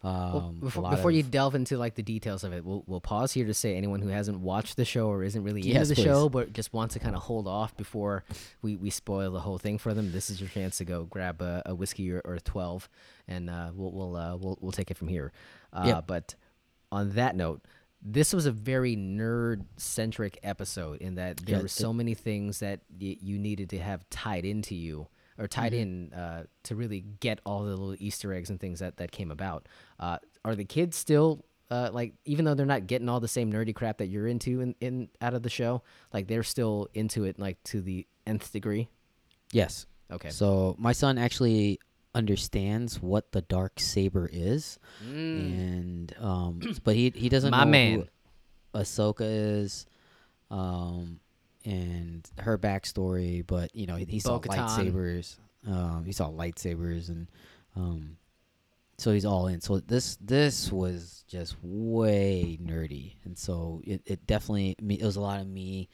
Um, 0.03 0.13
Well, 0.33 0.47
a 0.49 0.51
before, 0.65 0.89
before 0.91 1.11
you 1.11 1.23
delve 1.23 1.55
into 1.55 1.77
like 1.77 1.95
the 1.95 2.03
details 2.03 2.43
of 2.43 2.51
it, 2.51 2.65
we'll 2.65 2.83
we'll 2.87 2.99
pause 3.01 3.31
here 3.31 3.45
to 3.45 3.53
say 3.53 3.75
anyone 3.77 4.01
who 4.01 4.09
hasn't 4.09 4.39
watched 4.39 4.75
the 4.75 4.83
show 4.85 5.07
or 5.07 5.23
isn't 5.23 5.43
really 5.43 5.61
Yes, 5.61 5.83
into 5.83 5.89
the 5.89 5.95
please. 5.95 6.03
show 6.03 6.29
but 6.29 6.51
just 6.51 6.73
wants 6.73 6.93
to 6.95 6.99
kind 6.99 7.15
of 7.15 7.21
hold 7.23 7.47
off 7.47 7.75
before 7.77 8.25
we, 8.61 8.75
we 8.75 8.89
spoil 8.89 9.31
the 9.31 9.39
whole 9.39 9.57
thing 9.57 9.77
for 9.77 9.93
them. 9.93 10.11
This 10.11 10.29
is 10.29 10.41
your 10.41 10.49
chance 10.49 10.77
to 10.79 10.85
go 10.85 11.05
grab 11.05 11.41
a, 11.41 11.61
a 11.65 11.73
whiskey 11.75 12.11
or, 12.11 12.21
or 12.25 12.37
twelve, 12.39 12.89
and 13.29 13.49
uh, 13.49 13.71
we'll 13.73 13.91
we'll 13.91 14.15
uh, 14.17 14.35
we'll 14.35 14.57
we'll 14.59 14.71
take 14.73 14.91
it 14.91 14.97
from 14.97 15.07
here. 15.07 15.31
Uh, 15.71 15.83
Yep. 15.85 16.07
But 16.07 16.35
on 16.91 17.11
that 17.11 17.35
note, 17.37 17.61
this 18.01 18.33
was 18.33 18.45
a 18.45 18.51
very 18.51 18.97
nerd 18.97 19.63
centric 19.77 20.37
episode 20.43 21.01
in 21.01 21.15
that 21.15 21.37
there 21.37 21.55
Yeah, 21.55 21.59
were 21.61 21.65
it- 21.67 21.69
so 21.71 21.93
many 21.93 22.13
things 22.13 22.59
that 22.59 22.81
y- 22.99 23.15
you 23.21 23.39
needed 23.39 23.69
to 23.69 23.79
have 23.79 24.07
tied 24.09 24.43
into 24.43 24.75
you 24.75 25.07
or 25.37 25.47
tied 25.47 25.71
Mm-hmm. 25.73 25.81
in 25.81 26.13
uh, 26.13 26.43
to 26.63 26.75
really 26.75 27.03
get 27.19 27.39
all 27.45 27.63
the 27.63 27.69
little 27.71 27.95
Easter 27.99 28.33
eggs 28.33 28.49
and 28.49 28.59
things 28.59 28.79
that 28.79 28.97
that 28.97 29.11
came 29.11 29.31
about. 29.31 29.67
Uh, 29.99 30.17
are 30.45 30.55
the 30.55 30.65
kids 30.65 30.95
still 30.97 31.43
uh, 31.71 31.89
like 31.91 32.13
even 32.25 32.45
though 32.45 32.53
they're 32.53 32.65
not 32.65 32.85
getting 32.87 33.09
all 33.09 33.19
the 33.19 33.27
same 33.27 33.51
nerdy 33.51 33.73
crap 33.73 33.97
that 33.97 34.07
you're 34.07 34.27
into 34.27 34.61
in, 34.61 34.75
in 34.79 35.09
out 35.21 35.33
of 35.33 35.41
the 35.43 35.49
show, 35.49 35.81
like 36.13 36.27
they're 36.27 36.43
still 36.43 36.87
into 36.93 37.23
it 37.23 37.39
like 37.39 37.61
to 37.63 37.81
the 37.81 38.05
nth 38.27 38.51
degree? 38.51 38.87
yes. 39.51 39.85
Okay. 40.11 40.29
So 40.29 40.75
my 40.77 40.91
son 40.91 41.17
actually 41.17 41.79
understands 42.13 43.01
what 43.01 43.31
the 43.31 43.41
dark 43.41 43.79
saber 43.79 44.29
is, 44.31 44.77
and 45.01 46.13
um, 46.19 46.61
but 46.83 46.95
he 46.95 47.11
he 47.15 47.29
doesn't 47.29 47.51
Mm. 47.51 47.57
My 47.57 47.63
know 47.63 47.71
man. 47.71 47.99
who 48.73 48.79
Ahsoka 48.79 49.21
is. 49.61 49.85
Um, 50.51 51.19
and 51.65 52.29
her 52.39 52.57
backstory. 52.57 53.45
But 53.45 53.75
you 53.75 53.85
know, 53.87 53.95
he, 53.95 54.05
he 54.05 54.19
saw 54.19 54.39
lightsabers. 54.39 55.37
Um, 55.67 56.03
he 56.05 56.11
saw 56.11 56.29
lightsabers, 56.29 57.09
and 57.09 57.27
um, 57.75 58.17
so 58.97 59.11
he's 59.13 59.25
all 59.25 59.47
in. 59.47 59.61
So 59.61 59.79
this 59.79 60.17
this 60.21 60.71
was 60.71 61.23
just 61.27 61.55
way 61.61 62.57
nerdy, 62.61 63.15
and 63.25 63.37
so 63.37 63.81
it, 63.85 64.01
it 64.05 64.27
definitely. 64.27 64.75
It 64.79 65.03
was 65.05 65.15
a 65.15 65.21
lot 65.21 65.39
of 65.39 65.47
me. 65.47 65.89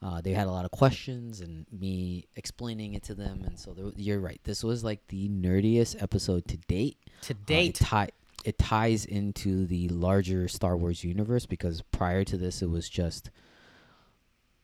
Uh, 0.00 0.20
they 0.20 0.30
had 0.30 0.46
a 0.46 0.50
lot 0.52 0.64
of 0.64 0.70
questions 0.70 1.40
and 1.40 1.66
me 1.72 2.24
explaining 2.36 2.94
it 2.94 3.02
to 3.02 3.14
them, 3.16 3.42
and 3.44 3.58
so 3.58 3.72
there, 3.72 3.90
you're 3.96 4.20
right. 4.20 4.40
This 4.44 4.62
was 4.62 4.84
like 4.84 5.00
the 5.08 5.28
nerdiest 5.28 6.00
episode 6.00 6.46
to 6.46 6.56
date. 6.68 6.96
To 7.22 7.32
Uh, 7.32 7.36
it, 7.36 7.46
date, 7.46 7.74
tie, 7.74 8.08
it 8.44 8.58
ties 8.58 9.04
into 9.04 9.66
the 9.66 9.88
larger 9.88 10.46
Star 10.46 10.76
Wars 10.76 11.02
universe 11.02 11.46
because 11.46 11.82
prior 11.90 12.22
to 12.22 12.36
this, 12.36 12.62
it 12.62 12.70
was 12.70 12.88
just, 12.88 13.30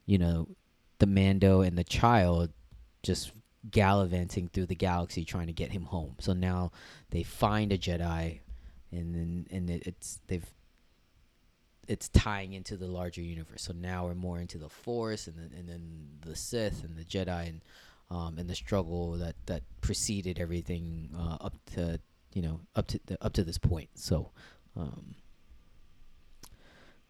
you 0.07 0.19
know, 0.19 0.49
the 0.99 1.07
Mando 1.07 1.61
and 1.61 1.77
the 1.77 1.85
child 1.85 2.51
just 3.03 3.33
gallivanting 3.71 4.49
through 4.49 4.67
the 4.67 4.75
galaxy 4.75 5.25
trying 5.25 5.47
to 5.47 5.53
get 5.53 5.73
him 5.73 5.85
home. 5.85 6.17
So 6.21 6.33
now 6.33 6.73
they 7.11 7.23
find 7.23 7.73
a 7.73 7.79
Jedi, 7.79 8.41
and 8.91 9.15
then 9.15 9.47
and 9.51 9.71
it, 9.71 9.87
it's 9.87 10.21
they've 10.27 10.47
it's 11.87 12.09
tying 12.09 12.55
into 12.55 12.77
the 12.77 12.87
larger 12.87 13.21
universe. 13.21 13.63
So 13.63 13.73
now 13.73 14.07
we're 14.07 14.15
more 14.15 14.39
into 14.39 14.59
the 14.59 14.69
Force 14.69 15.27
and 15.27 15.37
then 15.37 15.51
and 15.59 15.69
then 15.69 16.09
the 16.25 16.37
Sith 16.37 16.85
and 16.85 16.97
the 16.97 17.05
Jedi 17.05 17.49
and 17.49 17.61
um, 18.11 18.39
and 18.39 18.49
the 18.49 18.55
struggle 18.55 19.13
that 19.13 19.37
that 19.47 19.63
preceded 19.81 20.39
everything 20.39 21.11
uh, 21.17 21.39
up 21.41 21.55
to 21.75 22.01
you 22.33 22.43
know 22.43 22.61
up 22.77 22.87
to 22.89 23.01
the, 23.07 23.23
up 23.25 23.33
to 23.35 23.45
this 23.45 23.59
point. 23.59 23.91
So. 23.95 24.31
Um, 24.77 25.15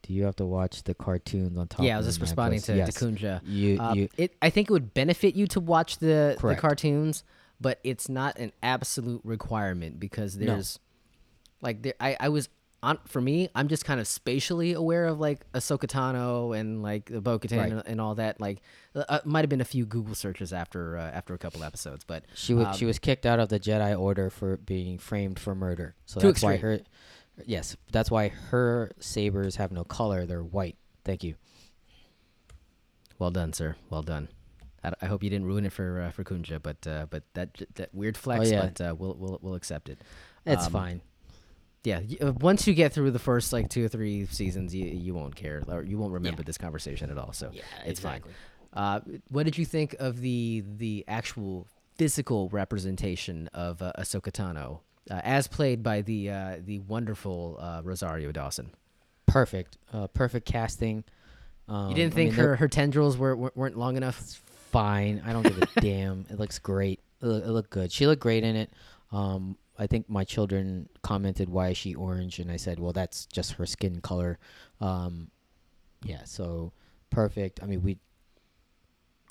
do 0.07 0.13
you 0.13 0.25
have 0.25 0.37
to 0.37 0.47
watch 0.47 0.83
the 0.85 0.95
cartoons 0.95 1.57
on 1.59 1.67
top? 1.69 1.85
yeah, 1.85 1.95
I 1.95 1.99
was 1.99 2.07
just 2.07 2.21
responding 2.21 2.61
to, 2.63 2.77
yes. 2.77 2.95
to 2.95 3.05
Kunja. 3.07 3.41
You, 3.45 3.79
Uh, 3.81 3.95
you, 3.95 4.09
it, 4.17 4.37
I 4.43 4.51
think 4.51 4.71
it 4.71 4.73
would 4.73 4.95
benefit 4.95 5.35
you 5.35 5.47
to 5.49 5.61
watch 5.61 5.99
the, 5.99 6.37
the 6.41 6.55
cartoons, 6.57 7.25
but 7.61 7.81
it's 7.85 8.09
not 8.09 8.39
an 8.39 8.53
absolute 8.63 9.23
requirement 9.25 9.99
because 9.99 10.37
No. 10.37 10.47
there's 10.47 10.79
like 11.61 11.83
there, 11.83 11.95
I, 12.01 12.17
I 12.21 12.29
was 12.29 12.49
on 12.83 12.99
for 13.07 13.21
me. 13.23 13.49
I'm 13.55 13.69
just 13.69 13.87
kind 13.87 13.99
of 13.99 14.07
spatially 14.07 14.75
aware 14.75 15.07
of 15.07 15.19
like 15.19 15.51
Ahsoka 15.53 15.87
Tano 15.87 16.55
and 16.55 16.83
like 16.83 17.07
the 17.07 17.23
Bo-Katan 17.23 17.57
Right. 17.59 17.73
and, 17.73 17.83
and 17.87 18.01
all 18.01 18.15
that. 18.17 18.39
Like, 18.39 18.61
uh, 18.95 19.05
uh, 19.09 19.19
might 19.25 19.41
have 19.41 19.49
been 19.49 19.63
a 19.63 19.65
few 19.65 19.87
Google 19.87 20.15
searches 20.15 20.53
after 20.53 20.99
uh, 20.99 21.11
after 21.11 21.33
a 21.33 21.39
couple 21.39 21.65
episodes, 21.65 22.05
but 22.05 22.25
She 22.35 22.53
was 22.53 22.67
Um, 22.67 22.75
she 22.75 22.85
was 22.85 22.99
kicked 22.99 23.25
out 23.25 23.41
of 23.41 23.49
the 23.49 23.59
Jedi 23.59 23.99
Order 23.99 24.29
for 24.29 24.59
being 24.59 24.99
framed 24.99 25.39
for 25.39 25.55
murder. 25.55 25.95
So 26.05 26.21
that's 26.21 26.43
why 26.43 26.55
extreme. 26.55 26.79
her 26.79 26.85
Yes, 27.47 27.77
that's 27.91 28.11
why 28.11 28.29
her 28.29 28.91
sabers 29.01 29.57
have 29.57 29.73
no 29.73 29.85
color. 29.85 30.25
They're 30.27 30.43
white. 30.43 30.77
Thank 31.05 31.25
you. 31.25 31.35
well 33.19 33.31
done, 33.31 33.53
sir. 33.53 33.77
Well 33.91 34.03
done. 34.03 34.29
I, 34.83 34.93
I 35.03 35.07
hope 35.07 35.23
you 35.23 35.31
didn't 35.31 35.47
ruin 35.47 35.65
it 35.67 35.73
for 35.73 36.01
uh, 36.03 36.11
for 36.11 36.25
Kunja, 36.25 36.63
but 36.63 36.87
uh, 36.87 37.07
but 37.11 37.23
that 37.35 37.61
that 37.75 37.95
weird 37.95 38.17
flex, 38.17 38.49
oh, 38.49 38.53
yeah. 38.53 38.61
but 38.67 38.81
uh, 38.81 38.95
we'll 38.97 39.15
we'll 39.19 39.39
we'll 39.43 39.55
accept 39.55 39.89
it. 39.89 39.99
It's 40.47 40.67
Um, 40.67 40.73
fine. 40.73 41.01
Yeah, 41.85 42.01
uh, 42.23 42.33
once 42.33 42.67
you 42.67 42.73
get 42.75 42.93
through 42.95 43.11
the 43.11 43.19
first 43.19 43.53
like 43.53 43.69
two 43.69 43.85
or 43.85 43.89
three 43.89 44.27
seasons, 44.27 44.75
you 44.75 44.87
you 44.87 45.15
won't 45.15 45.35
care 45.37 45.63
or 45.69 45.83
you 45.83 45.99
won't 45.99 46.13
remember 46.13 46.43
Yeah. 46.43 46.47
this 46.47 46.59
conversation 46.59 47.11
at 47.11 47.19
all. 47.19 47.33
So 47.33 47.51
Yeah, 47.53 47.63
it's 47.85 47.99
exactly. 48.01 48.33
fine. 48.73 48.83
Uh, 48.85 49.01
what 49.29 49.45
did 49.45 49.59
you 49.59 49.65
think 49.65 49.95
of 49.99 50.21
the 50.21 50.65
the 50.77 51.05
actual 51.09 51.67
physical 51.97 52.49
representation 52.49 53.49
of 53.55 53.81
uh, 53.83 53.93
Ahsoka 53.99 54.33
Tano, 54.33 54.81
uh, 55.11 55.21
as 55.25 55.47
played 55.49 55.83
by 55.83 56.03
the 56.03 56.31
uh, 56.31 56.57
the 56.65 56.79
wonderful 56.81 57.57
uh, 57.61 57.81
Rosario 57.85 58.33
Dawson? 58.33 58.71
Perfect. 59.27 59.79
Uh, 59.93 60.07
perfect 60.09 60.47
casting. 60.47 61.05
Um, 61.69 61.89
You 61.91 61.95
didn't 61.97 62.13
I 62.13 62.17
think 62.17 62.31
mean, 62.33 62.41
her 62.41 62.57
her 62.57 62.69
tendrils 62.69 63.17
were 63.17 63.35
were- 63.37 63.53
weren't 63.55 63.77
long 63.79 63.97
enough? 63.97 64.41
fine. 64.71 65.23
I 65.25 65.33
don't 65.33 65.45
give 65.45 65.63
a 65.63 65.81
damn. 65.81 66.27
It 66.31 66.39
looks 66.39 66.59
great. 66.59 66.99
It, 67.23 67.27
it 67.29 67.49
looked 67.49 67.71
good. 67.71 67.93
She 67.93 68.07
looked 68.09 68.21
great 68.23 68.43
in 68.43 68.57
it. 68.57 68.73
Um, 69.13 69.57
I 69.79 69.87
think 69.87 70.09
my 70.11 70.25
children 70.25 70.89
commented, 71.03 71.49
"Why 71.49 71.69
is 71.69 71.77
she 71.77 71.95
orange?" 71.95 72.39
And 72.41 72.51
I 72.51 72.57
said, 72.57 72.81
"Well, 72.81 72.93
that's 72.93 73.27
just 73.27 73.53
her 73.53 73.67
skin 73.67 74.01
color." 74.01 74.39
Um, 74.81 75.31
yeah. 76.05 76.25
So 76.25 76.73
perfect. 77.11 77.63
I 77.63 77.67
mean, 77.67 77.83
we. 77.83 77.99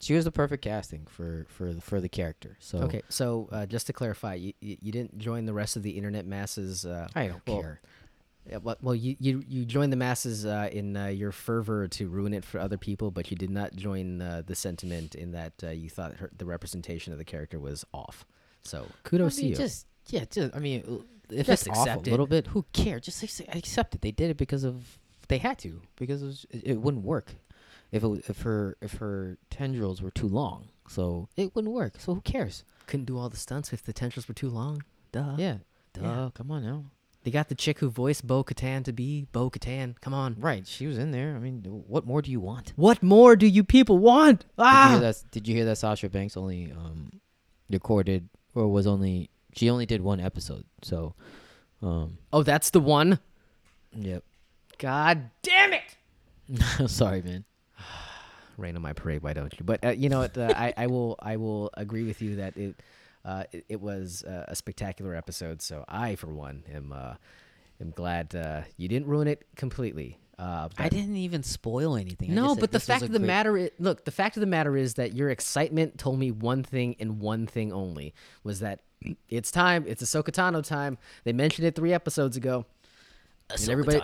She 0.04 0.14
was 0.14 0.26
the 0.26 0.32
perfect 0.32 0.64
casting 0.64 1.06
for 1.06 1.46
for 1.50 1.74
the, 1.74 1.82
for 1.82 2.02
the 2.02 2.10
character. 2.10 2.58
So 2.60 2.80
Okay, 2.80 3.02
so 3.10 3.50
uh, 3.52 3.66
just 3.66 3.88
to 3.88 3.94
clarify, 3.94 4.36
you, 4.36 4.54
you 4.60 4.92
didn't 4.92 5.18
join 5.18 5.46
the 5.46 5.54
rest 5.54 5.76
of 5.76 5.84
the 5.84 5.92
internet 5.92 6.26
masses. 6.26 6.86
Uh, 6.86 7.08
I 7.16 7.28
don't 7.28 7.42
well, 7.48 7.62
care. 7.62 7.82
Yeah, 8.50 8.58
well, 8.58 8.78
well, 8.82 8.96
you 8.96 9.16
you 9.20 9.44
you 9.48 9.64
joined 9.64 9.94
the 9.94 9.98
masses 9.98 10.46
uh, 10.46 10.70
in 10.72 10.98
uh, 10.98 11.08
your 11.08 11.32
fervor 11.32 11.88
to 11.88 12.10
ruin 12.10 12.34
it 12.34 12.44
for 12.44 12.60
other 12.60 12.78
people, 12.78 13.10
but 13.10 13.32
you 13.32 13.38
did 13.38 13.50
not 13.50 13.74
join 13.76 14.22
uh, 14.22 14.44
the 14.46 14.56
sentiment 14.56 15.16
in 15.16 15.32
that 15.32 15.54
uh, 15.64 15.70
you 15.70 15.90
thought 15.90 16.16
her, 16.16 16.30
the 16.38 16.46
representation 16.46 17.14
of 17.14 17.20
the 17.20 17.26
character 17.26 17.58
was 17.58 17.86
off. 17.94 18.26
So 18.64 18.86
kudos 19.04 19.38
I 19.40 19.42
mean, 19.42 19.46
to 19.46 19.50
you. 19.52 19.56
Just 19.56 19.88
yeah, 20.08 20.26
just 20.30 20.54
I 20.54 20.60
mean, 20.60 21.06
if 21.30 21.48
Just 21.48 21.68
it's 21.68 21.78
off 21.78 21.88
a 21.88 22.00
little 22.00 22.28
bit, 22.28 22.48
who 22.48 22.66
cares? 22.74 23.04
Just 23.04 23.24
accept 23.24 23.96
it. 23.96 24.02
They 24.02 24.12
did 24.12 24.30
it 24.30 24.38
because 24.38 24.64
of 24.64 25.00
they 25.28 25.38
had 25.38 25.58
to 25.60 25.82
because 25.96 26.22
it, 26.22 26.26
was, 26.26 26.46
it 26.52 26.82
wouldn't 26.82 27.06
work 27.06 27.36
if 27.94 28.04
it, 28.04 28.26
if 28.28 28.42
her 28.42 28.76
if 28.82 28.94
her 28.96 29.38
tendrils 29.50 30.02
were 30.02 30.12
too 30.12 30.28
long. 30.28 30.68
So 30.90 31.30
it 31.38 31.56
wouldn't 31.56 31.74
work. 31.74 31.94
So 32.00 32.16
who 32.16 32.22
cares? 32.22 32.66
Couldn't 32.88 33.06
do 33.06 33.18
all 33.18 33.30
the 33.30 33.38
stunts 33.38 33.72
if 33.72 33.82
the 33.84 33.94
tendrils 33.94 34.28
were 34.28 34.34
too 34.34 34.50
long. 34.50 34.84
Duh. 35.14 35.36
yeah, 35.38 35.58
duh. 35.94 36.02
Yeah. 36.04 36.30
Come 36.34 36.52
on 36.52 36.64
now. 36.64 36.84
They 37.24 37.32
got 37.32 37.48
the 37.48 37.56
chick 37.56 37.80
who 37.80 37.90
voiced 37.90 38.28
Bo 38.28 38.44
Katan 38.44 38.84
to 38.84 38.92
be 38.92 39.28
Bo 39.32 39.50
Katan. 39.50 39.96
Come 40.02 40.14
on. 40.14 40.36
Right, 40.38 40.68
she 40.68 40.88
was 40.88 40.98
in 40.98 41.12
there. 41.12 41.36
I 41.38 41.40
mean, 41.40 41.62
what 41.88 42.06
more 42.06 42.22
do 42.22 42.30
you 42.30 42.42
want? 42.42 42.74
What 42.76 43.02
more 43.02 43.38
do 43.38 43.48
you 43.48 43.64
people 43.64 43.98
want? 43.98 44.40
Did 44.42 44.48
you 44.58 44.64
Ah! 44.66 44.90
hear 44.92 45.00
that? 45.00 45.24
Did 45.32 45.48
you 45.48 45.56
hear 45.56 45.64
that 45.66 45.78
Sasha 45.78 46.10
Banks 46.10 46.36
only 46.36 46.72
um 46.74 47.12
recorded 47.70 48.28
or 48.56 48.68
was 48.68 48.86
only 48.88 49.30
she 49.56 49.70
only 49.70 49.86
did 49.86 50.02
one 50.02 50.20
episode. 50.20 50.66
So, 50.82 51.14
um, 51.82 52.18
Oh, 52.34 52.44
that's 52.44 52.72
the 52.72 52.80
one. 52.82 53.20
yep. 53.96 54.24
God 54.80 55.30
damn 55.44 55.74
it! 55.74 56.90
Sorry, 56.90 57.22
man. 57.22 57.46
Rain 58.58 58.76
on 58.76 58.82
my 58.82 58.94
parade. 58.94 59.24
Why 59.24 59.34
don't 59.34 59.54
you? 59.58 59.66
But 59.66 59.84
uh, 59.84 59.90
you 59.90 60.10
know 60.10 60.20
what? 60.20 60.38
Uh, 60.38 60.54
I 60.56 60.74
I 60.78 60.88
will 60.88 61.18
I 61.22 61.38
will 61.38 61.70
agree 61.76 62.04
with 62.04 62.22
you 62.22 62.38
that 62.38 62.58
it 62.58 62.76
uh, 63.26 63.44
it, 63.52 63.66
it 63.70 63.82
was 63.82 64.24
uh, 64.24 64.46
a 64.48 64.56
spectacular 64.56 65.16
episode. 65.16 65.62
So 65.62 65.86
I, 65.88 66.16
for 66.16 66.28
one, 66.28 66.64
am 66.74 66.92
uh, 66.92 67.16
am 67.82 67.92
glad 67.92 68.36
uh, 68.36 68.62
you 68.78 68.88
didn't 68.88 69.08
ruin 69.08 69.28
it 69.28 69.46
completely. 69.56 70.20
Uh, 70.38 70.68
I 70.78 70.90
didn't 70.90 71.16
even 71.16 71.44
spoil 71.44 71.96
anything. 71.96 72.34
No, 72.34 72.56
but 72.56 72.72
the 72.72 72.80
fact 72.80 73.04
of 73.04 73.12
the 73.12 73.20
great- 73.20 73.28
matter 73.28 73.56
is, 73.56 73.70
look, 73.78 74.04
the 74.04 74.12
fact 74.12 74.36
of 74.36 74.42
the 74.42 74.48
matter 74.48 74.76
is 74.76 74.96
that 74.96 75.14
your 75.14 75.30
excitement 75.30 76.00
told 76.00 76.18
me 76.18 76.32
one 76.32 76.64
thing 76.64 76.96
and 77.00 77.20
one 77.20 77.46
thing 77.46 77.72
only 77.72 78.16
was 78.44 78.60
that 78.62 78.82
it's 79.30 79.52
time. 79.52 79.86
It's 79.88 80.02
Ahsoka 80.02 80.32
Tano 80.32 80.64
time. 80.66 80.98
They 81.24 81.34
mentioned 81.34 81.68
it 81.68 81.76
three 81.76 81.94
episodes 81.94 82.36
ago. 82.36 82.66
And 83.62 83.70
everybody, 83.70 84.02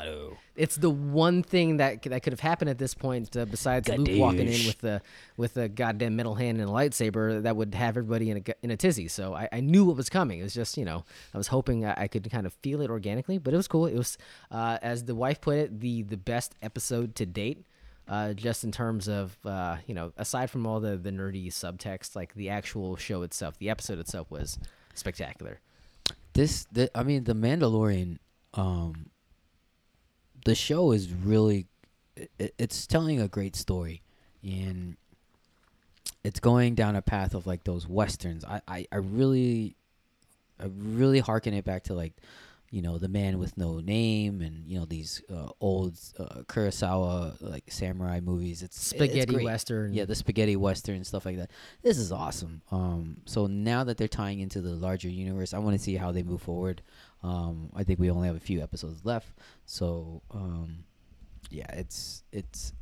it's 0.55 0.75
the 0.75 0.89
one 0.89 1.41
thing 1.41 1.77
that 1.77 2.03
that 2.03 2.21
could 2.21 2.33
have 2.33 2.39
happened 2.39 2.69
at 2.69 2.77
this 2.77 2.93
point, 2.93 3.35
uh, 3.35 3.45
besides 3.45 3.87
Luke 3.87 4.09
walking 4.19 4.47
in 4.47 4.67
with 4.67 4.79
the 4.79 5.01
with 5.37 5.57
a 5.57 5.69
goddamn 5.69 6.15
metal 6.15 6.35
hand 6.35 6.59
and 6.59 6.69
a 6.69 6.73
lightsaber, 6.73 7.43
that 7.43 7.55
would 7.55 7.73
have 7.75 7.97
everybody 7.97 8.29
in 8.29 8.37
a 8.37 8.43
in 8.61 8.71
a 8.71 8.77
tizzy. 8.77 9.07
So 9.07 9.33
I, 9.33 9.47
I 9.51 9.59
knew 9.61 9.85
what 9.85 9.95
was 9.95 10.09
coming. 10.09 10.39
It 10.39 10.43
was 10.43 10.53
just 10.53 10.77
you 10.77 10.85
know 10.85 11.05
I 11.33 11.37
was 11.37 11.47
hoping 11.47 11.85
I, 11.85 12.03
I 12.03 12.07
could 12.07 12.29
kind 12.29 12.45
of 12.45 12.53
feel 12.53 12.81
it 12.81 12.89
organically, 12.89 13.37
but 13.37 13.53
it 13.53 13.57
was 13.57 13.67
cool. 13.67 13.85
It 13.85 13.97
was, 13.97 14.17
uh, 14.51 14.77
as 14.81 15.05
the 15.05 15.15
wife 15.15 15.41
put 15.41 15.57
it, 15.57 15.79
the 15.79 16.03
the 16.03 16.17
best 16.17 16.55
episode 16.61 17.15
to 17.15 17.25
date. 17.25 17.65
Uh, 18.07 18.33
just 18.33 18.63
in 18.63 18.71
terms 18.71 19.07
of 19.07 19.37
uh, 19.45 19.77
you 19.85 19.93
know, 19.93 20.11
aside 20.17 20.49
from 20.49 20.65
all 20.65 20.79
the 20.79 20.97
the 20.97 21.11
nerdy 21.11 21.47
subtext, 21.47 22.15
like 22.15 22.33
the 22.33 22.49
actual 22.49 22.95
show 22.95 23.21
itself, 23.21 23.57
the 23.59 23.69
episode 23.69 23.99
itself 23.99 24.31
was 24.31 24.57
spectacular. 24.95 25.59
This, 26.33 26.65
the, 26.71 26.89
I 26.97 27.03
mean, 27.03 27.23
the 27.23 27.33
Mandalorian, 27.33 28.17
um, 28.53 29.08
the 30.45 30.55
show 30.55 30.91
is 30.91 31.13
really, 31.13 31.67
it, 32.15 32.53
it's 32.57 32.87
telling 32.87 33.21
a 33.21 33.27
great 33.27 33.55
story, 33.55 34.01
and 34.43 34.95
it's 36.23 36.39
going 36.39 36.75
down 36.75 36.95
a 36.95 37.01
path 37.01 37.33
of 37.33 37.47
like 37.47 37.63
those 37.63 37.87
westerns. 37.87 38.43
I, 38.45 38.61
I, 38.67 38.87
I 38.91 38.97
really, 38.97 39.75
I 40.59 40.69
really 40.77 41.19
harken 41.19 41.53
it 41.53 41.65
back 41.65 41.83
to 41.83 41.93
like, 41.93 42.13
you 42.71 42.83
know, 42.83 42.99
the 42.99 43.07
man 43.07 43.39
with 43.39 43.57
no 43.57 43.79
name, 43.79 44.41
and 44.41 44.63
you 44.67 44.77
know 44.77 44.85
these 44.85 45.23
uh, 45.33 45.49
old 45.59 45.97
uh, 46.19 46.43
Kurosawa 46.43 47.35
like 47.41 47.63
samurai 47.69 48.19
movies. 48.19 48.61
It's 48.61 48.77
it's 48.77 48.87
Spaghetti 48.87 49.33
great. 49.33 49.45
western. 49.45 49.91
Yeah, 49.91 50.05
the 50.05 50.13
spaghetti 50.13 50.55
western 50.55 51.03
stuff 51.03 51.25
like 51.25 51.37
that. 51.37 51.49
This 51.81 51.97
is 51.97 52.11
awesome. 52.11 52.61
Um, 52.71 53.17
so 53.25 53.47
now 53.47 53.83
that 53.85 53.97
they're 53.97 54.07
tying 54.07 54.39
into 54.39 54.61
the 54.61 54.75
larger 54.75 55.09
universe, 55.09 55.55
I 55.55 55.57
want 55.57 55.77
to 55.77 55.83
see 55.83 55.95
how 55.95 56.11
they 56.11 56.21
move 56.21 56.43
forward. 56.43 56.83
Um, 57.23 57.69
I 57.75 57.83
think 57.83 57.99
we 57.99 58.09
only 58.09 58.27
have 58.27 58.37
a 58.37 58.39
few 58.41 58.61
episodes 58.61 59.03
left, 59.03 59.27
so 59.65 60.21
um, 60.31 60.85
yeah, 61.49 61.69
it's 61.73 62.23
it's 62.31 62.73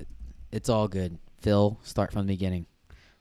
it's 0.52 0.70
all 0.70 0.88
good. 0.88 1.18
Phil, 1.42 1.78
start 1.84 2.12
from 2.12 2.28
the 2.28 2.34
beginning. 2.34 2.66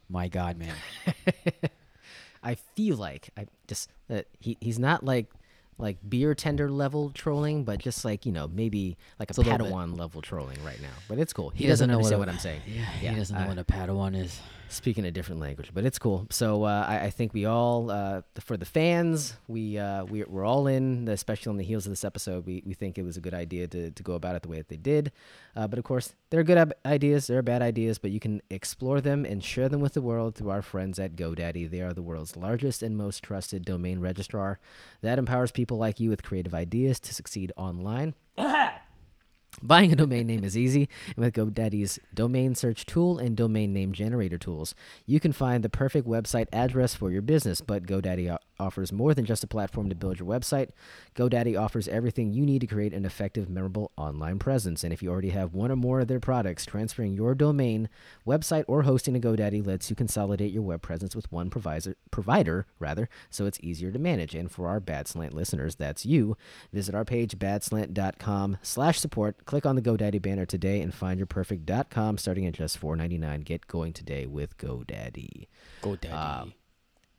My 0.08 0.28
God, 0.28 0.56
man. 0.58 0.74
I 2.42 2.54
feel 2.54 2.96
like 2.96 3.30
I 3.36 3.46
just 3.66 3.90
that 4.08 4.26
he 4.40 4.56
he's 4.60 4.78
not 4.78 5.04
like 5.04 5.26
like 5.78 5.98
beer 6.08 6.34
tender 6.34 6.70
level 6.70 7.10
trolling, 7.10 7.64
but 7.64 7.78
just 7.78 8.04
like 8.04 8.24
you 8.24 8.32
know 8.32 8.48
maybe 8.48 8.96
like 9.18 9.30
a, 9.30 9.32
It's 9.32 9.38
a. 9.38 9.42
Padawan 9.42 9.98
level 9.98 10.22
trolling 10.22 10.62
right 10.64 10.80
now. 10.80 10.88
But 11.08 11.18
it's 11.18 11.32
cool. 11.32 11.50
He, 11.50 11.64
He 11.64 11.68
doesn't, 11.68 11.88
doesn't 11.88 12.02
know 12.02 12.06
what 12.08 12.14
a- 12.14 12.18
what 12.18 12.28
I'm 12.28 12.38
saying. 12.38 12.60
Yeah, 12.66 12.84
Yeah, 13.02 13.10
he 13.12 13.16
doesn't 13.16 13.36
know 13.36 13.44
I- 13.44 13.48
what 13.48 13.58
a 13.58 13.64
Padawan 13.64 14.16
is. 14.16 14.38
Speaking 14.68 15.04
a 15.04 15.10
different 15.10 15.40
language, 15.40 15.70
but 15.72 15.84
it's 15.84 15.98
cool. 15.98 16.26
So 16.30 16.64
uh, 16.64 16.84
I, 16.88 17.04
I 17.04 17.10
think 17.10 17.32
we 17.32 17.44
all, 17.44 17.90
uh, 17.90 18.22
for 18.40 18.56
the 18.56 18.64
fans, 18.64 19.36
we 19.48 19.78
uh, 19.78 20.04
we 20.04 20.24
we're 20.24 20.44
all 20.44 20.66
in, 20.66 21.08
especially 21.08 21.50
on 21.50 21.56
the 21.56 21.64
heels 21.64 21.86
of 21.86 21.92
this 21.92 22.04
episode. 22.04 22.46
We 22.46 22.62
we 22.66 22.74
think 22.74 22.98
it 22.98 23.02
was 23.02 23.16
a 23.16 23.20
good 23.20 23.34
idea 23.34 23.68
to, 23.68 23.90
to 23.90 24.02
go 24.02 24.14
about 24.14 24.36
it 24.36 24.42
the 24.42 24.48
way 24.48 24.58
that 24.58 24.68
they 24.68 24.76
did. 24.76 25.12
Uh, 25.54 25.66
but 25.66 25.78
of 25.78 25.84
course, 25.84 26.14
there 26.30 26.40
are 26.40 26.44
good 26.44 26.72
ideas, 26.84 27.26
there 27.26 27.38
are 27.38 27.42
bad 27.42 27.62
ideas, 27.62 27.98
but 27.98 28.10
you 28.10 28.20
can 28.20 28.42
explore 28.50 29.00
them 29.00 29.24
and 29.24 29.42
share 29.42 29.68
them 29.68 29.80
with 29.80 29.94
the 29.94 30.02
world 30.02 30.34
through 30.34 30.50
our 30.50 30.62
friends 30.62 30.98
at 30.98 31.16
GoDaddy. 31.16 31.70
They 31.70 31.80
are 31.80 31.92
the 31.92 32.02
world's 32.02 32.36
largest 32.36 32.82
and 32.82 32.96
most 32.96 33.22
trusted 33.22 33.64
domain 33.64 34.00
registrar 34.00 34.58
that 35.00 35.18
empowers 35.18 35.52
people 35.52 35.78
like 35.78 36.00
you 36.00 36.10
with 36.10 36.22
creative 36.22 36.54
ideas 36.54 37.00
to 37.00 37.14
succeed 37.14 37.52
online. 37.56 38.14
Buying 39.62 39.92
a 39.92 39.96
domain 39.96 40.26
name 40.26 40.44
is 40.44 40.56
easy, 40.56 40.88
and 41.16 41.24
with 41.24 41.34
GoDaddy's 41.34 41.98
domain 42.12 42.54
search 42.54 42.84
tool 42.84 43.18
and 43.18 43.36
domain 43.36 43.72
name 43.72 43.92
generator 43.92 44.36
tools, 44.36 44.74
you 45.06 45.18
can 45.18 45.32
find 45.32 45.64
the 45.64 45.70
perfect 45.70 46.06
website 46.06 46.46
address 46.52 46.94
for 46.94 47.10
your 47.10 47.22
business. 47.22 47.62
But 47.62 47.86
GoDaddy 47.86 48.36
offers 48.58 48.92
more 48.92 49.14
than 49.14 49.24
just 49.24 49.44
a 49.44 49.46
platform 49.46 49.88
to 49.88 49.94
build 49.94 50.18
your 50.18 50.28
website. 50.28 50.70
GoDaddy 51.14 51.58
offers 51.60 51.88
everything 51.88 52.32
you 52.32 52.44
need 52.44 52.60
to 52.60 52.66
create 52.66 52.92
an 52.92 53.04
effective, 53.04 53.48
memorable 53.48 53.92
online 53.96 54.38
presence. 54.38 54.84
And 54.84 54.92
if 54.92 55.02
you 55.02 55.10
already 55.10 55.30
have 55.30 55.54
one 55.54 55.70
or 55.70 55.76
more 55.76 56.00
of 56.00 56.08
their 56.08 56.20
products, 56.20 56.66
transferring 56.66 57.14
your 57.14 57.34
domain, 57.34 57.88
website, 58.26 58.64
or 58.68 58.82
hosting 58.82 59.14
to 59.14 59.20
GoDaddy 59.20 59.66
lets 59.66 59.88
you 59.90 59.96
consolidate 59.96 60.52
your 60.52 60.62
web 60.62 60.82
presence 60.82 61.16
with 61.16 61.30
one 61.32 61.50
provider, 61.50 61.96
provider 62.10 62.66
rather, 62.78 63.08
so 63.30 63.46
it's 63.46 63.60
easier 63.62 63.90
to 63.90 63.98
manage. 63.98 64.34
And 64.34 64.50
for 64.50 64.68
our 64.68 64.80
Bad 64.80 65.08
Slant 65.08 65.34
listeners, 65.34 65.76
that's 65.76 66.04
you. 66.04 66.36
Visit 66.72 66.94
our 66.94 67.04
page, 67.04 67.38
badslant.com 67.38 68.58
slash 68.62 69.00
support. 69.00 69.45
Click 69.46 69.64
on 69.64 69.76
the 69.76 69.82
GoDaddy 69.82 70.20
banner 70.20 70.44
today 70.44 70.80
and 70.80 70.92
find 70.92 71.18
your 71.18 71.26
perfect 71.26 71.70
.com 71.90 72.18
starting 72.18 72.46
at 72.46 72.54
just 72.54 72.80
$4.99. 72.80 73.44
Get 73.44 73.66
going 73.68 73.92
today 73.92 74.26
with 74.26 74.58
GoDaddy. 74.58 75.46
Go 75.82 75.94
daddy. 75.96 76.12
Um, 76.12 76.52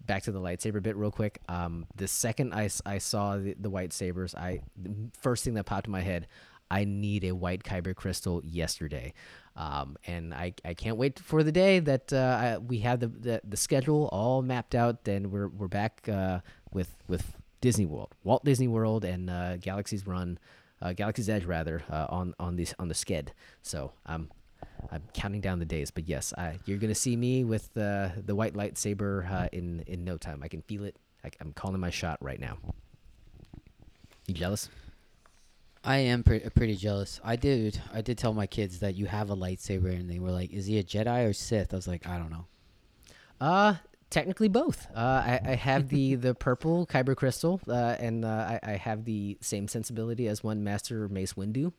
back 0.05 0.23
to 0.23 0.31
the 0.31 0.39
lightsaber 0.39 0.83
bit 0.83 0.95
real 0.95 1.11
quick. 1.11 1.39
Um, 1.47 1.85
the 1.95 2.07
second 2.07 2.53
I, 2.53 2.69
I 2.85 2.97
saw 2.97 3.37
the, 3.37 3.55
the 3.59 3.69
white 3.69 3.93
sabers, 3.93 4.35
I 4.35 4.61
the 4.75 4.93
first 5.19 5.43
thing 5.43 5.53
that 5.55 5.65
popped 5.65 5.87
in 5.87 5.91
my 5.91 6.01
head, 6.01 6.27
I 6.69 6.83
need 6.83 7.23
a 7.23 7.31
white 7.31 7.63
kyber 7.63 7.95
crystal 7.95 8.41
yesterday, 8.43 9.13
um, 9.55 9.97
and 10.05 10.33
I, 10.33 10.53
I 10.65 10.73
can't 10.73 10.97
wait 10.97 11.19
for 11.19 11.43
the 11.43 11.51
day 11.51 11.79
that 11.79 12.11
uh, 12.11 12.17
I, 12.41 12.57
we 12.57 12.79
have 12.79 12.99
the, 12.99 13.07
the 13.07 13.41
the 13.47 13.57
schedule 13.57 14.09
all 14.11 14.41
mapped 14.41 14.75
out. 14.75 15.05
Then 15.05 15.31
we're 15.31 15.47
we're 15.47 15.69
back 15.69 16.09
uh, 16.09 16.39
with 16.73 16.97
with 17.07 17.37
Disney 17.61 17.85
World, 17.85 18.13
Walt 18.23 18.43
Disney 18.43 18.67
World, 18.67 19.05
and 19.05 19.29
uh, 19.29 19.55
Galaxy's 19.57 20.05
Run, 20.05 20.39
uh, 20.81 20.93
Galaxy's 20.93 21.29
Edge 21.29 21.45
rather 21.45 21.83
uh, 21.89 22.07
on 22.09 22.33
on 22.39 22.55
this 22.55 22.73
on 22.79 22.87
the 22.87 22.93
sked. 22.93 23.29
So 23.61 23.93
I'm 24.05 24.29
I'm 24.91 25.03
counting 25.13 25.41
down 25.41 25.59
the 25.59 25.65
days, 25.65 25.91
but 25.91 26.07
yes, 26.07 26.33
I, 26.37 26.59
you're 26.65 26.77
gonna 26.77 26.95
see 26.95 27.15
me 27.15 27.43
with 27.43 27.73
the 27.73 28.11
the 28.25 28.35
white 28.35 28.53
lightsaber 28.53 29.29
uh, 29.31 29.49
in 29.51 29.83
in 29.87 30.03
no 30.03 30.17
time. 30.17 30.41
I 30.43 30.47
can 30.47 30.61
feel 30.61 30.83
it. 30.83 30.95
I, 31.23 31.31
I'm 31.41 31.53
calling 31.53 31.79
my 31.79 31.89
shot 31.89 32.17
right 32.21 32.39
now. 32.39 32.57
You 34.27 34.33
jealous? 34.33 34.69
I 35.83 35.97
am 35.99 36.23
pre- 36.23 36.39
pretty 36.39 36.75
jealous. 36.75 37.21
I 37.23 37.37
did. 37.37 37.81
I 37.93 38.01
did 38.01 38.17
tell 38.17 38.33
my 38.33 38.45
kids 38.45 38.79
that 38.79 38.95
you 38.95 39.05
have 39.05 39.29
a 39.29 39.35
lightsaber, 39.35 39.89
and 39.89 40.09
they 40.09 40.19
were 40.19 40.31
like, 40.31 40.51
"Is 40.51 40.65
he 40.65 40.79
a 40.79 40.83
Jedi 40.83 41.29
or 41.29 41.33
Sith?" 41.33 41.73
I 41.73 41.77
was 41.77 41.87
like, 41.87 42.05
"I 42.07 42.17
don't 42.17 42.29
know." 42.31 42.45
Uh 43.39 43.75
technically 44.09 44.47
both. 44.47 44.87
Uh, 44.95 44.99
I, 44.99 45.39
I 45.43 45.55
have 45.55 45.89
the 45.89 46.15
the 46.27 46.33
purple 46.35 46.85
kyber 46.85 47.15
crystal, 47.15 47.61
uh, 47.67 47.95
and 47.99 48.25
uh, 48.25 48.27
I, 48.27 48.59
I 48.63 48.71
have 48.71 49.05
the 49.05 49.37
same 49.41 49.67
sensibility 49.67 50.27
as 50.27 50.43
one 50.43 50.63
Master 50.63 51.07
Mace 51.07 51.33
Windu. 51.33 51.73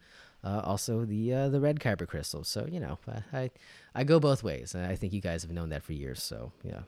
Uh, 0.45 0.61
also 0.65 1.05
the 1.05 1.35
uh, 1.35 1.49
the 1.49 1.61
red 1.61 1.81
kyber 1.81 2.07
crystal. 2.07 2.45
So 2.45 2.67
you 2.71 2.81
know, 2.81 2.99
I, 3.09 3.39
I 3.39 3.51
I 3.95 4.05
go 4.05 4.21
both 4.21 4.43
ways, 4.43 4.75
and 4.75 4.87
I 4.87 4.95
think 4.95 5.13
you 5.13 5.21
guys 5.21 5.43
have 5.43 5.51
known 5.51 5.71
that 5.71 5.83
for 5.83 5.93
years. 5.93 6.23
So 6.23 6.53
yeah, 6.63 6.83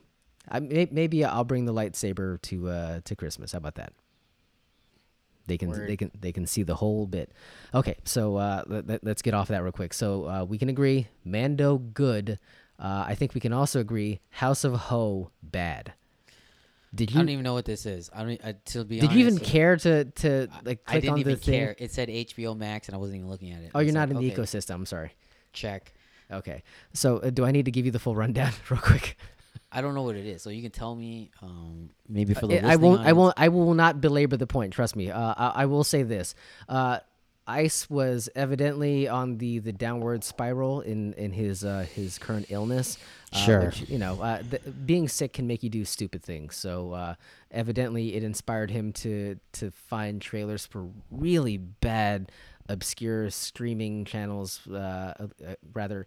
I 0.48 0.60
may, 0.60 0.88
maybe 0.90 1.24
I'll 1.24 1.44
bring 1.44 1.64
the 1.64 1.74
lightsaber 1.74 2.40
to 2.42 2.68
uh, 2.68 3.00
to 3.04 3.16
Christmas. 3.16 3.52
How 3.52 3.58
about 3.58 3.74
that? 3.74 3.92
They 5.46 5.58
can 5.58 5.70
Word. 5.70 5.88
they 5.88 5.96
can 5.96 6.12
they 6.18 6.30
can 6.30 6.46
see 6.46 6.62
the 6.62 6.76
whole 6.76 7.06
bit. 7.06 7.32
Okay, 7.74 7.96
so 8.04 8.36
uh, 8.36 8.62
let, 8.68 9.04
us 9.04 9.20
get 9.20 9.34
off 9.34 9.48
that 9.48 9.64
real 9.64 9.72
quick. 9.72 9.94
So 9.94 10.28
uh, 10.28 10.44
we 10.44 10.58
can 10.58 10.68
agree, 10.68 11.08
Mando 11.24 11.78
good. 11.78 12.38
Uh, 12.80 13.04
I 13.06 13.14
think 13.14 13.34
we 13.34 13.40
can 13.40 13.52
also 13.52 13.78
agree, 13.78 14.20
House 14.30 14.64
of 14.64 14.72
Ho 14.74 15.30
bad. 15.42 15.92
Did 16.94 17.12
you? 17.12 17.18
I 17.18 17.22
don't 17.22 17.28
even 17.28 17.44
know 17.44 17.52
what 17.52 17.66
this 17.66 17.86
is. 17.86 18.10
I 18.12 18.24
don't. 18.24 18.40
I, 18.44 18.54
to 18.66 18.84
be 18.84 18.96
did 18.96 19.10
honest, 19.10 19.18
you 19.18 19.26
even 19.26 19.38
care 19.38 19.76
to 19.76 20.04
to 20.06 20.48
like 20.64 20.80
I 20.88 20.98
didn't 20.98 21.18
even 21.18 21.36
care. 21.36 21.76
It 21.78 21.92
said 21.92 22.08
HBO 22.08 22.56
Max, 22.56 22.88
and 22.88 22.96
I 22.96 22.98
wasn't 22.98 23.18
even 23.18 23.30
looking 23.30 23.52
at 23.52 23.62
it. 23.62 23.70
Oh, 23.74 23.80
you're 23.80 23.92
not 23.92 24.08
like, 24.08 24.16
in 24.16 24.24
the 24.24 24.32
okay, 24.32 24.42
ecosystem. 24.42 24.74
I'm 24.74 24.86
sorry. 24.86 25.12
Check. 25.52 25.92
Okay, 26.32 26.62
so 26.92 27.18
uh, 27.18 27.30
do 27.30 27.44
I 27.44 27.52
need 27.52 27.66
to 27.66 27.70
give 27.70 27.86
you 27.86 27.92
the 27.92 27.98
full 27.98 28.16
rundown 28.16 28.52
real 28.70 28.80
quick? 28.80 29.16
I 29.72 29.82
don't 29.82 29.94
know 29.94 30.02
what 30.02 30.16
it 30.16 30.26
is, 30.26 30.42
so 30.42 30.50
you 30.50 30.62
can 30.62 30.72
tell 30.72 30.96
me. 30.96 31.30
Um, 31.42 31.90
maybe 32.08 32.34
for 32.34 32.48
the 32.48 32.64
I 32.64 32.72
I 32.72 32.76
won't. 32.76 33.02
I 33.02 33.12
won't. 33.12 33.34
I 33.36 33.48
will 33.48 33.74
not 33.74 34.00
belabor 34.00 34.36
the 34.36 34.46
point. 34.46 34.72
Trust 34.72 34.96
me. 34.96 35.10
Uh, 35.10 35.34
I, 35.36 35.62
I 35.62 35.66
will 35.66 35.84
say 35.84 36.02
this. 36.02 36.34
Uh, 36.68 36.98
Ice 37.50 37.90
was 37.90 38.28
evidently 38.36 39.08
on 39.08 39.38
the, 39.38 39.58
the 39.58 39.72
downward 39.72 40.22
spiral 40.24 40.80
in 40.82 41.12
in 41.14 41.32
his 41.32 41.64
uh, 41.64 41.84
his 41.94 42.18
current 42.18 42.46
illness. 42.50 42.96
Uh, 43.32 43.38
Sure. 43.38 43.66
which, 43.66 43.88
you 43.88 43.98
know, 43.98 44.20
uh, 44.20 44.42
th- 44.42 44.62
being 44.86 45.06
sick 45.06 45.32
can 45.32 45.46
make 45.46 45.62
you 45.62 45.70
do 45.70 45.84
stupid 45.84 46.22
things. 46.22 46.56
So 46.56 46.92
uh, 46.92 47.14
evidently, 47.52 48.14
it 48.14 48.22
inspired 48.24 48.70
him 48.70 48.92
to 48.94 49.38
to 49.52 49.70
find 49.70 50.20
trailers 50.22 50.66
for 50.66 50.88
really 51.10 51.56
bad, 51.56 52.30
obscure 52.68 53.30
streaming 53.30 54.04
channels. 54.04 54.60
Uh, 54.68 55.14
uh, 55.20 55.26
uh, 55.46 55.54
rather 55.72 56.06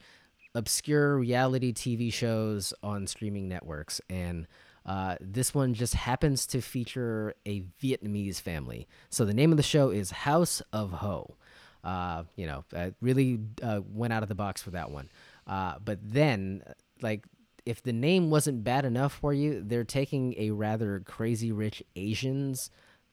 obscure 0.55 1.17
reality 1.17 1.73
TV 1.73 2.11
shows 2.11 2.73
on 2.83 3.07
streaming 3.07 3.47
networks, 3.49 3.99
and 4.09 4.47
uh, 4.86 5.15
this 5.21 5.53
one 5.53 5.73
just 5.73 5.93
happens 5.93 6.45
to 6.47 6.61
feature 6.61 7.36
a 7.45 7.63
Vietnamese 7.81 8.41
family. 8.41 8.88
So 9.09 9.25
the 9.25 9.34
name 9.34 9.51
of 9.51 9.57
the 9.57 9.63
show 9.63 9.89
is 9.89 10.11
House 10.11 10.61
of 10.71 10.91
Ho. 10.91 11.36
Uh, 11.84 12.23
you 12.36 12.45
know, 12.45 12.63
uh, 12.75 12.91
really 13.01 13.39
uh, 13.61 13.81
went 13.86 14.13
out 14.13 14.23
of 14.23 14.29
the 14.29 14.36
box 14.36 14.61
for 14.61 14.71
that 14.71 14.89
one. 14.89 15.09
Uh, 15.45 15.75
but 15.84 15.99
then, 16.01 16.63
like, 17.01 17.25
if 17.65 17.84
the 17.84 17.91
name 17.93 18.29
wasn't 18.29 18.63
bad 18.63 18.86
enough 18.86 19.13
for 19.13 19.34
you, 19.34 19.61
they're 19.65 19.84
taking 19.84 20.34
a 20.38 20.51
rather 20.51 21.01
crazy 21.01 21.51
rich 21.51 21.84
Asians 21.95 22.69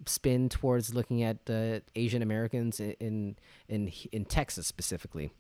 spin 0.07 0.49
towards 0.49 0.95
looking 0.95 1.23
at 1.23 1.39
uh, 1.49 1.81
Asian 1.95 2.23
Americans 2.23 2.81
in 2.81 2.95
in 3.01 3.37
in, 3.69 3.93
in 4.13 4.25
Texas 4.25 4.67
specifically 4.67 5.31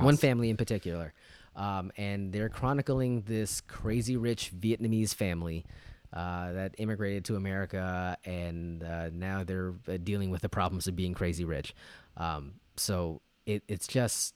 one 0.00 0.16
family 0.16 0.48
in 0.48 0.56
particular 0.56 1.12
um, 1.56 1.92
and 1.96 2.32
they're 2.32 2.48
chronicling 2.48 3.22
this 3.22 3.60
crazy 3.60 4.16
rich 4.16 4.52
vietnamese 4.58 5.14
family 5.14 5.64
uh, 6.12 6.52
that 6.52 6.74
immigrated 6.78 7.24
to 7.24 7.36
america 7.36 8.16
and 8.24 8.82
uh, 8.82 9.10
now 9.12 9.44
they're 9.44 9.74
uh, 9.88 9.96
dealing 10.02 10.30
with 10.30 10.42
the 10.42 10.48
problems 10.48 10.86
of 10.86 10.96
being 10.96 11.14
crazy 11.14 11.44
rich. 11.44 11.74
Um, 12.16 12.54
so 12.76 13.20
it, 13.46 13.62
it's 13.68 13.86
just 13.86 14.34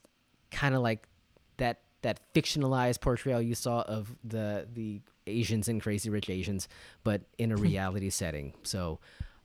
kind 0.51 0.75
of 0.75 0.81
like 0.81 1.07
that 1.57 1.81
that 2.01 2.19
fictionalized 2.33 3.01
portrayal 3.01 3.41
you 3.41 3.55
saw 3.55 3.81
of 3.81 4.15
the 4.23 4.67
the 4.73 5.01
asians 5.27 5.67
and 5.67 5.81
crazy 5.81 6.09
rich 6.09 6.29
asians 6.29 6.67
but 7.03 7.21
in 7.37 7.51
a 7.51 7.55
reality 7.69 8.09
setting. 8.09 8.53
So 8.63 8.99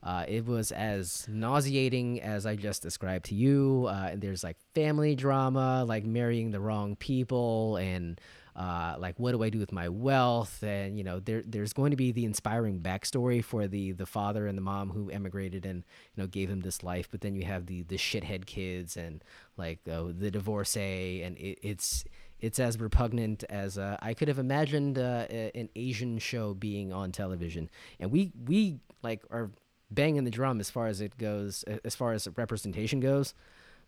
uh, 0.05 0.23
it 0.27 0.45
was 0.45 0.71
as 0.71 1.25
nauseating 1.27 2.21
as 2.21 2.45
I 2.45 2.55
just 2.55 2.83
described 2.83 3.25
to 3.25 3.35
you. 3.35 3.87
Uh, 3.89 4.09
and 4.11 4.21
there's 4.21 4.43
like 4.43 4.57
family 4.75 5.15
drama, 5.15 5.83
like 5.83 6.05
marrying 6.05 6.51
the 6.51 6.59
wrong 6.59 6.95
people, 6.95 7.77
and 7.77 8.21
uh, 8.55 8.95
like 8.99 9.15
what 9.17 9.31
do 9.31 9.41
I 9.41 9.49
do 9.49 9.57
with 9.57 9.71
my 9.71 9.89
wealth? 9.89 10.61
And 10.61 10.95
you 10.95 11.03
know, 11.03 11.19
there 11.19 11.43
there's 11.43 11.73
going 11.73 11.89
to 11.89 11.97
be 11.97 12.11
the 12.11 12.23
inspiring 12.23 12.81
backstory 12.81 13.43
for 13.43 13.67
the 13.67 13.93
the 13.93 14.05
father 14.05 14.45
and 14.45 14.55
the 14.55 14.61
mom 14.61 14.91
who 14.91 15.09
emigrated 15.09 15.65
and 15.65 15.83
you 16.15 16.21
know 16.21 16.27
gave 16.27 16.51
him 16.51 16.61
this 16.61 16.83
life. 16.83 17.09
But 17.09 17.21
then 17.21 17.35
you 17.35 17.43
have 17.45 17.65
the 17.65 17.81
the 17.81 17.97
shithead 17.97 18.45
kids 18.45 18.95
and 18.95 19.23
like 19.57 19.79
uh, 19.91 20.03
the 20.15 20.29
divorcee, 20.29 21.23
and 21.23 21.35
it, 21.39 21.57
it's 21.63 22.05
it's 22.39 22.59
as 22.59 22.79
repugnant 22.79 23.43
as 23.49 23.79
uh, 23.79 23.97
I 24.03 24.13
could 24.13 24.27
have 24.27 24.37
imagined 24.37 24.99
uh, 24.99 25.25
an 25.55 25.69
Asian 25.75 26.19
show 26.19 26.53
being 26.53 26.93
on 26.93 27.11
television. 27.11 27.71
And 27.99 28.11
we 28.11 28.31
we 28.45 28.77
like 29.01 29.23
are 29.31 29.49
banging 29.91 30.23
the 30.23 30.31
drum 30.31 30.59
as 30.59 30.69
far 30.69 30.87
as 30.87 31.01
it 31.01 31.17
goes, 31.17 31.63
as 31.83 31.95
far 31.95 32.13
as 32.13 32.27
representation 32.35 32.99
goes. 32.99 33.33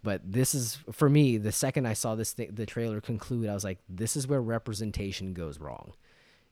But 0.04 0.22
this 0.24 0.54
is 0.54 0.78
for 0.92 1.10
me. 1.10 1.38
The 1.38 1.52
second 1.52 1.88
I 1.88 1.94
saw 1.94 2.16
this 2.16 2.32
thing, 2.32 2.52
the 2.54 2.66
trailer 2.66 3.02
conclude, 3.02 3.50
I 3.50 3.54
was 3.54 3.64
like, 3.64 3.80
"This 3.90 4.16
is 4.16 4.28
where 4.28 4.42
representation 4.42 5.34
goes 5.34 5.60
wrong," 5.60 5.94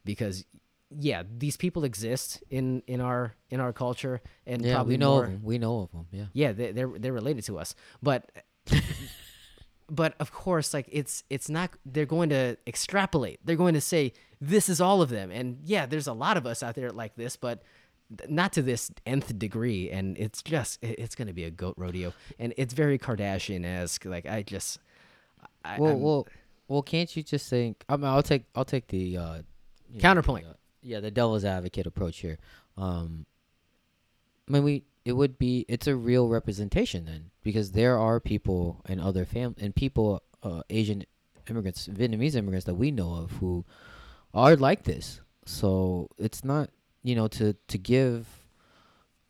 because 0.03 0.45
yeah, 0.97 1.23
these 1.37 1.55
people 1.55 1.83
exist 1.83 2.43
in 2.49 2.81
in 2.87 3.01
our 3.01 3.35
in 3.49 3.59
our 3.59 3.71
culture, 3.71 4.21
and 4.47 4.63
Yeah, 4.65 4.75
probably 4.75 4.95
we 4.95 4.97
know 4.97 5.13
more. 5.13 5.39
We 5.43 5.57
know 5.59 5.79
of 5.81 5.91
them. 5.91 6.07
Yeah. 6.11 6.25
yeah 6.33 6.51
they, 6.53 6.71
they're 6.71 6.91
they're 6.97 7.13
related 7.13 7.43
to 7.45 7.59
us 7.59 7.75
but 8.01 8.29
but 9.89 10.15
of 10.19 10.31
course 10.31 10.73
like 10.73 10.87
it's 10.91 11.23
it's 11.29 11.49
not 11.49 11.71
they're 11.85 12.05
going 12.05 12.29
to 12.29 12.57
extrapolate 12.65 13.39
they're 13.45 13.55
going 13.55 13.73
to 13.75 13.81
say 13.81 14.13
this 14.41 14.67
is 14.69 14.81
all 14.81 15.01
of 15.01 15.09
them 15.09 15.29
and 15.31 15.59
yeah 15.63 15.85
there's 15.85 16.07
a 16.07 16.13
lot 16.13 16.37
of 16.37 16.45
us 16.45 16.63
out 16.63 16.75
there 16.75 16.89
like 16.89 17.15
this 17.15 17.35
but 17.35 17.61
not 18.29 18.53
to 18.53 18.61
this 18.61 18.91
nth 19.05 19.37
degree, 19.39 19.89
and 19.89 20.17
it's 20.17 20.41
just 20.43 20.79
it's 20.81 21.15
gonna 21.15 21.33
be 21.33 21.43
a 21.43 21.51
goat 21.51 21.75
rodeo, 21.77 22.13
and 22.39 22.53
it's 22.57 22.73
very 22.73 22.97
Kardashian 22.99 23.65
esque. 23.65 24.05
Like 24.05 24.25
I 24.25 24.43
just, 24.43 24.79
I, 25.63 25.79
well, 25.79 25.89
I'm- 25.91 26.01
well, 26.01 26.27
well. 26.67 26.81
Can't 26.81 27.15
you 27.15 27.23
just 27.23 27.49
think? 27.49 27.83
I 27.89 27.97
mean, 27.97 28.05
I'll 28.05 28.23
take 28.23 28.43
I'll 28.55 28.65
take 28.65 28.87
the 28.87 29.17
uh, 29.17 29.33
you 29.89 29.95
know, 29.95 29.99
Counterpoint. 29.99 30.45
the, 30.45 30.51
uh, 30.51 30.55
yeah, 30.81 30.99
the 30.99 31.11
devil's 31.11 31.45
advocate 31.45 31.87
approach 31.87 32.19
here. 32.19 32.37
Um, 32.77 33.25
I 34.47 34.51
mean, 34.53 34.63
we 34.63 34.83
it 35.03 35.13
would 35.13 35.37
be 35.37 35.65
it's 35.67 35.87
a 35.87 35.95
real 35.95 36.27
representation 36.27 37.05
then 37.05 37.31
because 37.43 37.71
there 37.71 37.97
are 37.97 38.19
people 38.19 38.81
and 38.85 38.99
other 39.01 39.25
fam 39.25 39.55
and 39.59 39.75
people 39.75 40.21
uh, 40.43 40.61
Asian 40.69 41.03
immigrants, 41.49 41.87
Vietnamese 41.87 42.35
immigrants 42.35 42.65
that 42.65 42.75
we 42.75 42.91
know 42.91 43.13
of 43.15 43.31
who 43.33 43.65
are 44.33 44.55
like 44.55 44.83
this. 44.83 45.21
So 45.45 46.09
it's 46.17 46.43
not 46.43 46.69
you 47.05 47.15
know 47.15 47.27
to 47.29 47.53
to 47.67 47.77
give 47.77 48.27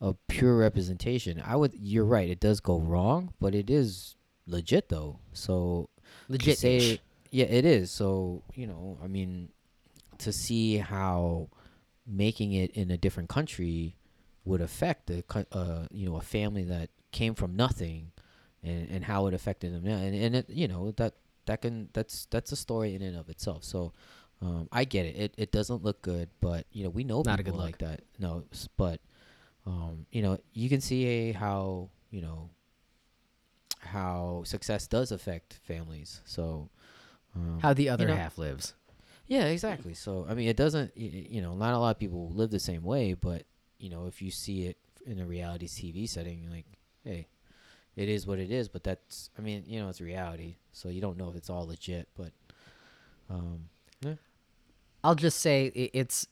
a 0.00 0.14
pure 0.28 0.56
representation. 0.56 1.42
I 1.44 1.56
would. 1.56 1.74
You're 1.74 2.04
right. 2.04 2.28
It 2.28 2.40
does 2.40 2.60
go 2.60 2.78
wrong, 2.78 3.32
but 3.40 3.54
it 3.54 3.70
is 3.70 4.16
legit 4.46 4.88
though. 4.88 5.20
So 5.32 5.90
legit 6.28 6.58
say 6.58 7.00
yeah 7.30 7.46
it 7.46 7.64
is 7.64 7.90
so 7.90 8.42
you 8.54 8.66
know 8.66 8.98
i 9.02 9.06
mean 9.06 9.48
to 10.18 10.32
see 10.32 10.78
how 10.78 11.48
making 12.06 12.52
it 12.52 12.70
in 12.72 12.90
a 12.90 12.96
different 12.96 13.28
country 13.28 13.96
would 14.44 14.60
affect 14.60 15.06
the 15.06 15.24
uh 15.52 15.86
you 15.90 16.08
know 16.08 16.16
a 16.16 16.20
family 16.20 16.64
that 16.64 16.88
came 17.12 17.34
from 17.34 17.56
nothing 17.56 18.12
and 18.62 18.88
and 18.90 19.04
how 19.04 19.26
it 19.26 19.34
affected 19.34 19.74
them 19.74 19.84
now 19.84 19.96
and 19.96 20.14
and 20.14 20.36
it 20.36 20.48
you 20.48 20.68
know 20.68 20.92
that 20.92 21.14
that 21.46 21.60
can 21.62 21.88
that's 21.92 22.26
that's 22.30 22.52
a 22.52 22.56
story 22.56 22.94
in 22.94 23.02
and 23.02 23.16
of 23.16 23.28
itself 23.28 23.62
so 23.64 23.92
um 24.42 24.68
i 24.72 24.84
get 24.84 25.06
it 25.06 25.16
it, 25.16 25.34
it 25.38 25.52
doesn't 25.52 25.82
look 25.82 26.02
good 26.02 26.28
but 26.40 26.66
you 26.72 26.84
know 26.84 26.90
we 26.90 27.04
know 27.04 27.22
Not 27.24 27.40
a 27.40 27.42
people 27.42 27.58
good 27.58 27.64
like 27.64 27.78
that 27.78 28.00
no 28.18 28.44
s- 28.52 28.68
but 28.76 29.00
um 29.66 30.06
you 30.10 30.20
know 30.22 30.38
you 30.52 30.68
can 30.68 30.80
see 30.80 31.32
how 31.32 31.88
you 32.10 32.20
know 32.22 32.50
how 33.80 34.42
success 34.44 34.86
does 34.86 35.12
affect 35.12 35.58
families 35.64 36.20
so 36.24 36.68
um, 37.34 37.58
how 37.60 37.72
the 37.74 37.88
other 37.88 38.06
know- 38.06 38.14
half 38.16 38.38
lives. 38.38 38.74
yeah, 39.26 39.44
exactly. 39.46 39.92
So 39.92 40.24
I 40.28 40.32
mean, 40.34 40.48
it 40.48 40.56
doesn't. 40.56 40.92
y- 40.96 41.10
y- 41.12 41.26
You 41.30 41.42
know, 41.42 41.54
not 41.54 41.74
a 41.74 41.78
lot 41.78 41.90
of 41.90 41.98
people 41.98 42.30
live 42.30 42.50
the 42.50 42.58
same 42.58 42.82
way, 42.82 43.12
but 43.12 43.42
you 43.78 43.90
know, 43.90 44.06
if 44.06 44.22
you 44.22 44.30
see 44.30 44.64
it 44.66 44.78
in 45.04 45.20
a 45.20 45.26
reality 45.26 45.66
TV 45.68 46.08
setting, 46.08 46.40
you're 46.42 46.50
like, 46.52 46.64
hey, 47.04 47.28
it 47.94 48.08
is 48.08 48.26
what 48.26 48.38
it 48.38 48.50
is. 48.50 48.68
But 48.68 48.84
that's, 48.84 49.28
I 49.38 49.42
mean, 49.42 49.64
you 49.66 49.78
know, 49.80 49.88
it's 49.90 50.00
reality, 50.00 50.56
so 50.72 50.88
you 50.88 51.00
don't 51.02 51.18
know 51.18 51.28
if 51.28 51.36
it's 51.36 51.50
all 51.50 51.66
legit. 51.66 52.08
But, 52.16 52.32
um, 53.28 53.68
I'll 55.04 55.14
just 55.14 55.38
say 55.40 55.66
it's. 55.66 56.26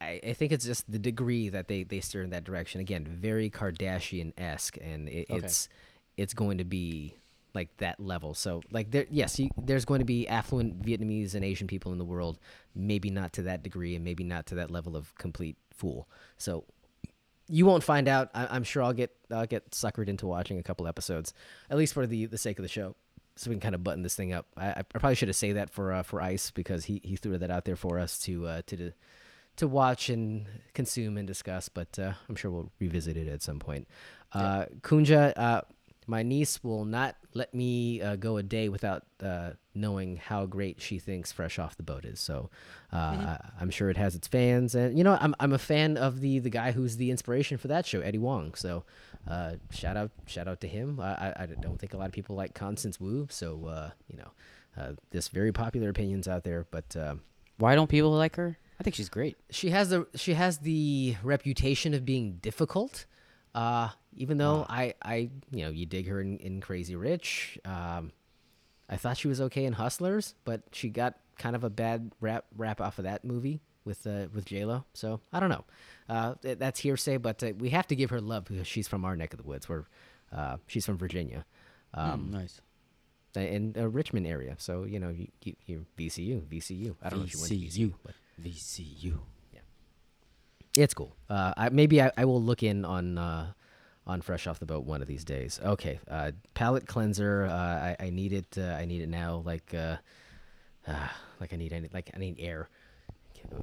I, 0.00 0.20
I 0.28 0.32
think 0.32 0.52
it's 0.52 0.64
just 0.64 0.90
the 0.90 0.98
degree 0.98 1.50
that 1.50 1.68
they, 1.68 1.82
they 1.82 2.00
steer 2.00 2.22
in 2.22 2.30
that 2.30 2.44
direction. 2.44 2.80
Again, 2.80 3.04
very 3.06 3.50
Kardashian 3.50 4.32
esque, 4.38 4.78
and 4.80 5.08
it, 5.08 5.26
Okay. 5.30 5.44
it's 5.44 5.68
it's 6.16 6.32
going 6.34 6.58
to 6.58 6.64
be 6.64 7.16
like 7.54 7.76
that 7.78 7.98
level. 8.00 8.32
So 8.34 8.62
like 8.70 8.90
there, 8.92 9.06
yes, 9.10 9.38
you, 9.38 9.50
there's 9.58 9.84
going 9.84 9.98
to 9.98 10.04
be 10.06 10.26
affluent 10.28 10.82
Vietnamese 10.82 11.34
and 11.34 11.44
Asian 11.44 11.66
people 11.66 11.92
in 11.92 11.98
the 11.98 12.04
world. 12.04 12.38
Maybe 12.74 13.10
not 13.10 13.32
to 13.34 13.42
that 13.42 13.62
degree, 13.62 13.94
and 13.94 14.04
maybe 14.04 14.24
not 14.24 14.46
to 14.46 14.54
that 14.56 14.70
level 14.70 14.96
of 14.96 15.14
complete 15.16 15.56
fool. 15.74 16.08
So 16.38 16.64
you 17.48 17.66
won't 17.66 17.82
find 17.82 18.08
out. 18.08 18.30
I, 18.34 18.46
I'm 18.50 18.64
sure 18.64 18.82
I'll 18.82 18.92
get 18.94 19.10
I'll 19.30 19.46
get 19.46 19.70
suckered 19.72 20.08
into 20.08 20.26
watching 20.26 20.58
a 20.58 20.62
couple 20.62 20.86
episodes, 20.86 21.34
at 21.68 21.76
least 21.76 21.92
for 21.92 22.06
the 22.06 22.24
the 22.26 22.38
sake 22.38 22.58
of 22.58 22.62
the 22.62 22.68
show, 22.68 22.94
so 23.40 23.48
we 23.48 23.54
can 23.54 23.60
kind 23.60 23.74
of 23.74 23.82
button 23.82 24.02
this 24.02 24.14
thing 24.14 24.34
up. 24.34 24.46
I, 24.54 24.70
I 24.76 24.82
probably 24.82 25.14
should 25.14 25.28
have 25.28 25.36
saved 25.36 25.56
that 25.56 25.70
for 25.70 25.92
uh, 25.92 26.02
for 26.02 26.20
Ice 26.20 26.50
because 26.50 26.84
he, 26.84 27.00
he 27.02 27.16
threw 27.16 27.38
that 27.38 27.50
out 27.50 27.64
there 27.64 27.76
for 27.76 27.98
us 27.98 28.18
to 28.20 28.46
uh, 28.46 28.62
to 28.66 28.92
to 29.56 29.66
watch 29.66 30.10
and 30.10 30.46
consume 30.74 31.16
and 31.16 31.26
discuss. 31.26 31.70
But 31.70 31.98
uh, 31.98 32.12
I'm 32.28 32.36
sure 32.36 32.50
we'll 32.50 32.70
revisit 32.78 33.16
it 33.16 33.28
at 33.28 33.42
some 33.42 33.58
point. 33.58 33.88
Uh, 34.34 34.66
Kunja, 34.82 35.32
uh, 35.36 35.62
my 36.06 36.22
niece 36.22 36.62
will 36.62 36.84
not 36.84 37.16
let 37.32 37.54
me 37.54 38.02
uh, 38.02 38.16
go 38.16 38.36
a 38.36 38.42
day 38.42 38.68
without 38.68 39.04
uh, 39.22 39.52
knowing 39.74 40.16
how 40.16 40.44
great 40.44 40.82
she 40.82 40.98
thinks 40.98 41.32
Fresh 41.32 41.58
Off 41.58 41.76
the 41.76 41.82
Boat 41.82 42.04
is. 42.04 42.20
So 42.20 42.50
uh, 42.92 42.96
I, 42.96 43.50
I'm 43.60 43.70
sure 43.70 43.88
it 43.88 43.96
has 43.96 44.14
its 44.14 44.28
fans, 44.28 44.74
and 44.74 44.98
you 44.98 45.04
know 45.04 45.16
I'm 45.18 45.34
I'm 45.40 45.54
a 45.54 45.58
fan 45.58 45.96
of 45.96 46.20
the 46.20 46.40
the 46.40 46.50
guy 46.50 46.72
who's 46.72 46.98
the 46.98 47.10
inspiration 47.10 47.56
for 47.56 47.68
that 47.68 47.86
show, 47.86 48.00
Eddie 48.00 48.18
Huang. 48.18 48.52
So 48.54 48.84
uh, 49.28 49.54
shout 49.70 49.96
out 49.96 50.10
shout 50.26 50.48
out 50.48 50.60
to 50.60 50.68
him. 50.68 51.00
I, 51.00 51.12
I 51.12 51.34
I 51.40 51.46
don't 51.46 51.78
think 51.78 51.94
a 51.94 51.96
lot 51.96 52.06
of 52.06 52.12
people 52.12 52.36
like 52.36 52.54
Constance 52.54 53.00
Wu, 53.00 53.26
so 53.30 53.66
uh, 53.66 53.90
you 54.08 54.18
know 54.18 54.30
uh, 54.76 54.92
there's 55.10 55.28
very 55.28 55.52
popular 55.52 55.88
opinions 55.88 56.28
out 56.28 56.44
there, 56.44 56.66
but. 56.70 56.96
Uh, 56.96 57.16
why 57.58 57.74
don't 57.74 57.90
people 57.90 58.10
like 58.12 58.36
her? 58.36 58.56
I 58.80 58.82
think 58.82 58.96
she's 58.96 59.10
great. 59.10 59.36
she 59.50 59.68
has 59.68 59.90
the 59.90 60.06
she 60.14 60.32
has 60.32 60.58
the 60.58 61.16
reputation 61.22 61.92
of 61.92 62.06
being 62.06 62.38
difficult. 62.40 63.04
Uh, 63.54 63.90
even 64.16 64.38
though 64.38 64.64
I 64.68 64.94
I 65.02 65.30
you 65.50 65.64
know 65.64 65.70
you 65.70 65.84
dig 65.84 66.08
her 66.08 66.20
in, 66.20 66.38
in 66.38 66.60
Crazy 66.60 66.96
Rich. 66.96 67.58
Um, 67.66 68.12
I 68.88 68.96
thought 68.96 69.18
she 69.18 69.28
was 69.28 69.40
okay 69.40 69.66
in 69.66 69.74
Hustlers, 69.74 70.34
but 70.44 70.62
she 70.72 70.88
got 70.88 71.16
kind 71.40 71.56
of 71.56 71.64
a 71.64 71.70
bad 71.70 72.12
rap 72.20 72.44
rap 72.56 72.80
off 72.80 72.98
of 72.98 73.04
that 73.04 73.24
movie 73.24 73.60
with 73.84 74.06
uh, 74.06 74.26
with 74.32 74.44
J 74.44 74.64
Lo. 74.64 74.84
So 74.92 75.20
I 75.32 75.40
don't 75.40 75.48
know. 75.48 75.64
Uh, 76.08 76.34
that's 76.42 76.80
hearsay, 76.80 77.16
but 77.16 77.42
uh, 77.42 77.52
we 77.58 77.70
have 77.70 77.86
to 77.88 77.96
give 77.96 78.10
her 78.10 78.20
love 78.20 78.44
because 78.44 78.66
she's 78.66 78.86
from 78.86 79.04
our 79.04 79.16
neck 79.16 79.32
of 79.32 79.38
the 79.38 79.46
woods. 79.46 79.68
Where 79.68 79.86
uh, 80.32 80.58
she's 80.66 80.84
from 80.84 80.98
Virginia, 80.98 81.44
um, 81.94 82.30
nice. 82.30 82.60
in 83.34 83.72
the 83.72 83.88
Richmond 83.88 84.26
area. 84.26 84.54
So 84.58 84.84
you 84.84 85.00
know 85.00 85.08
you, 85.08 85.28
you, 85.42 85.56
you 85.66 85.86
VCU 85.98 86.42
VCU. 86.42 86.94
I 87.02 87.08
don't 87.08 87.20
know 87.20 87.24
if 87.24 87.34
you 87.34 87.40
went 87.40 87.50
to 87.50 87.56
VCU, 87.56 87.88
VCU. 87.88 87.94
but 88.04 88.14
VCU. 88.42 89.18
Yeah, 89.54 89.60
It's 90.76 90.94
cool. 90.94 91.16
Uh, 91.28 91.54
I, 91.56 91.68
maybe 91.70 92.02
I, 92.02 92.12
I 92.16 92.26
will 92.26 92.42
look 92.42 92.62
in 92.62 92.84
on 92.84 93.16
uh, 93.16 93.52
on 94.06 94.20
Fresh 94.20 94.46
Off 94.46 94.60
the 94.60 94.66
Boat 94.66 94.84
one 94.84 95.00
of 95.00 95.08
these 95.08 95.24
days. 95.24 95.58
Okay, 95.64 96.00
uh, 96.10 96.32
palette 96.54 96.86
cleanser. 96.86 97.46
Uh, 97.46 97.54
I, 97.54 97.96
I 97.98 98.10
need 98.10 98.32
it. 98.34 98.58
Uh, 98.58 98.76
I 98.78 98.84
need 98.84 99.00
it 99.00 99.08
now. 99.08 99.42
Like 99.44 99.74
uh, 100.86 100.92
uh, 100.92 101.08
like 101.40 101.52
I 101.52 101.56
need 101.56 101.72
any 101.72 101.88
like 101.92 102.10
I 102.14 102.18
need 102.18 102.36
air. 102.38 102.68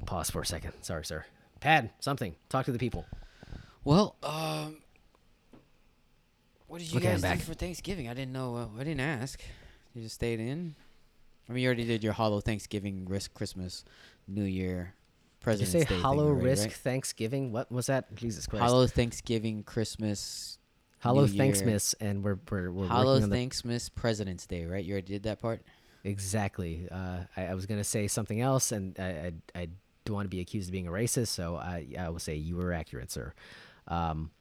Pause 0.05 0.29
for 0.31 0.41
a 0.41 0.45
second. 0.45 0.73
Sorry, 0.81 1.05
sir. 1.05 1.25
Pad 1.59 1.91
something. 1.99 2.35
Talk 2.49 2.65
to 2.65 2.71
the 2.71 2.79
people. 2.79 3.05
Well, 3.83 4.15
um, 4.23 4.77
what 6.67 6.79
did 6.79 6.91
you 6.91 6.97
Okay, 6.97 7.07
I'm 7.07 7.13
guys 7.13 7.21
do 7.21 7.27
back. 7.27 7.39
for 7.39 7.53
Thanksgiving? 7.53 8.09
I 8.09 8.13
didn't 8.13 8.33
know. 8.33 8.55
Uh, 8.55 8.67
I 8.79 8.83
didn't 8.83 8.99
ask. 8.99 9.39
You 9.93 10.01
just 10.03 10.15
stayed 10.15 10.39
in. 10.39 10.75
I 11.49 11.53
mean, 11.53 11.63
you 11.63 11.67
already 11.67 11.85
did 11.85 12.03
your 12.03 12.13
hollow 12.13 12.41
Thanksgiving, 12.41 13.05
risk 13.07 13.33
Christmas, 13.33 13.85
New 14.27 14.43
Year, 14.43 14.75
Did 14.75 14.81
you 14.81 15.39
President's 15.39 15.71
say 15.71 15.79
Day. 15.79 15.85
thing 15.85 16.01
hollow 16.01 16.27
already, 16.27 16.45
risk 16.45 16.63
right? 16.65 16.73
Thanksgiving? 16.73 17.51
What 17.53 17.71
was 17.71 17.85
that? 17.85 18.13
Jesus 18.15 18.45
Christ. 18.47 18.63
Hollow 18.65 18.85
Thanksgiving, 18.87 19.63
Christmas, 19.63 20.59
Hollow 20.99 21.25
New 21.25 21.31
Year. 21.31 21.37
Thanksmas, 21.37 21.95
and 22.01 22.21
we're 22.23 22.37
we're, 22.51 22.69
we're 22.71 22.87
Hollow 22.87 23.13
working 23.13 23.23
on 23.23 23.29
the 23.29 23.35
Thanksmas, 23.37 23.87
President's 23.87 24.45
Day, 24.45 24.65
right? 24.65 24.83
You 24.83 24.93
already 24.93 25.13
did 25.13 25.23
that 25.23 25.39
part. 25.39 25.61
Exactly. 26.07 26.87
Uh, 26.89 27.23
I, 27.35 27.47
I 27.47 27.53
was 27.53 27.65
gonna 27.65 27.83
say 27.83 28.07
something 28.07 28.39
else, 28.39 28.71
and 28.71 28.97
I 28.97 29.33
I, 29.55 29.61
I 29.63 29.67
don't 30.05 30.15
want 30.15 30.25
to 30.25 30.29
be 30.29 30.39
accused 30.39 30.69
of 30.69 30.71
being 30.71 30.87
a 30.87 30.91
racist, 30.91 31.27
so 31.27 31.57
I 31.57 31.85
I 31.99 32.07
will 32.09 32.19
say 32.19 32.35
you 32.35 32.55
were 32.55 32.71
accurate, 32.71 33.11
sir. 33.11 33.33
Um, 33.89 34.31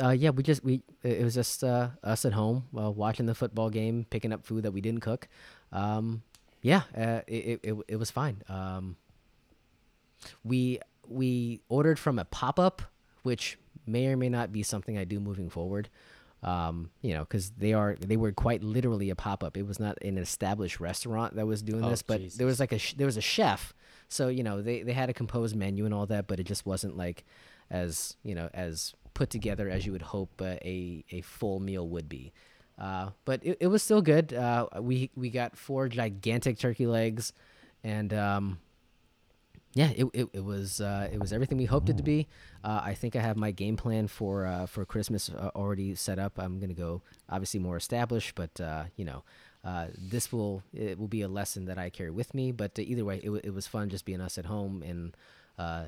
uh, 0.00 0.10
yeah, 0.10 0.30
we 0.30 0.44
just 0.44 0.62
we 0.62 0.82
it 1.02 1.24
was 1.24 1.34
just 1.34 1.64
uh, 1.64 1.88
us 2.04 2.24
at 2.24 2.32
home 2.32 2.64
uh, 2.78 2.90
watching 2.92 3.26
the 3.26 3.34
football 3.34 3.70
game, 3.70 4.06
picking 4.10 4.32
up 4.32 4.46
food 4.46 4.62
that 4.62 4.70
we 4.72 4.80
didn't 4.80 5.00
cook. 5.00 5.26
Um, 5.72 6.22
yeah, 6.62 6.82
uh, 6.96 7.22
it, 7.26 7.60
it 7.64 7.76
it 7.88 7.96
was 7.96 8.12
fine. 8.12 8.42
Um, 8.48 8.96
we 10.44 10.78
we 11.08 11.60
ordered 11.68 11.98
from 11.98 12.18
a 12.18 12.24
pop 12.24 12.58
up, 12.58 12.82
which 13.22 13.58
may 13.86 14.06
or 14.06 14.16
may 14.16 14.28
not 14.28 14.52
be 14.52 14.62
something 14.62 14.96
I 14.96 15.04
do 15.04 15.18
moving 15.20 15.50
forward. 15.50 15.88
Um, 16.42 16.90
you 17.02 17.12
know, 17.12 17.20
because 17.20 17.50
they 17.50 17.74
are 17.74 17.96
they 18.00 18.16
were 18.16 18.32
quite 18.32 18.62
literally 18.62 19.10
a 19.10 19.14
pop 19.14 19.44
up. 19.44 19.56
It 19.58 19.66
was 19.66 19.78
not 19.78 19.98
an 20.02 20.16
established 20.16 20.80
restaurant 20.80 21.36
that 21.36 21.46
was 21.46 21.60
doing 21.62 21.84
Oh, 21.84 21.90
this, 21.90 22.00
but 22.02 22.20
Jesus. 22.20 22.38
there 22.38 22.46
was 22.46 22.58
like 22.60 22.72
a 22.72 22.78
sh- 22.78 22.94
there 22.94 23.06
was 23.06 23.18
a 23.18 23.20
chef. 23.20 23.74
So 24.08 24.28
you 24.28 24.42
know 24.42 24.62
they 24.62 24.82
they 24.82 24.94
had 24.94 25.10
a 25.10 25.12
composed 25.14 25.54
menu 25.54 25.84
and 25.84 25.92
all 25.92 26.06
that, 26.06 26.26
but 26.26 26.40
it 26.40 26.44
just 26.44 26.64
wasn't 26.64 26.96
like 26.96 27.24
as 27.70 28.16
you 28.22 28.34
know 28.34 28.48
as 28.54 28.94
put 29.12 29.28
together 29.28 29.68
as 29.68 29.84
you 29.84 29.92
would 29.92 30.00
hope 30.02 30.30
uh, 30.40 30.56
a 30.64 31.04
a 31.10 31.20
full 31.20 31.60
meal 31.60 31.86
would 31.88 32.08
be. 32.08 32.32
Uh, 32.78 33.10
but 33.26 33.44
it, 33.44 33.58
it 33.60 33.66
was 33.66 33.82
still 33.82 34.00
good. 34.00 34.32
Uh, 34.32 34.66
we 34.80 35.10
we 35.14 35.28
got 35.28 35.58
four 35.58 35.90
gigantic 35.90 36.58
turkey 36.58 36.86
legs, 36.86 37.34
and 37.84 38.14
um, 38.14 38.58
yeah, 39.72 39.90
it, 39.90 40.06
it, 40.12 40.28
it 40.32 40.44
was 40.44 40.80
uh, 40.80 41.08
it 41.12 41.20
was 41.20 41.32
everything 41.32 41.56
we 41.56 41.64
hoped 41.64 41.88
it 41.88 41.96
to 41.96 42.02
be. 42.02 42.26
Uh, 42.64 42.80
I 42.82 42.94
think 42.94 43.14
I 43.14 43.20
have 43.20 43.36
my 43.36 43.52
game 43.52 43.76
plan 43.76 44.08
for 44.08 44.44
uh, 44.44 44.66
for 44.66 44.84
Christmas 44.84 45.30
uh, 45.30 45.50
already 45.54 45.94
set 45.94 46.18
up. 46.18 46.38
I'm 46.38 46.58
gonna 46.58 46.74
go 46.74 47.02
obviously 47.28 47.60
more 47.60 47.76
established, 47.76 48.34
but 48.34 48.60
uh, 48.60 48.84
you 48.96 49.04
know, 49.04 49.22
uh, 49.64 49.86
this 49.96 50.32
will 50.32 50.64
it 50.74 50.98
will 50.98 51.08
be 51.08 51.22
a 51.22 51.28
lesson 51.28 51.66
that 51.66 51.78
I 51.78 51.88
carry 51.88 52.10
with 52.10 52.34
me. 52.34 52.50
But 52.50 52.78
either 52.78 53.04
way, 53.04 53.18
it, 53.18 53.30
it 53.44 53.54
was 53.54 53.68
fun 53.68 53.90
just 53.90 54.04
being 54.04 54.20
us 54.20 54.38
at 54.38 54.46
home 54.46 54.82
and 54.82 55.14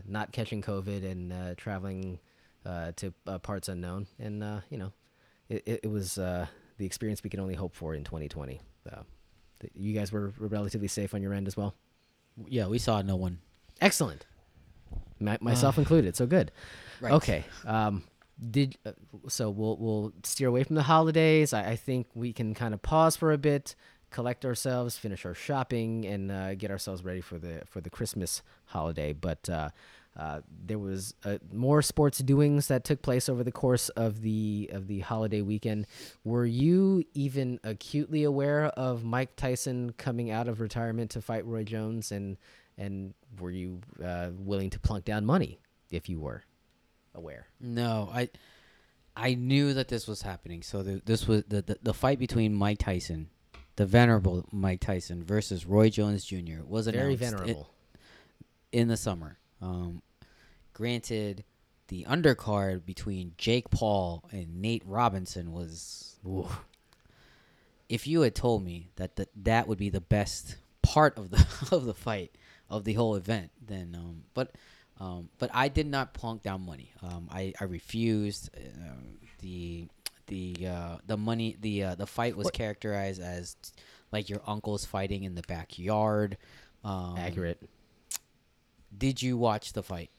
not 0.07 0.31
catching 0.31 0.63
COVID 0.63 1.05
and 1.05 1.57
traveling 1.57 2.21
to 2.65 3.13
parts 3.43 3.69
unknown. 3.69 4.07
And 4.21 4.63
you 4.71 4.79
know, 4.79 4.93
it, 5.49 5.81
it, 5.83 5.91
was 5.91 6.15
the 6.15 6.49
experience 6.79 7.25
we 7.25 7.31
could 7.31 7.41
only 7.41 7.55
hope 7.55 7.75
for 7.75 7.97
in 7.97 8.05
2020. 8.05 8.61
So, 8.85 9.05
you 9.75 9.93
guys 9.93 10.13
were 10.13 10.33
relatively 10.39 10.89
safe 10.89 11.15
on 11.15 11.23
your 11.23 11.33
end 11.33 11.49
as 11.49 11.57
well. 11.57 11.75
Yeah, 12.47 12.69
we 12.69 12.79
saw 12.79 13.03
no 13.03 13.17
one. 13.17 13.39
Excellent. 13.83 14.25
My, 15.21 15.39
myself 15.41 15.77
included. 15.79 16.17
So 16.17 16.27
good. 16.27 16.51
Right. 17.01 17.13
Okay. 17.13 17.45
Um, 17.67 18.05
did 18.51 18.77
uh, 18.87 18.93
so 19.29 19.51
we'll 19.51 19.77
we'll 19.77 20.13
steer 20.25 20.49
away 20.49 20.65
from 20.65 20.77
the 20.77 20.83
holidays. 20.83 21.53
I, 21.53 21.71
I 21.71 21.77
think 21.77 22.07
we 22.15 22.33
can 22.33 22.55
kind 22.55 22.75
of 22.75 22.83
pause 22.83 23.15
for 23.17 23.33
a 23.33 23.39
bit, 23.39 23.75
collect 24.11 24.45
ourselves, 24.45 24.99
finish 24.99 25.25
our 25.25 25.35
shopping, 25.35 26.05
and 26.07 26.31
uh, 26.33 26.55
get 26.55 26.71
ourselves 26.71 27.05
ready 27.05 27.21
for 27.21 27.39
the 27.39 27.63
for 27.67 27.81
the 27.81 27.91
Christmas 27.91 28.43
holiday. 28.67 29.13
But 29.13 29.49
uh, 29.49 29.71
uh, 30.17 30.41
there 30.67 30.79
was 30.79 31.15
uh, 31.25 31.39
more 31.53 31.83
sports 31.83 32.19
doings 32.19 32.69
that 32.69 32.85
took 32.85 33.03
place 33.03 33.29
over 33.29 33.45
the 33.45 33.53
course 33.53 33.89
of 33.91 34.23
the 34.23 34.71
of 34.73 34.87
the 34.89 35.01
holiday 35.01 35.41
weekend. 35.41 35.87
Were 36.25 36.47
you 36.47 37.05
even 37.15 37.61
acutely 37.63 38.25
aware 38.25 38.67
of 38.67 39.05
Mike 39.05 39.37
Tyson 39.37 39.93
coming 39.99 40.31
out 40.31 40.49
of 40.49 40.61
retirement 40.61 41.11
to 41.13 41.23
fight 41.23 41.47
Roy 41.47 41.65
Jones, 41.65 42.11
and 42.11 42.39
and 42.83 43.15
were 43.39 43.51
you 43.51 43.81
uh, 44.05 44.31
willing 44.37 44.71
to 44.71 44.81
plunk 44.81 45.05
down 45.05 45.25
money 45.25 45.61
if 45.91 46.09
you 46.09 46.19
were 46.21 46.43
aware? 47.15 47.47
No, 47.61 48.11
I 48.13 48.29
I 49.17 49.35
knew 49.35 49.75
that 49.75 49.89
this 49.89 50.09
was 50.09 50.23
happening. 50.23 50.63
So 50.63 50.83
the, 50.83 51.01
this 51.05 51.29
was 51.29 51.45
the, 51.45 51.63
the 51.63 51.79
the 51.83 51.95
fight 51.95 52.19
between 52.19 52.55
Mike 52.55 52.79
Tyson, 52.79 53.31
the 53.77 53.87
venerable 53.87 54.47
Mike 54.51 54.81
Tyson 54.81 55.23
versus 55.23 55.65
Roy 55.65 55.91
Jones 55.91 56.25
Jr. 56.25 56.63
was 56.67 56.89
Very 56.89 57.15
venerable. 57.15 57.71
in 58.73 58.89
the 58.89 58.97
summer. 58.97 59.39
Um, 59.61 60.03
granted, 60.73 61.45
the 61.87 62.05
undercard 62.09 62.85
between 62.85 63.35
Jake 63.39 63.71
Paul 63.71 64.25
and 64.33 64.61
Nate 64.61 64.83
Robinson 64.85 65.53
was. 65.53 66.17
Ooh. 66.27 66.49
If 67.89 68.07
you 68.07 68.23
had 68.23 68.35
told 68.35 68.65
me 68.65 68.89
that 68.97 69.17
the, 69.17 69.29
that 69.43 69.69
would 69.69 69.77
be 69.77 69.91
the 69.91 70.01
best 70.01 70.57
part 70.81 71.17
of 71.19 71.31
the 71.31 71.47
of 71.77 71.85
the 71.85 71.95
fight 71.95 72.35
of 72.73 72.85
the 72.85 72.95
whole 72.95 73.15
event, 73.15 73.51
then 73.65 73.95
um, 73.97 74.25
but 74.35 74.51
um, 74.99 75.29
but 75.39 75.51
I 75.55 75.69
did 75.69 75.87
not 75.87 76.15
plunk 76.15 76.43
down 76.43 76.67
money. 76.67 76.93
Um, 77.03 77.29
I 77.31 77.53
I 77.61 77.65
refused. 77.65 78.51
Um, 78.57 79.19
the 79.41 79.89
the 80.27 80.67
uh, 80.67 80.97
the 81.07 81.17
money 81.17 81.57
the 81.61 81.85
uh, 81.85 81.95
the 81.95 82.07
fight 82.07 82.37
was 82.37 82.47
What- 82.47 82.55
characterized 82.55 83.21
as 83.21 83.57
like 84.11 84.29
your 84.29 84.41
uncle's 84.47 84.85
fighting 84.85 85.25
in 85.25 85.35
the 85.35 85.43
backyard. 85.43 86.37
Um, 86.85 87.17
Accurate. 87.19 87.63
Did 88.97 89.23
you 89.23 89.37
watch 89.37 89.73
the 89.73 89.83
fight? 89.83 90.11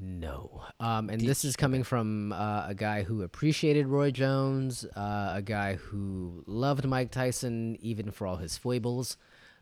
No. 0.00 0.62
Um, 0.80 1.10
and 1.10 1.20
Did 1.20 1.28
this 1.28 1.44
is 1.44 1.54
coming 1.54 1.82
from 1.84 2.32
uh, 2.32 2.66
a 2.68 2.74
guy 2.74 3.02
who 3.02 3.22
appreciated 3.22 3.86
Roy 3.86 4.10
Jones, 4.10 4.84
uh, 4.96 5.34
a 5.36 5.42
guy 5.42 5.74
who 5.74 6.42
loved 6.46 6.86
Mike 6.86 7.10
Tyson, 7.10 7.76
even 7.80 8.10
for 8.10 8.26
all 8.26 8.36
his 8.36 8.56
foibles. 8.56 9.16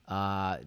Uh, 0.08 0.58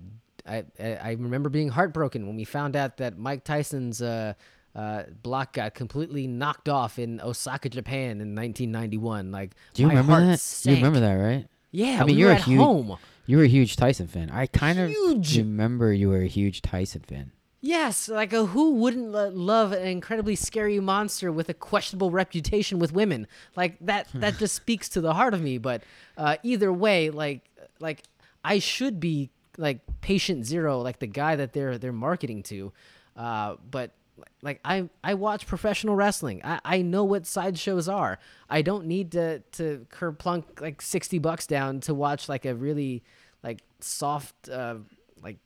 I, 0.45 0.63
I 0.79 1.11
remember 1.19 1.49
being 1.49 1.69
heartbroken 1.69 2.27
when 2.27 2.35
we 2.35 2.43
found 2.43 2.75
out 2.75 2.97
that 2.97 3.17
Mike 3.17 3.43
Tyson's 3.43 4.01
uh, 4.01 4.33
uh, 4.75 5.03
block 5.21 5.53
got 5.53 5.73
completely 5.73 6.27
knocked 6.27 6.67
off 6.67 6.99
in 6.99 7.21
Osaka, 7.21 7.69
Japan 7.69 8.21
in 8.21 8.35
1991. 8.35 9.31
Like, 9.31 9.51
Do 9.73 9.83
you 9.83 9.89
remember 9.89 10.19
that? 10.25 10.39
Sank. 10.39 10.77
You 10.79 10.83
remember 10.83 10.99
that, 10.99 11.13
right? 11.13 11.47
Yeah, 11.71 12.01
I 12.01 12.05
mean, 12.05 12.15
we 12.15 12.21
you're 12.21 12.31
a 12.31 12.35
huge- 12.35 12.59
home. 12.59 12.97
You 13.25 13.37
were 13.37 13.43
a 13.43 13.47
huge 13.47 13.77
Tyson 13.77 14.07
fan. 14.07 14.29
I 14.29 14.47
kind 14.47 14.77
of 14.79 14.91
remember 15.37 15.93
you 15.93 16.09
were 16.09 16.21
a 16.21 16.27
huge 16.27 16.61
Tyson 16.61 17.01
fan. 17.01 17.31
Yes, 17.61 18.09
like 18.09 18.33
uh, 18.33 18.47
who 18.47 18.71
wouldn't 18.73 19.13
lo- 19.13 19.29
love 19.29 19.71
an 19.71 19.87
incredibly 19.87 20.35
scary 20.35 20.81
monster 20.81 21.31
with 21.31 21.47
a 21.47 21.53
questionable 21.53 22.11
reputation 22.11 22.77
with 22.79 22.91
women? 22.91 23.25
Like 23.55 23.77
that 23.79 24.09
that 24.15 24.37
just 24.37 24.53
speaks 24.55 24.89
to 24.89 24.99
the 25.01 25.13
heart 25.13 25.33
of 25.33 25.41
me, 25.41 25.57
but 25.57 25.81
uh, 26.17 26.35
either 26.43 26.73
way, 26.73 27.09
like 27.09 27.49
like 27.79 28.03
I 28.43 28.59
should 28.59 28.99
be 28.99 29.29
like 29.57 29.79
patient 30.01 30.45
zero, 30.45 30.81
like 30.81 30.99
the 30.99 31.07
guy 31.07 31.35
that 31.35 31.53
they're 31.53 31.77
they're 31.77 31.91
marketing 31.91 32.43
to. 32.43 32.71
Uh, 33.15 33.55
but 33.69 33.91
like 34.41 34.59
I 34.63 34.89
I 35.03 35.13
watch 35.15 35.47
professional 35.47 35.95
wrestling. 35.95 36.41
I, 36.43 36.59
I 36.63 36.81
know 36.81 37.03
what 37.03 37.25
sideshows 37.25 37.87
are. 37.87 38.19
I 38.49 38.61
don't 38.61 38.85
need 38.85 39.11
to 39.13 39.39
to 39.53 39.85
curb 39.89 40.19
plunk 40.19 40.61
like 40.61 40.81
60 40.81 41.19
bucks 41.19 41.47
down 41.47 41.79
to 41.81 41.93
watch 41.93 42.29
like 42.29 42.45
a 42.45 42.55
really 42.55 43.03
like 43.43 43.61
soft 43.79 44.49
uh 44.49 44.75
like 45.21 45.37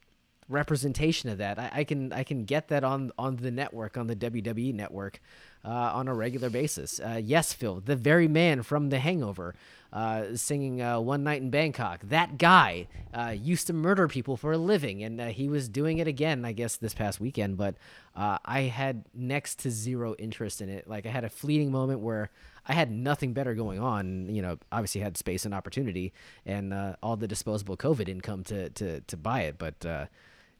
representation 0.50 1.30
of 1.30 1.38
that. 1.38 1.60
I, 1.60 1.72
I 1.76 1.84
can 1.84 2.12
I 2.14 2.24
can 2.24 2.46
get 2.46 2.70
that 2.70 2.84
on 2.84 3.12
on 3.18 3.38
the 3.38 3.52
network 3.52 3.98
on 3.98 4.08
the 4.08 4.16
WWE 4.16 4.74
network 4.74 5.22
uh, 5.68 5.92
on 5.94 6.08
a 6.08 6.16
regular 6.16 6.50
basis. 6.50 7.00
Uh, 7.00 7.20
yes, 7.22 7.52
Phil, 7.52 7.82
the 7.84 7.98
very 7.98 8.28
man 8.30 8.64
from 8.64 8.90
The 8.90 9.00
Hangover, 9.00 9.54
uh, 9.92 10.36
singing 10.36 10.82
uh, 10.82 11.00
"One 11.02 11.26
Night 11.26 11.42
in 11.42 11.50
Bangkok." 11.50 12.02
That 12.04 12.38
guy 12.38 12.88
uh, 13.14 13.36
used 13.38 13.68
to 13.68 13.74
murder 13.74 14.08
people 14.08 14.38
for 14.38 14.54
a 14.54 14.58
living, 14.58 15.04
and 15.04 15.20
uh, 15.20 15.28
he 15.28 15.50
was 15.50 15.68
doing 15.68 15.98
it 15.98 16.08
again. 16.08 16.46
I 16.46 16.54
guess 16.54 16.78
this 16.78 16.94
past 16.94 17.20
weekend, 17.20 17.58
but 17.58 17.76
I 18.16 18.62
had 18.62 19.04
next 19.14 19.60
to 19.60 19.70
zero 19.70 20.16
interest 20.18 20.62
in 20.62 20.70
it. 20.70 20.88
Like 20.88 21.06
I 21.06 21.10
had 21.10 21.26
a 21.26 21.30
fleeting 21.30 21.72
moment 21.72 22.00
where. 22.00 22.30
I 22.70 22.74
had 22.74 22.92
nothing 22.92 23.32
better 23.32 23.54
going 23.56 23.80
on. 23.80 24.28
You 24.28 24.42
know, 24.42 24.58
obviously 24.74 25.00
had 25.00 25.16
space 25.16 25.46
and 25.46 25.54
opportunity, 25.54 26.12
and 26.46 26.74
all 27.02 27.16
the 27.16 27.26
disposable 27.26 27.78
COVID 27.78 28.10
income 28.10 28.44
to 28.44 28.70
to 28.72 29.00
to 29.00 29.16
buy 29.16 29.44
it. 29.44 29.58
But 29.58 30.10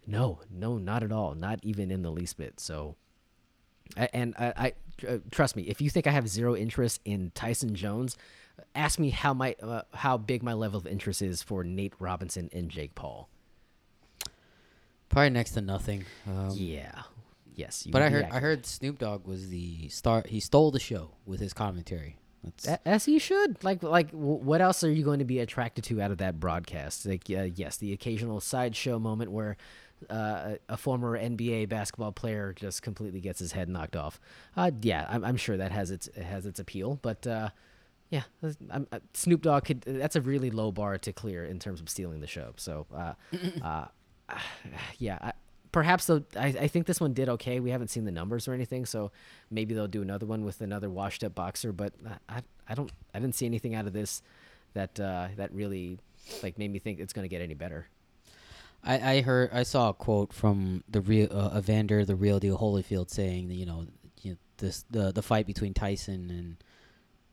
no, 0.08 0.40
no, 0.50 0.78
not 0.78 1.04
at 1.04 1.12
all. 1.12 1.36
Not 1.36 1.60
even 1.64 1.92
in 1.92 2.04
the 2.04 2.10
least 2.10 2.38
bit. 2.38 2.62
So, 2.62 2.96
and 3.98 4.36
I, 4.40 4.54
I 4.56 4.74
uh, 5.08 5.18
trust 5.32 5.56
me. 5.56 5.64
If 5.64 5.82
you 5.82 5.90
think 5.90 6.08
I 6.08 6.12
have 6.12 6.28
zero 6.28 6.56
interest 6.56 7.02
in 7.06 7.32
Tyson 7.36 7.76
Jones, 7.76 8.18
ask 8.76 9.00
me 9.00 9.10
how 9.10 9.34
my 9.34 9.56
uh, 9.62 9.82
how 9.94 10.18
big 10.18 10.44
my 10.44 10.54
level 10.54 10.78
of 10.78 10.88
interest 10.88 11.22
is 11.22 11.42
for 11.42 11.64
Nate 11.64 11.94
Robinson 12.00 12.50
and 12.54 12.70
Jake 12.70 12.96
Paul. 12.96 13.30
Probably 15.10 15.30
next 15.30 15.52
to 15.52 15.62
nothing. 15.62 16.06
Um, 16.28 16.52
yeah. 16.54 17.04
Yes. 17.56 17.86
you 17.86 17.92
But 17.92 18.02
I 18.04 18.10
heard 18.10 18.28
I 18.32 18.40
heard 18.40 18.66
Snoop 18.66 19.00
Dogg 19.00 19.26
was 19.26 19.50
the 19.50 19.90
star. 19.90 20.24
He 20.28 20.40
stole 20.40 20.72
the 20.72 20.80
show 20.80 21.12
with 21.26 21.40
his 21.40 21.54
commentary. 21.54 22.18
That's, 22.44 22.82
As 22.86 23.06
he 23.06 23.20
should. 23.20 23.64
Like, 23.64 23.84
like, 23.84 24.12
what 24.12 24.62
else 24.62 24.84
are 24.84 24.92
you 24.92 25.04
going 25.04 25.20
to 25.20 25.26
be 25.26 25.40
attracted 25.40 25.84
to 25.86 26.02
out 26.02 26.12
of 26.12 26.20
that 26.20 26.40
broadcast? 26.40 27.06
Like, 27.06 27.24
uh, 27.30 27.44
yes, 27.44 27.78
the 27.78 27.94
occasional 27.94 28.40
sideshow 28.40 29.00
moment 29.00 29.32
where 29.32 29.58
uh, 30.10 30.14
a 30.14 30.58
a 30.70 30.78
former 30.78 31.18
NBA 31.18 31.70
basketball 31.70 32.12
player 32.12 32.54
just 32.54 32.82
completely 32.82 33.20
gets 33.20 33.40
his 33.40 33.52
head 33.52 33.70
knocked 33.70 33.96
off. 33.96 34.20
Uh, 34.56 34.72
yeah, 34.82 35.06
I'm, 35.10 35.24
I'm 35.24 35.38
sure 35.38 35.58
that 35.58 35.72
has 35.72 35.92
its 35.92 36.08
it 36.08 36.24
has 36.24 36.46
its 36.46 36.60
appeal, 36.60 37.00
but 37.02 37.26
uh, 37.26 37.50
yeah, 38.10 38.24
I'm, 38.72 38.88
uh, 38.92 39.00
Snoop 39.14 39.42
Dogg 39.42 39.66
could. 39.66 39.82
That's 39.82 40.16
a 40.16 40.22
really 40.22 40.50
low 40.50 40.72
bar 40.72 40.98
to 40.98 41.12
clear 41.12 41.46
in 41.46 41.60
terms 41.60 41.82
of 41.82 41.90
stealing 41.90 42.22
the 42.22 42.28
show. 42.28 42.54
So, 42.56 42.86
uh, 42.96 43.14
uh, 43.64 43.86
yeah. 44.98 45.18
I, 45.22 45.34
Perhaps 45.74 46.08
though, 46.08 46.24
I, 46.36 46.48
I 46.48 46.68
think 46.70 46.88
this 46.88 47.00
one 47.00 47.14
did 47.14 47.28
okay. 47.30 47.60
We 47.60 47.72
haven't 47.72 47.90
seen 47.90 48.06
the 48.06 48.12
numbers 48.12 48.48
or 48.48 48.54
anything, 48.54 48.86
so 48.86 49.12
maybe 49.52 49.76
they'll 49.76 49.86
do 49.86 50.02
another 50.02 50.26
one 50.26 50.46
with 50.46 50.62
another 50.62 50.90
washed-up 50.90 51.36
boxer. 51.36 51.72
But 51.72 51.94
I, 52.08 52.38
I, 52.38 52.42
I 52.70 52.74
don't, 52.74 52.92
I 53.14 53.20
didn't 53.20 53.36
see 53.36 53.46
anything 53.46 53.76
out 53.76 53.86
of 53.86 53.94
this 53.94 54.24
that 54.74 55.00
uh, 55.00 55.28
that 55.36 55.54
really 55.54 56.00
like 56.42 56.58
made 56.58 56.72
me 56.72 56.80
think 56.80 57.00
it's 57.00 57.14
going 57.14 57.26
to 57.26 57.30
get 57.30 57.42
any 57.42 57.54
better. 57.54 57.88
I, 58.84 59.16
I 59.16 59.22
heard 59.22 59.50
I 59.54 59.64
saw 59.64 59.90
a 59.90 59.94
quote 59.94 60.34
from 60.34 60.84
the 60.90 61.02
real 61.02 61.28
uh, 61.32 61.58
Evander 61.58 62.06
the 62.06 62.16
real 62.16 62.40
deal 62.40 62.58
Holyfield 62.58 63.10
saying 63.10 63.48
that 63.50 63.56
you 63.56 63.66
know, 63.66 63.88
you 64.22 64.32
know 64.32 64.38
this 64.58 64.86
the 64.90 65.12
the 65.12 65.22
fight 65.22 65.46
between 65.46 65.74
Tyson 65.74 66.30
and 66.30 66.58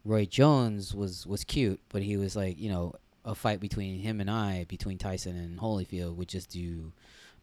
Roy 0.05 0.25
Jones 0.25 0.95
was 0.95 1.27
was 1.27 1.45
cute, 1.45 1.81
but 1.89 2.03
he 2.03 2.17
was 2.17 2.37
like 2.37 2.59
you 2.59 2.71
know 2.71 2.95
a 3.25 3.35
fight 3.35 3.61
between 3.61 4.01
him 4.01 4.21
and 4.21 4.31
I 4.31 4.65
between 4.69 4.99
Tyson 4.99 5.37
and 5.37 5.59
Holyfield 5.59 6.17
would 6.17 6.29
just 6.29 6.51
do 6.51 6.93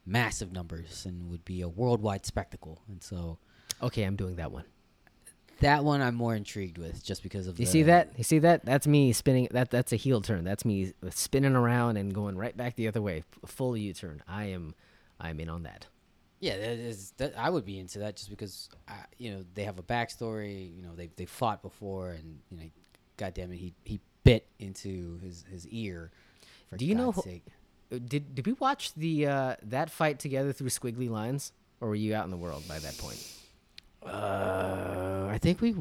massive 0.05 0.51
numbers 0.51 1.05
and 1.05 1.29
would 1.29 1.45
be 1.45 1.61
a 1.61 1.69
worldwide 1.69 2.25
spectacle, 2.25 2.81
and 2.87 3.01
so 3.01 3.37
Okay, 3.81 4.03
I'm 4.03 4.15
doing 4.15 4.35
that 4.35 4.51
one. 4.51 4.65
That 5.61 5.83
one 5.83 6.01
I'm 6.01 6.15
more 6.15 6.35
intrigued 6.35 6.77
with 6.77 7.03
just 7.03 7.23
because 7.23 7.47
of 7.47 7.59
You 7.59 7.65
the, 7.65 7.71
see 7.71 7.83
that? 7.83 8.11
You 8.17 8.23
see 8.23 8.39
that? 8.39 8.65
That's 8.65 8.85
me 8.85 9.13
spinning. 9.13 9.47
That 9.51 9.71
that's 9.71 9.93
a 9.93 9.95
heel 9.95 10.21
turn. 10.21 10.43
That's 10.43 10.65
me 10.65 10.93
spinning 11.09 11.55
around 11.55 11.97
and 11.97 12.13
going 12.13 12.37
right 12.37 12.55
back 12.55 12.75
the 12.75 12.87
other 12.87 13.01
way. 13.01 13.23
Full 13.45 13.77
U-turn. 13.77 14.21
I 14.27 14.45
am, 14.45 14.75
I'm 15.19 15.39
in 15.39 15.49
on 15.49 15.63
that. 15.63 15.87
Yeah, 16.39 16.57
that 16.57 16.79
is, 16.79 17.13
that, 17.17 17.37
I 17.37 17.49
would 17.49 17.65
be 17.65 17.77
into 17.79 17.99
that 17.99 18.15
just 18.15 18.29
because, 18.31 18.69
uh, 18.87 18.93
you 19.17 19.31
know, 19.31 19.43
they 19.53 19.63
have 19.63 19.77
a 19.77 19.83
backstory. 19.83 20.75
You 20.75 20.81
know, 20.81 20.95
they 20.95 21.09
they 21.15 21.25
fought 21.25 21.61
before, 21.61 22.09
and 22.11 22.39
you 22.49 22.57
know, 22.57 22.63
goddamn 23.17 23.51
it, 23.51 23.57
he 23.57 23.73
he 23.83 23.99
bit 24.23 24.47
into 24.59 25.19
his 25.19 25.45
his 25.51 25.67
ear. 25.67 26.11
For 26.69 26.77
Do 26.77 26.85
you 26.85 26.95
know 26.95 27.11
God's 27.11 27.25
sake. 27.25 27.43
Uh, 27.91 27.99
Did 28.03 28.33
did 28.33 28.47
we 28.47 28.53
watch 28.53 28.93
the 28.95 29.27
uh, 29.27 29.55
that 29.63 29.91
fight 29.91 30.17
together 30.19 30.51
through 30.53 30.69
squiggly 30.69 31.09
lines, 31.09 31.51
or 31.79 31.89
were 31.89 31.95
you 31.95 32.15
out 32.15 32.25
in 32.25 32.31
the 32.31 32.37
world 32.37 32.63
by 32.67 32.79
that 32.79 32.97
point? 32.97 33.21
Uh, 34.05 35.27
I 35.29 35.37
think 35.37 35.61
we. 35.61 35.75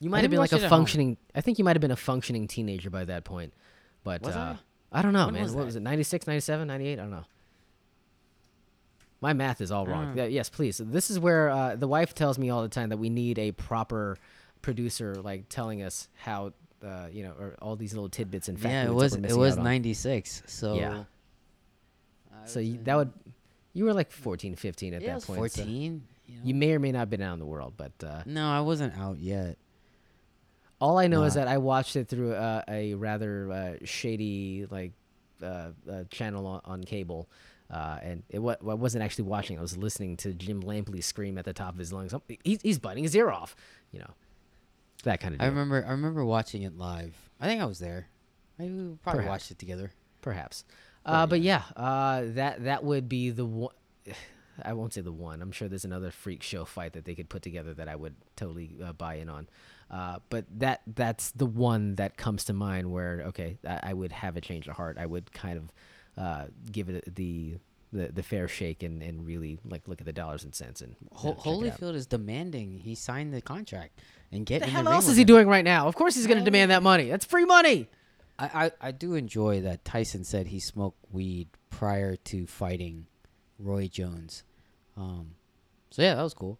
You 0.00 0.10
might 0.10 0.22
have 0.22 0.30
been 0.30 0.40
like 0.40 0.52
a 0.52 0.68
functioning. 0.68 1.16
I 1.34 1.40
think 1.40 1.58
you 1.58 1.64
might 1.64 1.76
have 1.76 1.80
been 1.80 1.90
a 1.90 1.96
functioning 1.96 2.46
teenager 2.48 2.90
by 2.90 3.04
that 3.06 3.24
point. 3.24 3.52
But 4.04 4.22
Was 4.22 4.36
uh, 4.36 4.56
I? 4.92 5.02
don't 5.02 5.12
know, 5.12 5.24
When 5.26 5.34
man. 5.34 5.42
was 5.42 5.52
what 5.52 5.60
that? 5.62 5.66
was 5.66 5.76
it? 5.76 5.82
96, 5.82 6.26
97, 6.26 6.68
98? 6.68 6.92
I 6.92 7.02
don't 7.02 7.10
know. 7.10 7.24
My 9.20 9.32
math 9.32 9.60
is 9.60 9.72
all 9.72 9.86
wrong. 9.86 10.14
Mm. 10.14 10.16
Yeah, 10.16 10.24
yes, 10.26 10.48
please. 10.50 10.78
This 10.78 11.10
is 11.10 11.18
where 11.18 11.48
uh, 11.50 11.74
the 11.76 11.88
wife 11.88 12.14
tells 12.14 12.38
me 12.38 12.50
all 12.50 12.62
the 12.62 12.68
time 12.68 12.90
that 12.90 12.98
we 12.98 13.08
need 13.08 13.38
a 13.38 13.52
proper 13.52 14.16
producer, 14.62 15.14
like 15.16 15.48
telling 15.48 15.82
us 15.82 16.08
how, 16.16 16.52
uh, 16.84 17.06
you 17.10 17.22
know, 17.24 17.32
or 17.40 17.56
all 17.62 17.74
these 17.74 17.94
little 17.94 18.10
tidbits 18.10 18.48
and 18.48 18.58
factoids. 18.58 18.70
Yeah, 18.70 18.84
it 18.84 18.94
was 18.94 19.14
it 19.14 19.36
was 19.36 19.52
out 19.54 19.58
on. 19.60 19.64
ninety 19.64 19.94
six. 19.94 20.42
So 20.46 20.74
Yeah. 20.74 21.04
So 22.44 22.60
you, 22.60 22.78
that 22.84 22.94
would, 22.94 23.12
you 23.72 23.84
were 23.86 23.92
like 23.94 24.12
14, 24.12 24.54
15 24.54 24.94
at 24.94 25.02
yeah, 25.02 25.08
that 25.08 25.14
was 25.16 25.24
point. 25.24 25.36
so- 25.52 25.62
fourteen. 25.62 26.02
You, 26.26 26.34
know? 26.36 26.40
You 26.44 26.54
may 26.54 26.72
or 26.72 26.78
may 26.78 26.92
not 26.92 26.98
have 27.00 27.10
been 27.10 27.22
out 27.22 27.34
in 27.34 27.38
the 27.38 27.46
world, 27.46 27.74
but 27.76 27.92
uh, 28.04 28.22
no, 28.26 28.48
I 28.48 28.60
wasn't 28.60 28.96
out 28.98 29.18
yet. 29.18 29.56
all 30.80 30.98
I 30.98 31.06
know 31.06 31.22
is 31.24 31.34
that 31.34 31.48
I 31.48 31.58
watched 31.58 31.96
it 31.96 32.08
through 32.08 32.34
uh, 32.34 32.62
a 32.68 32.94
rather 32.94 33.50
uh, 33.52 33.74
shady 33.84 34.66
like 34.70 34.92
uh, 35.42 35.70
uh, 35.90 36.04
channel 36.10 36.46
on, 36.46 36.60
on 36.64 36.84
cable. 36.84 37.28
Uh, 37.70 37.98
and 38.02 38.22
it 38.28 38.38
wa- 38.38 38.56
I 38.60 38.74
wasn't 38.74 39.02
actually 39.02 39.24
watching. 39.24 39.58
I 39.58 39.60
was 39.60 39.76
listening 39.76 40.16
to 40.18 40.32
Jim 40.32 40.62
Lampley 40.62 41.02
scream 41.02 41.36
at 41.38 41.44
the 41.44 41.52
top 41.52 41.72
of 41.72 41.78
his 41.78 41.92
lungs. 41.92 42.14
"Oh, 42.14 42.22
He's, 42.44 42.60
he's 42.62 42.78
biting 42.78 43.02
his 43.02 43.14
ear 43.16 43.28
off. 43.30 43.56
You 43.90 44.00
know, 44.00 44.10
that 45.04 45.18
kind 45.20 45.34
of. 45.34 45.40
I 45.40 45.46
remember. 45.46 45.84
I 45.86 45.90
remember 45.90 46.24
watching 46.24 46.62
it 46.62 46.76
live. 46.78 47.14
I 47.40 47.46
think 47.46 47.60
I 47.60 47.64
was 47.64 47.78
there. 47.80 48.06
Maybe 48.58 48.72
we 48.72 48.94
probably 49.02 49.22
Perhaps. 49.24 49.28
watched 49.28 49.50
it 49.50 49.58
together. 49.58 49.90
perhaps. 50.22 50.64
But 51.04 51.12
Uh, 51.12 51.26
but 51.26 51.40
yeah, 51.40 51.62
uh, 51.76 52.22
that 52.34 52.64
that 52.64 52.84
would 52.84 53.08
be 53.08 53.30
the 53.30 53.44
one. 53.44 53.72
I 54.62 54.72
won't 54.72 54.94
say 54.94 55.00
the 55.00 55.12
one. 55.12 55.42
I'm 55.42 55.52
sure 55.52 55.68
there's 55.68 55.84
another 55.84 56.10
freak 56.10 56.42
show 56.42 56.64
fight 56.64 56.92
that 56.94 57.04
they 57.04 57.14
could 57.14 57.28
put 57.28 57.42
together 57.42 57.74
that 57.74 57.88
I 57.88 57.96
would 57.96 58.14
totally 58.36 58.76
uh, 58.82 58.92
buy 58.92 59.16
in 59.16 59.28
on. 59.28 59.48
Uh, 59.90 60.18
but 60.30 60.46
that 60.58 60.82
that's 60.86 61.30
the 61.32 61.46
one 61.46 61.94
that 61.96 62.16
comes 62.16 62.44
to 62.44 62.52
mind 62.52 62.90
where 62.90 63.22
okay, 63.26 63.58
I, 63.66 63.90
I 63.90 63.92
would 63.94 64.12
have 64.12 64.36
a 64.36 64.40
change 64.40 64.66
of 64.66 64.76
heart. 64.76 64.96
I 64.98 65.06
would 65.06 65.32
kind 65.32 65.58
of 65.58 65.72
uh, 66.22 66.46
give 66.70 66.88
it 66.88 67.14
the, 67.14 67.58
the 67.92 68.08
the 68.08 68.22
fair 68.22 68.48
shake 68.48 68.82
and, 68.82 69.02
and 69.02 69.26
really 69.26 69.58
like 69.64 69.86
look 69.86 70.00
at 70.00 70.06
the 70.06 70.12
dollars 70.12 70.44
and 70.44 70.54
cents 70.54 70.80
and 70.80 70.96
you 71.00 71.08
know, 71.12 71.34
check 71.34 71.46
it 71.46 71.70
out. 71.70 71.80
Holyfield 71.80 71.94
is 71.94 72.06
demanding 72.06 72.80
he 72.80 72.94
signed 72.94 73.32
the 73.32 73.40
contract 73.40 74.00
and 74.32 74.44
get 74.44 74.60
the 74.60 74.66
in 74.66 74.72
hell 74.72 74.82
the 74.84 74.90
ring 74.90 74.96
else 74.96 75.08
is 75.08 75.16
he 75.16 75.22
him. 75.22 75.26
doing 75.26 75.48
right 75.48 75.64
now? 75.64 75.86
Of 75.86 75.94
course 75.94 76.16
he's 76.16 76.26
going 76.26 76.38
to 76.38 76.44
demand 76.44 76.70
that 76.70 76.82
money. 76.82 77.08
That's 77.08 77.24
free 77.24 77.44
money. 77.44 77.88
I, 78.38 78.66
I, 78.66 78.88
I 78.88 78.90
do 78.90 79.14
enjoy 79.14 79.62
that 79.62 79.84
Tyson 79.84 80.24
said 80.24 80.48
he 80.48 80.60
smoked 80.60 80.98
weed 81.12 81.48
prior 81.70 82.16
to 82.16 82.46
fighting 82.46 83.06
Roy 83.58 83.88
Jones. 83.88 84.42
Um, 84.96 85.30
so 85.90 86.02
yeah, 86.02 86.14
that 86.14 86.22
was 86.22 86.34
cool. 86.34 86.58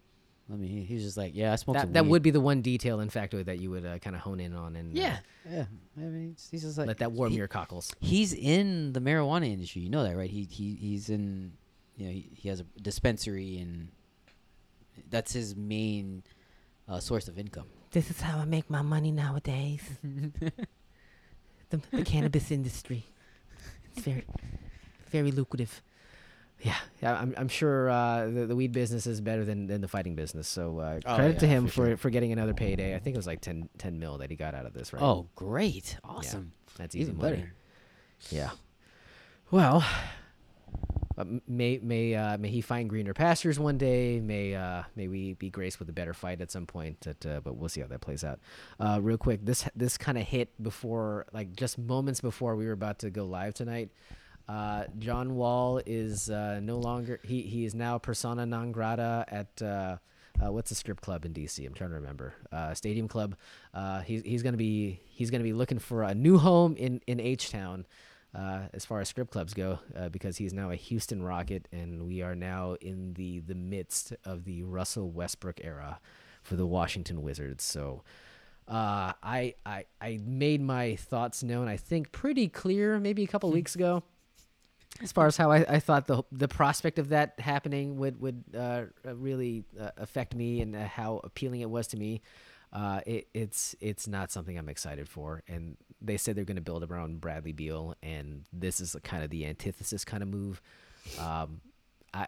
I 0.53 0.55
mean, 0.55 0.71
he, 0.71 0.83
he 0.83 0.95
was 0.95 1.03
just 1.03 1.17
like, 1.17 1.33
yeah, 1.35 1.53
I 1.53 1.57
smoked 1.57 1.81
That 1.81 1.93
that 1.93 2.07
would 2.07 2.23
be 2.23 2.31
the 2.31 2.41
one 2.41 2.63
detail 2.63 3.01
in 3.01 3.09
factoid 3.09 3.47
that 3.47 3.59
you 3.59 3.71
would 3.71 3.85
uh, 3.85 3.99
kind 3.99 4.15
of 4.15 4.23
hone 4.23 4.39
in 4.39 4.55
on 4.55 4.77
and 4.77 4.97
uh, 4.97 5.01
yeah, 5.01 5.19
yeah. 5.51 5.65
I 5.97 6.01
mean, 6.01 6.35
he's, 6.37 6.49
he's 6.51 6.63
just 6.63 6.79
like 6.79 6.87
let 6.87 6.99
that 6.99 7.13
warm 7.13 7.33
he- 7.33 7.39
your 7.39 7.49
cockles. 7.49 7.93
He's 8.01 8.33
in 8.33 8.93
the 8.93 9.01
marijuana 9.01 9.47
industry. 9.53 9.83
You 9.83 9.91
know 9.91 10.05
that, 10.05 10.17
right? 10.17 10.31
He 10.31 10.47
he 10.51 10.75
he's 10.75 11.11
in. 11.11 11.53
You 11.97 12.07
know, 12.07 12.13
he, 12.13 12.31
he 12.35 12.49
has 12.51 12.61
a 12.61 12.65
dispensary, 12.81 13.59
and 13.59 13.89
that's 15.11 15.33
his 15.33 15.57
main 15.57 16.23
uh, 16.89 17.01
source 17.01 17.27
of 17.27 17.39
income. 17.39 17.67
This 17.91 18.11
is 18.11 18.21
how 18.21 18.39
I 18.39 18.45
make 18.45 18.69
my 18.69 18.83
money 18.83 19.11
nowadays. 19.11 19.81
the, 21.71 21.81
the 21.91 22.05
cannabis 22.05 22.51
industry. 22.51 23.05
It's 23.95 24.05
very, 24.05 24.25
very 25.11 25.33
lucrative. 25.33 25.83
Yeah, 26.63 26.77
yeah 27.03 27.15
I'm, 27.21 27.35
I'm 27.37 27.49
sure 27.49 27.91
uh, 27.91 28.27
the, 28.27 28.47
the 28.47 28.57
weed 28.57 28.73
business 28.73 29.07
is 29.07 29.21
better 29.21 29.45
than, 29.45 29.67
than 29.67 29.81
the 29.83 29.89
fighting 29.89 30.15
business. 30.15 30.49
So 30.49 30.79
uh, 30.79 31.01
Oh, 31.05 31.15
credit 31.17 31.39
to 31.41 31.47
him 31.47 31.67
for 31.67 31.73
for, 31.73 31.87
sure. 31.89 31.97
for 31.99 32.11
getting 32.11 32.33
another 32.33 32.55
payday. 32.55 32.95
I 32.95 32.99
think 32.99 33.15
it 33.15 33.19
was 33.19 33.27
like 33.27 33.41
10, 33.43 33.69
10 33.79 33.99
mil 33.99 34.19
that 34.19 34.31
he 34.31 34.37
got 34.37 34.55
out 34.55 34.65
of 34.67 34.73
this, 34.73 34.93
right? 34.93 35.03
Oh, 35.03 35.29
great! 35.37 35.97
Awesome. 36.03 36.53
that's 36.79 36.95
easy 36.97 37.11
Even 37.11 37.19
money. 37.19 37.37
better. 37.37 37.53
Yeah. 38.31 38.51
Well, 39.51 39.85
uh, 41.19 41.25
may 41.47 41.79
may 41.83 42.15
uh, 42.15 42.37
may 42.39 42.49
he 42.49 42.61
find 42.61 42.89
greener 42.91 43.15
pastures 43.15 43.59
one 43.59 43.79
day. 43.79 44.21
May 44.21 44.55
uh, 44.55 44.83
may 44.97 45.09
we 45.09 45.35
be 45.35 45.51
graced 45.51 45.79
with 45.79 45.89
a 45.89 45.93
better 45.93 46.13
fight 46.15 46.41
at 46.41 46.51
some 46.51 46.67
point. 46.67 47.01
That, 47.03 47.25
uh, 47.27 47.41
but 47.41 47.57
we'll 47.57 47.69
see 47.69 47.81
how 47.81 47.87
that 47.87 48.01
plays 48.01 48.25
out. 48.25 48.41
Uh, 48.81 48.99
real 49.03 49.19
quick, 49.19 49.45
this 49.45 49.69
this 49.77 49.97
kind 49.97 50.19
of 50.19 50.25
hit 50.25 50.51
before, 50.63 51.27
like 51.33 51.55
just 51.55 51.79
moments 51.79 52.21
before 52.21 52.57
we 52.57 52.67
were 52.67 52.73
about 52.73 52.99
to 53.01 53.11
go 53.11 53.25
live 53.25 53.55
tonight. 53.55 53.91
Uh, 54.49 54.85
John 54.99 55.35
Wall 55.35 55.81
is 55.87 56.31
uh, 56.31 56.61
no 56.63 56.79
longer 56.79 57.21
he 57.23 57.43
he 57.43 57.65
is 57.65 57.75
now 57.75 57.99
persona 57.99 58.47
non 58.47 58.73
grata 58.73 59.25
at. 59.29 59.63
Uh, 59.63 59.97
uh, 60.45 60.53
what's 60.53 60.69
the 60.69 60.75
strip 60.75 61.01
club 61.01 61.25
in 61.25 61.33
DC? 61.33 61.67
I'm 61.67 61.73
trying 61.73 61.91
to 61.91 61.97
remember. 61.97 62.35
Uh, 62.53 62.75
Stadium 62.75 63.09
Club. 63.09 63.37
Uh, 63.73 64.01
he's 64.01 64.23
he's 64.23 64.43
gonna 64.43 64.57
be 64.57 65.01
he's 65.07 65.31
gonna 65.31 65.45
be 65.45 65.53
looking 65.53 65.79
for 65.79 66.03
a 66.03 66.15
new 66.15 66.39
home 66.39 66.77
in 66.77 67.01
in 67.07 67.21
H 67.21 67.51
Town, 67.51 67.87
uh, 68.35 68.65
as 68.73 68.85
far 68.85 69.01
as 69.01 69.09
strip 69.09 69.31
clubs 69.31 69.55
go, 69.55 69.79
uh, 69.97 70.09
because 70.11 70.37
he's 70.37 70.53
now 70.53 70.71
a 70.71 70.77
Houston 70.77 71.23
Rocket, 71.23 71.69
and 71.73 72.07
we 72.07 72.23
are 72.23 72.35
now 72.35 72.77
in 72.81 73.15
the 73.15 73.41
the 73.41 73.55
midst 73.55 74.13
of 74.25 74.45
the 74.45 74.63
Russell 74.63 75.11
Westbrook 75.11 75.61
era 75.65 76.01
for 76.43 76.57
the 76.57 76.67
Washington 76.67 77.23
Wizards. 77.23 77.65
So. 77.65 78.03
Uh, 78.69 79.13
I, 79.23 79.55
I 79.65 79.85
I 80.01 80.19
made 80.25 80.61
my 80.61 80.97
thoughts 80.97 81.45
known. 81.45 81.69
I 81.69 81.77
think 81.77 82.11
pretty 82.11 82.49
clear, 82.49 82.99
maybe 82.99 83.23
a 83.23 83.29
couple 83.29 83.49
weeks 83.53 83.77
ago 83.77 84.03
as 85.03 85.13
far 85.13 85.27
as 85.27 85.37
how 85.37 85.51
I, 85.51 85.65
I 85.69 85.81
thought 85.81 86.07
the 86.07 86.23
the 86.33 86.49
prospect 86.49 86.99
of 86.99 87.11
that 87.11 87.39
happening 87.39 87.97
would 87.97 88.21
would 88.21 88.45
uh, 88.55 88.83
uh, 89.07 89.15
really 89.15 89.65
uh, 89.81 89.91
affect 89.97 90.35
me 90.35 90.61
and 90.61 90.75
uh, 90.77 90.87
how 90.87 91.21
appealing 91.25 91.61
it 91.61 91.71
was 91.71 91.87
to 91.89 91.97
me. 91.97 92.23
Uh, 92.73 93.01
it, 93.07 93.29
it's 93.33 93.75
it's 93.81 94.07
not 94.07 94.31
something 94.31 94.59
I'm 94.59 94.69
excited 94.69 95.09
for, 95.09 95.43
and 95.49 95.77
they 96.01 96.17
said 96.17 96.37
they're 96.37 96.45
going 96.45 96.57
to 96.57 96.63
build 96.63 96.85
around 96.85 97.21
Bradley 97.21 97.53
Beal, 97.53 97.95
and 98.03 98.45
this 98.53 98.81
is 98.81 98.97
kind 99.03 99.23
of 99.25 99.31
the 99.31 99.47
antithesis 99.47 100.05
kind 100.05 100.23
of 100.23 100.29
move. 100.29 100.61
Um, 101.19 101.61
I, 102.13 102.27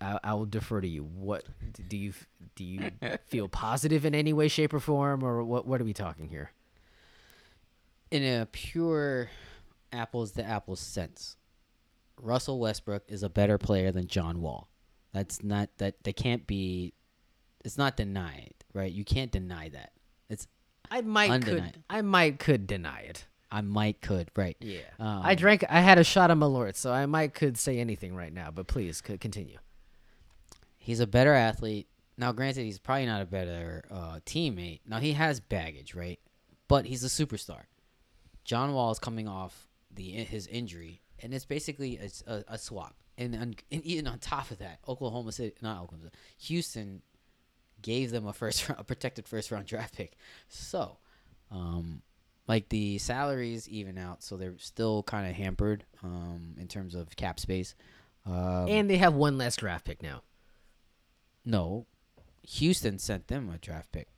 I 0.00 0.18
I 0.22 0.34
will 0.34 0.46
defer 0.46 0.80
to 0.80 0.88
you. 0.88 1.04
What 1.04 1.44
do 1.88 1.96
you 1.96 2.12
do? 2.56 2.64
You 2.64 2.90
feel 3.26 3.48
positive 3.48 4.04
in 4.04 4.14
any 4.14 4.32
way, 4.32 4.48
shape, 4.48 4.74
or 4.74 4.80
form, 4.80 5.22
or 5.22 5.42
what? 5.44 5.66
What 5.66 5.80
are 5.80 5.84
we 5.84 5.94
talking 5.94 6.28
here? 6.28 6.50
in 8.10 8.22
a 8.22 8.46
pure 8.46 9.30
apples 9.92 10.32
to 10.32 10.44
apples 10.44 10.80
sense, 10.80 11.36
Russell 12.20 12.58
Westbrook 12.58 13.04
is 13.08 13.22
a 13.22 13.28
better 13.28 13.58
player 13.58 13.92
than 13.92 14.06
John 14.06 14.40
Wall. 14.40 14.68
That's 15.12 15.42
not 15.42 15.70
that 15.78 16.02
that 16.04 16.16
can't 16.16 16.46
be. 16.46 16.92
It's 17.64 17.78
not 17.78 17.96
denied, 17.96 18.54
right? 18.74 18.90
You 18.92 19.04
can't 19.04 19.30
deny 19.32 19.68
that. 19.70 19.92
It's 20.28 20.46
I 20.90 21.00
might 21.00 21.42
could 21.42 21.72
I 21.90 22.02
might 22.02 22.38
could 22.38 22.66
deny 22.66 23.00
it. 23.00 23.26
I 23.50 23.60
might 23.60 24.00
could 24.02 24.30
right. 24.36 24.56
Yeah. 24.60 24.80
Um, 24.98 25.20
I 25.22 25.34
drank. 25.34 25.64
I 25.68 25.80
had 25.80 25.98
a 25.98 26.04
shot 26.04 26.30
of 26.30 26.38
Malort, 26.38 26.76
so 26.76 26.92
I 26.92 27.06
might 27.06 27.34
could 27.34 27.56
say 27.56 27.78
anything 27.78 28.14
right 28.14 28.32
now. 28.32 28.50
But 28.50 28.66
please, 28.66 29.02
c- 29.06 29.18
continue. 29.18 29.58
He's 30.78 31.00
a 31.00 31.06
better 31.06 31.32
athlete. 31.32 31.88
Now, 32.18 32.32
granted, 32.32 32.64
he's 32.64 32.78
probably 32.78 33.06
not 33.06 33.22
a 33.22 33.26
better 33.26 33.84
uh, 33.90 34.20
teammate. 34.24 34.80
Now 34.86 34.98
he 34.98 35.12
has 35.12 35.38
baggage, 35.40 35.94
right? 35.94 36.18
But 36.68 36.86
he's 36.86 37.04
a 37.04 37.08
superstar. 37.08 37.62
John 38.44 38.72
Wall 38.72 38.90
is 38.90 38.98
coming 38.98 39.28
off 39.28 39.66
the 39.92 40.04
his 40.04 40.46
injury, 40.46 41.02
and 41.22 41.32
it's 41.34 41.44
basically 41.44 41.98
a, 41.98 42.32
a, 42.32 42.44
a 42.48 42.58
swap. 42.58 42.94
And, 43.18 43.34
and 43.34 43.62
and 43.72 43.82
even 43.82 44.06
on 44.06 44.18
top 44.18 44.50
of 44.50 44.58
that, 44.58 44.80
Oklahoma 44.86 45.32
City, 45.32 45.54
not 45.62 45.82
Oklahoma, 45.82 46.10
City, 46.10 46.16
Houston 46.38 47.02
gave 47.80 48.10
them 48.10 48.26
a 48.26 48.32
first 48.32 48.68
round, 48.68 48.80
a 48.80 48.84
protected 48.84 49.26
first 49.26 49.50
round 49.50 49.66
draft 49.66 49.96
pick. 49.96 50.16
So, 50.48 50.98
um, 51.50 52.02
like 52.46 52.68
the 52.68 52.98
salaries 52.98 53.68
even 53.68 53.96
out, 53.98 54.22
so 54.22 54.36
they're 54.36 54.58
still 54.58 55.02
kind 55.02 55.28
of 55.28 55.34
hampered 55.34 55.84
um, 56.02 56.56
in 56.58 56.68
terms 56.68 56.94
of 56.94 57.16
cap 57.16 57.40
space. 57.40 57.74
Um, 58.26 58.66
and 58.68 58.90
they 58.90 58.98
have 58.98 59.14
one 59.14 59.38
less 59.38 59.56
draft 59.56 59.84
pick 59.86 60.02
now. 60.02 60.22
no, 61.44 61.86
Houston 62.42 62.98
sent 62.98 63.28
them 63.28 63.50
a 63.54 63.58
draft 63.58 63.92
pick. 63.92 64.08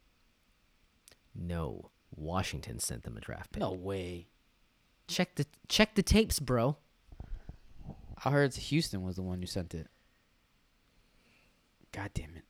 No, 1.35 1.91
Washington 2.15 2.81
sent 2.81 3.05
them 3.05 3.17
a 3.17 3.21
draft 3.21 3.53
pick. 3.53 3.61
No 3.61 3.73
way. 3.73 4.27
check 5.07 5.35
the 5.37 5.47
check 5.69 5.95
the 5.95 6.03
tapes, 6.03 6.41
bro. 6.41 6.77
I 8.25 8.31
heard 8.31 8.55
Houston 8.55 9.03
was 9.03 9.16
the 9.16 9.23
one 9.23 9.41
who 9.41 9.47
sent 9.47 9.75
it. 9.75 9.87
God 11.93 12.11
damn 12.14 12.35
it. 12.37 12.43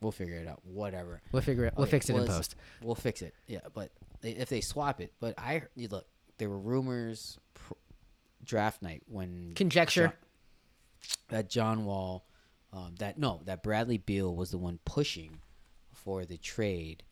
We'll 0.00 0.12
figure 0.12 0.36
it 0.36 0.48
out. 0.48 0.60
Whatever. 0.64 1.20
We'll 1.32 1.42
figure 1.42 1.66
it. 1.66 1.74
We'll 1.76 1.82
Okay, 1.84 1.90
fix 1.92 2.08
it 2.08 2.16
in 2.16 2.26
post. 2.26 2.54
We'll 2.82 2.94
fix 2.94 3.20
it. 3.22 3.34
Yeah, 3.46 3.60
but 3.74 3.90
they, 4.22 4.30
if 4.30 4.48
they 4.48 4.60
swap 4.60 5.00
it, 5.00 5.12
but 5.20 5.34
I 5.38 5.62
you 5.74 5.88
look, 5.88 6.06
there 6.38 6.48
were 6.48 6.58
rumors 6.58 7.38
pr- 7.54 7.74
draft 8.44 8.80
night 8.82 9.02
when 9.06 9.52
Conjecture. 9.54 10.06
John- 10.08 10.14
that 11.28 11.48
John 11.48 11.84
Wall, 11.86 12.26
um, 12.72 12.94
that 12.98 13.18
no, 13.18 13.40
that 13.44 13.62
Bradley 13.62 13.98
Beal 13.98 14.34
was 14.34 14.50
the 14.50 14.58
one 14.58 14.78
pushing 14.84 15.38
for 15.92 16.24
the 16.24 16.36
trade 16.38 17.02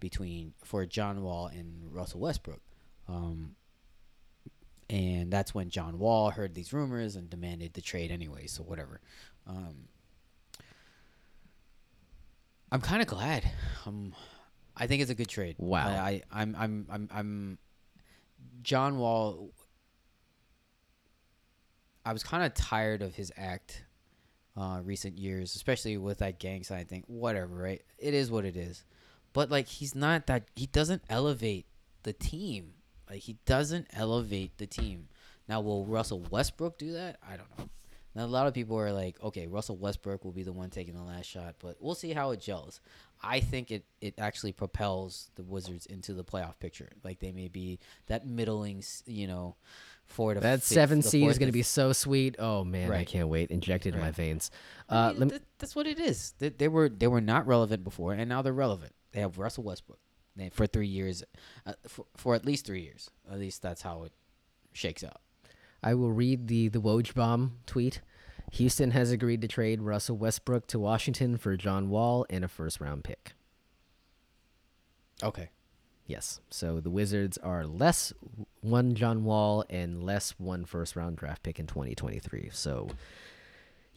between 0.00 0.52
for 0.62 0.84
John 0.86 1.22
Wall 1.22 1.46
and 1.46 1.92
Russell 1.92 2.20
Westbrook. 2.20 2.60
Um, 3.08 3.54
and 4.94 5.28
that's 5.32 5.52
when 5.52 5.70
John 5.70 5.98
Wall 5.98 6.30
heard 6.30 6.54
these 6.54 6.72
rumors 6.72 7.16
and 7.16 7.28
demanded 7.28 7.74
the 7.74 7.80
trade 7.80 8.12
anyway. 8.12 8.46
So 8.46 8.62
whatever. 8.62 9.00
Um, 9.44 9.88
I'm 12.70 12.80
kind 12.80 13.02
of 13.02 13.08
glad. 13.08 13.50
Um, 13.86 14.14
I 14.76 14.86
think 14.86 15.02
it's 15.02 15.10
a 15.10 15.16
good 15.16 15.28
trade. 15.28 15.56
Wow. 15.58 15.88
I, 15.88 16.22
I 16.30 16.42
I'm 16.42 16.56
I'm 16.56 16.86
I'm 16.92 17.08
I'm 17.12 17.58
John 18.62 18.98
Wall. 18.98 19.50
I 22.06 22.12
was 22.12 22.22
kind 22.22 22.44
of 22.44 22.54
tired 22.54 23.02
of 23.02 23.16
his 23.16 23.32
act, 23.36 23.84
uh, 24.56 24.80
recent 24.84 25.18
years, 25.18 25.56
especially 25.56 25.96
with 25.96 26.18
that 26.18 26.38
gang 26.38 26.62
sign 26.62 26.84
thing. 26.84 27.02
Whatever, 27.08 27.52
right? 27.56 27.82
It 27.98 28.14
is 28.14 28.30
what 28.30 28.44
it 28.44 28.56
is. 28.56 28.84
But 29.32 29.50
like, 29.50 29.66
he's 29.66 29.96
not 29.96 30.28
that. 30.28 30.44
He 30.54 30.66
doesn't 30.66 31.02
elevate 31.10 31.66
the 32.04 32.12
team. 32.12 32.74
Like 33.08 33.20
he 33.20 33.36
doesn't 33.46 33.86
elevate 33.92 34.58
the 34.58 34.66
team. 34.66 35.08
Now, 35.48 35.60
will 35.60 35.84
Russell 35.84 36.24
Westbrook 36.30 36.78
do 36.78 36.92
that? 36.92 37.18
I 37.22 37.36
don't 37.36 37.58
know. 37.58 37.68
Now, 38.16 38.24
a 38.24 38.26
lot 38.26 38.46
of 38.46 38.54
people 38.54 38.78
are 38.78 38.92
like, 38.92 39.20
okay, 39.22 39.46
Russell 39.48 39.76
Westbrook 39.76 40.24
will 40.24 40.32
be 40.32 40.44
the 40.44 40.52
one 40.52 40.70
taking 40.70 40.94
the 40.94 41.02
last 41.02 41.26
shot, 41.26 41.56
but 41.58 41.76
we'll 41.80 41.96
see 41.96 42.12
how 42.12 42.30
it 42.30 42.40
gels. 42.40 42.80
I 43.22 43.40
think 43.40 43.70
it, 43.72 43.84
it 44.00 44.14
actually 44.18 44.52
propels 44.52 45.30
the 45.34 45.42
Wizards 45.42 45.84
into 45.86 46.14
the 46.14 46.22
playoff 46.22 46.58
picture. 46.60 46.90
Like 47.02 47.18
they 47.18 47.32
may 47.32 47.48
be 47.48 47.80
that 48.06 48.24
middling, 48.26 48.82
you 49.06 49.26
know, 49.26 49.56
four 50.06 50.32
to 50.34 50.40
That 50.40 50.60
fifth- 50.60 50.64
seven 50.68 51.02
seed 51.02 51.28
is 51.28 51.38
going 51.38 51.48
to 51.48 51.52
be 51.52 51.62
so 51.62 51.92
sweet. 51.92 52.36
Oh 52.38 52.62
man, 52.64 52.90
I 52.92 53.04
can't 53.04 53.28
wait. 53.28 53.50
Injected 53.50 53.94
in 53.94 54.00
my 54.00 54.06
Right. 54.06 54.14
veins. 54.14 54.50
I 54.88 54.94
Uh, 54.96 55.10
mean, 55.10 55.18
lem- 55.20 55.30
th- 55.30 55.42
that's 55.58 55.74
what 55.74 55.86
it 55.86 55.98
is. 55.98 56.34
They, 56.38 56.50
they 56.50 56.68
were 56.68 56.88
they 56.88 57.06
were 57.08 57.20
not 57.22 57.46
relevant 57.46 57.82
before, 57.84 58.12
and 58.12 58.28
now 58.28 58.42
they're 58.42 58.52
relevant. 58.52 58.94
They 59.12 59.20
have 59.20 59.38
Russell 59.38 59.64
Westbrook 59.64 59.98
for 60.52 60.66
three 60.66 60.86
years, 60.86 61.22
uh, 61.66 61.74
for, 61.86 62.06
for 62.16 62.34
at 62.34 62.44
least 62.44 62.66
three 62.66 62.82
years. 62.82 63.10
At 63.30 63.38
least 63.38 63.62
that's 63.62 63.82
how 63.82 64.04
it 64.04 64.12
shakes 64.72 65.04
out. 65.04 65.20
I 65.82 65.94
will 65.94 66.12
read 66.12 66.48
the 66.48 66.68
the 66.68 66.80
Woj 66.80 67.14
bomb 67.14 67.58
tweet. 67.66 68.00
Houston 68.52 68.92
has 68.92 69.10
agreed 69.10 69.42
to 69.42 69.48
trade 69.48 69.82
Russell 69.82 70.16
Westbrook 70.16 70.66
to 70.68 70.78
Washington 70.78 71.36
for 71.36 71.56
John 71.56 71.88
Wall 71.88 72.24
and 72.30 72.44
a 72.44 72.48
first 72.48 72.80
round 72.80 73.04
pick. 73.04 73.32
Okay. 75.22 75.50
Yes. 76.06 76.40
So 76.50 76.80
the 76.80 76.90
Wizards 76.90 77.38
are 77.38 77.66
less 77.66 78.12
one 78.60 78.94
John 78.94 79.24
Wall 79.24 79.64
and 79.70 80.02
less 80.02 80.34
one 80.38 80.64
first 80.64 80.96
round 80.96 81.16
draft 81.16 81.42
pick 81.42 81.58
in 81.58 81.66
2023. 81.66 82.50
So 82.52 82.88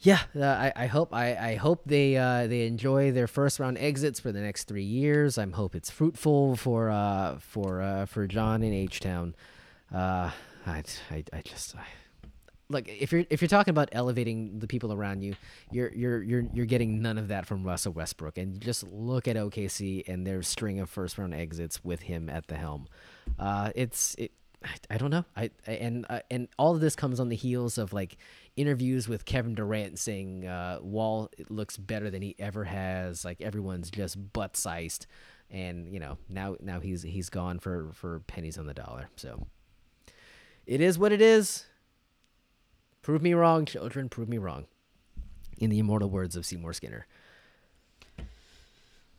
yeah, 0.00 0.20
uh, 0.36 0.44
I, 0.44 0.72
I 0.76 0.86
hope 0.86 1.12
I, 1.12 1.36
I 1.36 1.54
hope 1.56 1.82
they 1.84 2.16
uh, 2.16 2.46
they 2.46 2.66
enjoy 2.66 3.10
their 3.10 3.26
first 3.26 3.58
round 3.58 3.78
exits 3.78 4.20
for 4.20 4.30
the 4.30 4.40
next 4.40 4.64
three 4.64 4.84
years. 4.84 5.38
I'm 5.38 5.52
hope 5.52 5.74
it's 5.74 5.90
fruitful 5.90 6.56
for 6.56 6.90
uh, 6.90 7.38
for 7.40 7.82
uh, 7.82 8.06
for 8.06 8.26
John 8.26 8.62
in 8.62 8.72
H 8.72 9.00
Town. 9.00 9.34
Uh, 9.92 10.30
I, 10.66 10.84
I, 11.10 11.24
I 11.32 11.42
just 11.42 11.74
I, 11.76 11.84
look 12.68 12.86
if 12.88 13.10
you're 13.10 13.24
if 13.30 13.40
you're 13.40 13.48
talking 13.48 13.72
about 13.72 13.88
elevating 13.92 14.60
the 14.60 14.68
people 14.68 14.92
around 14.92 15.22
you, 15.22 15.34
you're 15.72 15.92
you're 15.92 16.22
you're 16.22 16.44
you're 16.52 16.66
getting 16.66 17.02
none 17.02 17.18
of 17.18 17.28
that 17.28 17.46
from 17.46 17.64
Russell 17.64 17.92
Westbrook. 17.92 18.38
And 18.38 18.60
just 18.60 18.84
look 18.84 19.26
at 19.26 19.34
OKC 19.34 20.08
and 20.08 20.24
their 20.24 20.42
string 20.42 20.78
of 20.78 20.88
first 20.88 21.18
round 21.18 21.34
exits 21.34 21.82
with 21.84 22.02
him 22.02 22.28
at 22.28 22.46
the 22.46 22.56
helm. 22.56 22.86
Uh, 23.38 23.70
it's 23.74 24.14
it. 24.16 24.32
I, 24.64 24.94
I 24.94 24.98
don't 24.98 25.10
know. 25.10 25.24
I, 25.36 25.50
I 25.66 25.72
and 25.72 26.06
uh, 26.08 26.20
and 26.30 26.48
all 26.58 26.74
of 26.74 26.80
this 26.80 26.96
comes 26.96 27.20
on 27.20 27.28
the 27.28 27.36
heels 27.36 27.78
of 27.78 27.92
like 27.92 28.16
interviews 28.56 29.08
with 29.08 29.24
Kevin 29.24 29.54
Durant 29.54 29.98
saying 29.98 30.46
uh, 30.46 30.78
Wall 30.80 31.30
looks 31.48 31.76
better 31.76 32.10
than 32.10 32.22
he 32.22 32.34
ever 32.38 32.64
has. 32.64 33.24
Like 33.24 33.40
everyone's 33.40 33.90
just 33.90 34.32
butt 34.32 34.56
sized, 34.56 35.06
and 35.50 35.92
you 35.92 36.00
know 36.00 36.18
now 36.28 36.56
now 36.60 36.80
he's 36.80 37.02
he's 37.02 37.30
gone 37.30 37.58
for 37.60 37.90
for 37.94 38.20
pennies 38.26 38.58
on 38.58 38.66
the 38.66 38.74
dollar. 38.74 39.10
So 39.16 39.46
it 40.66 40.80
is 40.80 40.98
what 40.98 41.12
it 41.12 41.22
is. 41.22 41.66
Prove 43.02 43.22
me 43.22 43.34
wrong, 43.34 43.64
children. 43.64 44.08
Prove 44.08 44.28
me 44.28 44.38
wrong. 44.38 44.66
In 45.58 45.70
the 45.70 45.78
immortal 45.78 46.10
words 46.10 46.36
of 46.36 46.46
Seymour 46.46 46.72
Skinner. 46.72 47.06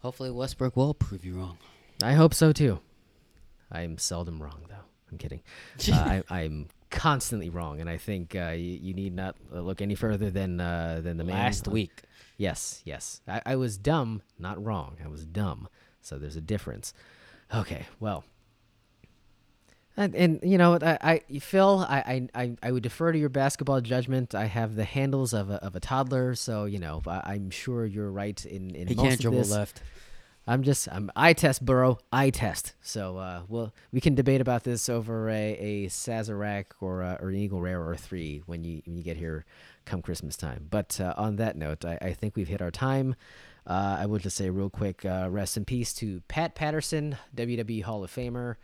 Hopefully 0.02 0.32
Westbrook 0.32 0.78
will 0.78 0.94
prove 0.94 1.26
you 1.26 1.36
wrong. 1.36 1.58
I 2.02 2.14
hope 2.14 2.34
so 2.34 2.54
too. 2.54 2.80
I'm 3.72 3.98
seldom 3.98 4.42
wrong, 4.42 4.62
though. 4.70 4.89
I'm 5.12 5.18
kidding. 5.18 5.42
uh, 5.92 6.22
I, 6.30 6.42
I'm 6.42 6.68
constantly 6.90 7.50
wrong, 7.50 7.80
and 7.82 7.90
I 7.90 7.98
think 7.98 8.36
uh, 8.36 8.50
you, 8.50 8.80
you 8.82 8.94
need 8.94 9.14
not 9.16 9.36
uh, 9.54 9.60
look 9.60 9.82
any 9.82 9.96
further 9.96 10.30
than 10.30 10.60
uh, 10.60 11.02
than 11.04 11.18
the 11.18 11.24
man 11.24 11.36
Last 11.38 11.68
on- 11.68 11.74
week. 11.74 12.02
Yes, 12.38 12.82
yes. 12.86 13.22
I, 13.28 13.42
I 13.46 13.56
was 13.58 13.78
dumb, 13.78 14.22
not 14.38 14.64
wrong. 14.64 14.98
I 15.04 15.08
was 15.10 15.26
dumb. 15.26 15.68
So 16.02 16.18
there's 16.18 16.38
a 16.38 16.42
difference. 16.42 16.94
Okay, 17.54 17.86
well. 18.00 18.24
And, 19.98 20.16
and 20.16 20.40
you 20.44 20.58
know, 20.58 20.78
I, 20.82 21.22
I 21.30 21.40
Phil, 21.40 21.80
I, 21.90 22.30
I, 22.34 22.56
I- 22.64 22.72
would 22.72 22.84
defer 22.84 23.12
to 23.12 23.20
your 23.20 23.28
basketball 23.28 23.82
judgment. 23.82 24.34
I 24.34 24.46
have 24.46 24.76
the 24.76 24.86
handles 24.86 25.34
of 25.34 25.50
a, 25.50 25.56
of 25.56 25.76
a 25.76 25.82
toddler, 25.82 26.36
so 26.36 26.64
you 26.64 26.80
know 26.80 27.02
I, 27.06 27.34
I'm 27.34 27.50
sure 27.50 27.86
you're 27.86 28.10
right 28.12 28.44
in 28.46 28.76
in 28.76 28.88
He 28.88 28.96
most 28.96 29.04
can't 29.04 29.16
of 29.16 29.20
dribble 29.22 29.38
this. 29.40 29.52
left. 29.52 29.82
I'm 30.50 30.64
just 30.64 30.88
I'm 30.92 31.12
I 31.16 31.34
test 31.34 31.64
Burrow, 31.64 32.00
I 32.12 32.32
test. 32.32 32.74
So 32.82 33.18
uh, 33.18 33.44
well, 33.48 33.72
we 33.92 34.02
can 34.02 34.16
debate 34.16 34.42
about 34.42 34.64
this 34.64 34.90
over 34.90 35.30
a 35.30 35.54
a 35.54 35.86
Sazerac 35.90 36.66
or 36.82 37.04
a, 37.04 37.20
or 37.22 37.30
an 37.30 37.36
Eagle 37.36 37.62
Rare 37.62 37.88
or 37.88 37.96
three 37.96 38.42
when 38.48 38.64
you 38.64 38.82
when 38.88 38.98
you 38.98 39.04
get 39.04 39.16
here 39.16 39.46
come 39.86 40.02
Christmas 40.02 40.36
time. 40.36 40.66
But 40.68 41.00
uh, 41.00 41.14
on 41.18 41.36
that 41.36 41.56
note, 41.56 41.86
I, 41.86 42.00
I 42.02 42.14
think 42.14 42.36
we've 42.36 42.48
hit 42.48 42.64
our 42.64 42.72
time. 42.72 43.14
Uh, 43.68 43.98
I 44.00 44.08
will 44.08 44.18
just 44.18 44.38
say 44.38 44.50
real 44.50 44.72
quick, 44.72 45.06
uh, 45.06 45.28
rest 45.30 45.56
in 45.56 45.66
peace 45.66 45.94
to 45.96 46.22
Pat 46.28 46.56
Patterson, 46.56 47.18
WWE 47.36 47.84
Hall 47.84 48.04
of 48.04 48.12
Famer, 48.12 48.56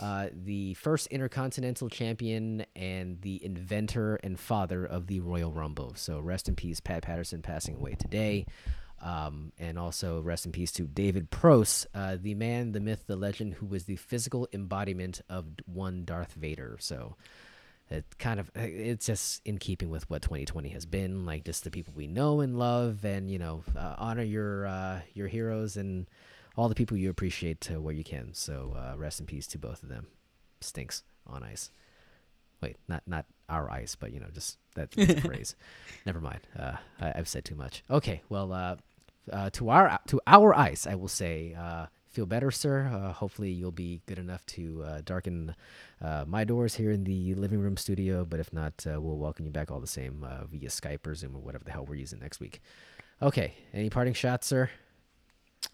uh, 0.00 0.28
the 0.32 0.72
first 0.74 1.08
Intercontinental 1.08 1.90
Champion 1.90 2.64
and 2.74 3.20
the 3.20 3.44
inventor 3.44 4.16
and 4.24 4.40
father 4.40 4.86
of 4.86 5.08
the 5.08 5.20
Royal 5.20 5.52
Rumble. 5.52 5.92
So 5.96 6.20
rest 6.20 6.48
in 6.48 6.56
peace, 6.56 6.80
Pat 6.80 7.02
Patterson, 7.02 7.42
passing 7.42 7.76
away 7.76 7.96
today. 7.98 8.46
Um, 9.04 9.52
and 9.58 9.78
also 9.78 10.22
rest 10.22 10.46
in 10.46 10.52
peace 10.52 10.72
to 10.72 10.84
David 10.84 11.30
Prowse, 11.30 11.86
uh, 11.94 12.16
the 12.18 12.34
man, 12.34 12.72
the 12.72 12.80
myth, 12.80 13.04
the 13.06 13.16
legend, 13.16 13.52
who 13.52 13.66
was 13.66 13.84
the 13.84 13.96
physical 13.96 14.48
embodiment 14.50 15.20
of 15.28 15.44
one 15.66 16.06
Darth 16.06 16.32
Vader. 16.32 16.78
So 16.80 17.16
it 17.90 18.04
kind 18.18 18.40
of 18.40 18.50
it's 18.54 19.06
just 19.06 19.42
in 19.44 19.58
keeping 19.58 19.90
with 19.90 20.08
what 20.08 20.22
2020 20.22 20.70
has 20.70 20.86
been, 20.86 21.26
like 21.26 21.44
just 21.44 21.64
the 21.64 21.70
people 21.70 21.92
we 21.94 22.06
know 22.06 22.40
and 22.40 22.58
love, 22.58 23.04
and 23.04 23.30
you 23.30 23.38
know, 23.38 23.62
uh, 23.76 23.94
honor 23.98 24.22
your 24.22 24.66
uh, 24.66 25.00
your 25.12 25.28
heroes 25.28 25.76
and 25.76 26.06
all 26.56 26.68
the 26.68 26.74
people 26.74 26.96
you 26.96 27.10
appreciate 27.10 27.68
uh, 27.70 27.80
where 27.80 27.94
you 27.94 28.04
can. 28.04 28.32
So 28.32 28.74
uh, 28.76 28.96
rest 28.96 29.20
in 29.20 29.26
peace 29.26 29.46
to 29.48 29.58
both 29.58 29.82
of 29.82 29.90
them. 29.90 30.06
Stinks 30.60 31.02
on 31.26 31.42
ice. 31.42 31.70
Wait, 32.62 32.76
not 32.88 33.02
not 33.06 33.26
our 33.50 33.70
ice, 33.70 33.94
but 33.94 34.12
you 34.12 34.20
know, 34.20 34.28
just 34.32 34.56
that, 34.76 34.94
phrase. 35.22 35.54
Never 36.06 36.20
mind. 36.20 36.40
Uh, 36.58 36.76
I, 37.00 37.12
I've 37.16 37.28
said 37.28 37.44
too 37.44 37.54
much. 37.54 37.84
Okay, 37.90 38.22
well, 38.30 38.78
uh, 39.32 39.50
to 39.50 39.70
our 39.70 39.98
to 40.08 40.20
our 40.26 40.54
ice, 40.54 40.86
I 40.86 40.94
will 40.94 41.08
say, 41.08 41.54
uh, 41.54 41.86
feel 42.08 42.26
better, 42.26 42.50
sir. 42.50 42.86
Uh, 42.86 43.12
hopefully, 43.12 43.50
you'll 43.50 43.72
be 43.72 44.00
good 44.06 44.18
enough 44.18 44.44
to 44.46 44.82
uh, 44.84 45.00
darken 45.04 45.54
uh, 46.00 46.24
my 46.26 46.44
doors 46.44 46.74
here 46.74 46.92
in 46.92 47.04
the 47.04 47.34
living 47.34 47.58
room 47.58 47.76
studio. 47.76 48.24
But 48.24 48.40
if 48.40 48.52
not, 48.52 48.86
uh, 48.86 49.00
we'll 49.00 49.18
welcome 49.18 49.44
you 49.44 49.50
back 49.50 49.70
all 49.70 49.80
the 49.80 49.86
same 49.86 50.24
uh, 50.24 50.44
via 50.46 50.68
Skype 50.68 51.06
or 51.06 51.14
Zoom 51.14 51.36
or 51.36 51.40
whatever 51.40 51.64
the 51.64 51.72
hell 51.72 51.84
we're 51.84 51.96
using 51.96 52.20
next 52.20 52.40
week. 52.40 52.60
Okay, 53.20 53.54
any 53.72 53.90
parting 53.90 54.14
shots, 54.14 54.46
sir? 54.46 54.70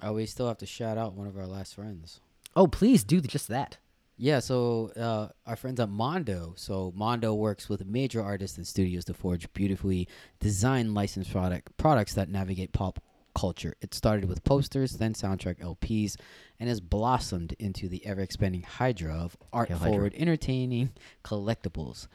Oh, 0.03 0.15
we 0.15 0.27
still 0.27 0.49
have 0.49 0.59
to 0.59 0.67
shout 0.67 0.99
out 0.99 1.15
one 1.15 1.27
of 1.27 1.37
our 1.37 1.47
last 1.47 1.75
friends. 1.75 2.21
Oh, 2.57 2.67
please 2.67 3.05
do 3.05 3.21
just 3.21 3.49
that. 3.49 3.79
Yeah, 4.17 4.41
so 4.41 4.93
uh, 4.97 5.29
our 5.47 5.57
friends 5.57 5.81
at 5.81 5.89
Mondo. 5.89 6.53
So 6.57 6.93
Mondo 6.95 7.33
works 7.35 7.69
with 7.71 7.87
major 7.87 8.23
artists 8.23 8.59
and 8.59 8.67
studios 8.67 9.07
to 9.07 9.15
forge 9.15 9.51
beautifully 9.55 10.09
designed 10.41 10.95
licensed 10.95 11.33
product 11.33 11.75
products 11.79 12.15
that 12.15 12.29
navigate 12.29 12.73
pop 12.73 13.03
culture. 13.41 13.75
It 13.81 13.95
started 13.95 14.29
with 14.29 14.45
posters, 14.45 14.99
then 14.99 15.15
soundtrack 15.15 15.61
LPs, 15.61 16.17
and 16.59 16.69
has 16.69 16.81
blossomed 16.81 17.55
into 17.59 17.89
the 17.89 18.05
ever-expanding 18.05 18.65
hydra 18.65 19.15
of 19.15 19.35
art-forward, 19.51 20.13
entertaining 20.15 20.91
collectibles 21.25 22.07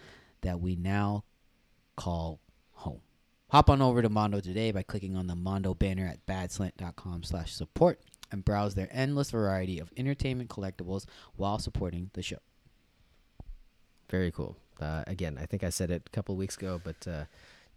that 0.41 0.59
we 0.59 0.75
now 0.75 1.23
call 1.95 2.39
home. 2.73 3.01
Hop 3.49 3.71
on 3.71 3.81
over 3.81 4.03
to 4.03 4.09
Mondo 4.09 4.39
today 4.39 4.71
by 4.71 4.83
clicking 4.83 5.15
on 5.15 5.25
the 5.25 5.35
Mondo 5.35 5.73
banner 5.73 6.05
at 6.05 6.23
badslant.com 6.27 7.23
slash 7.23 7.53
support 7.53 7.99
and 8.31 8.45
browse 8.45 8.75
their 8.75 8.89
endless 8.91 9.31
variety 9.31 9.79
of 9.79 9.91
entertainment 9.97 10.49
collectibles 10.51 11.05
while 11.35 11.57
supporting 11.57 12.11
the 12.13 12.21
show. 12.21 12.37
Very 14.11 14.31
cool. 14.31 14.57
Uh, 14.79 15.03
again, 15.07 15.39
I 15.41 15.47
think 15.47 15.63
I 15.63 15.69
said 15.69 15.89
it 15.89 16.03
a 16.05 16.09
couple 16.11 16.33
of 16.33 16.39
weeks 16.39 16.57
ago, 16.57 16.79
but 16.83 17.07
uh, 17.07 17.23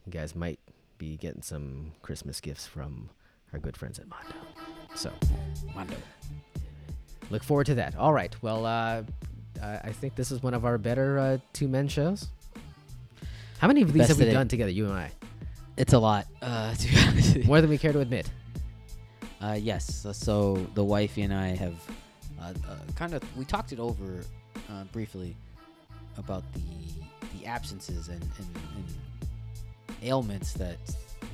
you 0.05 0.13
guys 0.13 0.35
might 0.35 0.59
be 0.99 1.17
getting 1.17 1.43
some 1.43 1.93
Christmas 2.03 2.41
gifts 2.41 2.67
from 2.67 3.09
our 3.53 3.59
good 3.59 3.77
friends 3.77 3.99
at 3.99 4.07
Mondo. 4.09 4.35
So 4.95 5.11
Mondo. 5.75 5.97
look 7.31 7.43
forward 7.43 7.67
to 7.67 7.75
that. 7.77 7.97
All 7.97 8.13
right. 8.13 8.35
Well, 8.43 8.67
uh, 8.67 9.03
I 9.63 9.93
think 9.93 10.15
this 10.15 10.31
is 10.31 10.43
one 10.43 10.55
of 10.55 10.65
our 10.65 10.79
better 10.79 11.19
uh, 11.19 11.39
two 11.53 11.69
men 11.69 11.89
shows. 11.89 12.29
How 13.59 13.67
many 13.67 13.83
of 13.83 13.93
these 13.93 14.03
Best 14.03 14.19
have 14.19 14.27
we 14.27 14.33
done 14.33 14.49
together, 14.49 14.71
you 14.71 14.85
and 14.85 14.95
I? 14.95 15.11
It's 15.77 15.93
a 15.93 15.99
lot, 15.99 16.27
uh, 16.43 16.75
to 16.79 16.89
be 16.89 16.99
honest. 16.99 17.35
with 17.35 17.37
you. 17.37 17.45
More 17.45 17.61
than 17.61 17.71
we 17.71 17.79
care 17.79 17.93
to 17.93 18.01
admit. 18.01 18.31
Uh, 19.41 19.57
yes. 19.61 20.03
So, 20.03 20.13
so 20.13 20.67
the 20.75 20.85
wifey 20.85 21.23
and 21.23 21.33
I 21.33 21.49
have 21.57 21.75
uh, 22.41 22.53
uh, 22.69 22.77
kind 22.97 23.15
of 23.15 23.23
we 23.37 23.45
talked 23.45 23.73
it 23.73 23.81
over 23.81 24.23
uh, 24.71 24.85
briefly 24.93 25.37
about 26.17 26.45
the 26.53 26.61
the 27.39 27.47
absences 27.47 28.09
and, 28.09 28.23
and, 28.23 28.57
and 28.77 28.85
ailments 30.03 30.53
that 30.55 30.79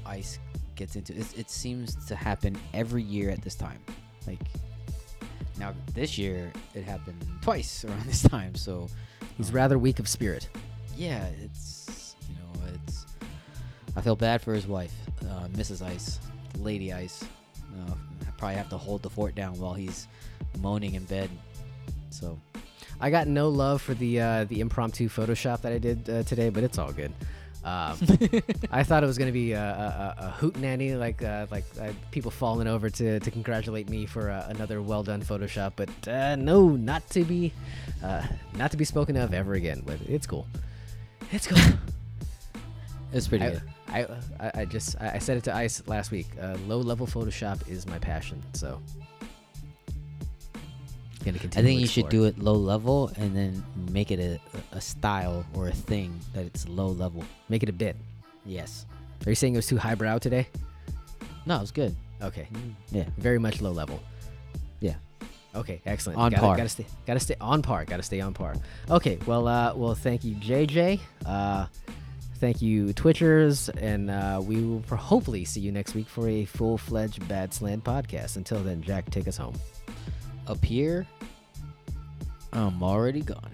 ice 0.07 0.39
gets 0.77 0.97
into. 0.97 1.15
It, 1.17 1.39
it 1.39 1.51
seems 1.51 1.95
to 2.07 2.15
happen 2.17 2.57
every 2.73 3.03
year 3.03 3.31
at 3.31 3.43
this 3.43 3.55
time. 3.55 3.79
Like 4.27 4.41
now, 5.59 5.73
this 5.95 6.19
year 6.19 6.53
it 6.75 6.85
happened 6.85 7.25
twice 7.43 7.85
around 7.89 8.03
this 8.05 8.23
time. 8.23 8.55
So 8.55 8.89
He's 9.37 9.51
um, 9.51 9.55
rather 9.57 9.79
weak 9.79 9.99
of 9.99 10.09
spirit. 10.09 10.49
yeah, 10.97 11.27
it's 11.43 12.17
you 12.29 12.35
know 12.37 12.73
it's. 12.75 13.07
I 13.97 14.01
feel 14.01 14.17
bad 14.17 14.43
for 14.43 14.53
his 14.55 14.67
wife, 14.67 14.93
uh, 15.23 15.47
Mrs. 15.53 15.85
Ice, 15.85 16.19
Lady 16.59 16.93
Ice. 16.93 17.23
Uh, 17.73 17.93
I 18.27 18.31
probably 18.37 18.57
have 18.57 18.69
to 18.71 18.77
hold 18.79 19.03
the 19.03 19.11
fort 19.11 19.35
down 19.35 19.59
while 19.59 19.75
he's 19.75 20.09
moaning 20.61 20.95
in 20.95 21.05
bed. 21.05 21.31
So 22.11 22.39
I 23.01 23.11
got 23.11 23.27
no 23.27 23.49
love 23.49 23.83
for 23.83 23.95
the 23.95 24.21
uh, 24.21 24.45
the 24.45 24.61
impromptu 24.61 25.09
Photoshop 25.09 25.63
that 25.63 25.73
I 25.73 25.79
did 25.79 26.09
uh, 26.11 26.23
today, 26.25 26.49
but 26.51 26.63
it's 26.65 26.79
all 26.79 26.93
good. 26.93 27.13
Um, 27.65 27.97
I 28.71 28.83
thought 28.83 29.03
it 29.03 29.07
was 29.07 29.17
gonna 29.17 29.33
be 29.33 29.53
a, 29.53 29.59
a, 29.59 30.15
a, 30.19 30.31
hoot 30.33 30.59
nanny, 30.59 30.95
like 30.95 31.23
uh, 31.23 31.47
like 31.51 31.65
uh, 31.81 31.93
people 32.11 32.31
falling 32.31 32.69
over 32.69 32.91
to, 32.91 33.19
to 33.21 33.31
congratulate 33.31 33.89
me 33.89 34.05
for 34.05 34.31
uh, 34.31 34.47
another 34.51 34.83
well 34.83 35.03
done 35.03 35.23
Photoshop, 35.23 35.73
but 35.77 35.89
uh, 36.07 36.37
no, 36.37 36.69
not 36.69 37.09
to 37.11 37.25
be 37.25 37.55
uh, 38.03 38.23
not 38.57 38.71
to 38.73 38.77
be 38.77 38.85
spoken 38.85 39.17
of 39.17 39.33
ever 39.33 39.55
again. 39.55 39.83
But 39.87 39.99
it's 40.07 40.27
cool. 40.27 40.47
It's 41.33 41.47
cool. 41.47 41.59
It's 43.15 43.29
pretty 43.29 43.47
I, 43.47 43.51
good. 43.51 43.63
I, 43.89 44.01
I, 44.41 44.51
I 44.61 44.65
just 44.67 45.01
I 45.01 45.13
I 45.15 45.19
said 45.19 45.39
it 45.39 45.45
to 45.45 45.55
Ice 45.55 45.83
last 45.87 46.11
week. 46.11 46.27
Uh, 46.39 46.59
low 46.67 46.79
level 46.79 47.07
Photoshop 47.07 47.67
is 47.67 47.87
my 47.87 47.99
passion, 47.99 48.43
so 48.53 48.83
gonna 51.25 51.39
continue. 51.39 51.67
I 51.69 51.71
think 51.71 51.81
you 51.81 51.87
should 51.87 52.09
do 52.09 52.25
it 52.25 52.39
low 52.39 52.55
level 52.55 53.11
and 53.17 53.35
then 53.37 53.65
make 53.91 54.11
it 54.11 54.21
a, 54.21 54.39
a 54.77 54.81
style 54.81 55.45
or 55.55 55.69
a 55.69 55.73
thing 55.73 56.19
that 56.35 56.45
it's 56.45 56.69
low 56.69 56.89
level. 56.89 57.25
Make 57.49 57.63
it 57.63 57.69
a 57.69 57.73
bit. 57.73 57.97
Yes. 58.45 58.87
Are 59.27 59.31
you 59.31 59.35
saying 59.35 59.55
it 59.55 59.59
was 59.59 59.67
too 59.67 59.79
highbrow 59.79 60.19
today? 60.19 60.49
No, 61.47 61.57
it 61.57 61.61
was 61.61 61.71
good. 61.71 61.95
Okay, 62.23 62.49
Yeah. 62.91 63.05
very 63.19 63.39
much 63.39 63.61
low 63.61 63.73
level. 63.73 64.01
Yeah. 64.81 64.95
Okay, 65.55 65.81
excellent. 65.87 66.19
On 66.19 66.31
gotta, 66.31 66.41
par. 66.41 66.57
Gotta 66.57 66.69
stay. 66.69 66.87
Gotta 67.07 67.21
stay 67.21 67.37
on 67.41 67.63
par. 67.63 67.85
Gotta 67.85 68.03
stay 68.03 68.21
on 68.21 68.35
par. 68.35 68.55
Okay. 68.91 69.19
Well. 69.27 69.47
Uh. 69.47 69.75
Well. 69.75 69.95
Thank 69.95 70.25
you, 70.25 70.35
JJ. 70.37 71.01
Uh. 71.25 71.67
Thank 72.39 72.61
you, 72.61 72.87
Twitchers, 72.89 73.71
and 73.81 74.11
uh, 74.11 74.41
we 74.45 74.61
will 74.61 74.83
hopefully 74.97 75.45
see 75.45 75.61
you 75.61 75.73
next 75.73 75.95
week 75.95 76.09
for 76.09 76.29
a 76.29 76.45
full-fledged 76.45 77.27
Bad 77.27 77.55
Slant 77.55 77.85
podcast. 77.85 78.37
Until 78.37 78.59
then, 78.63 78.83
Jack, 78.83 79.09
take 79.11 79.29
us 79.29 79.37
home. 79.37 79.55
Up 80.47 80.63
here, 80.63 81.07
I'm 82.53 82.83
already 82.83 83.23
gone. 83.23 83.51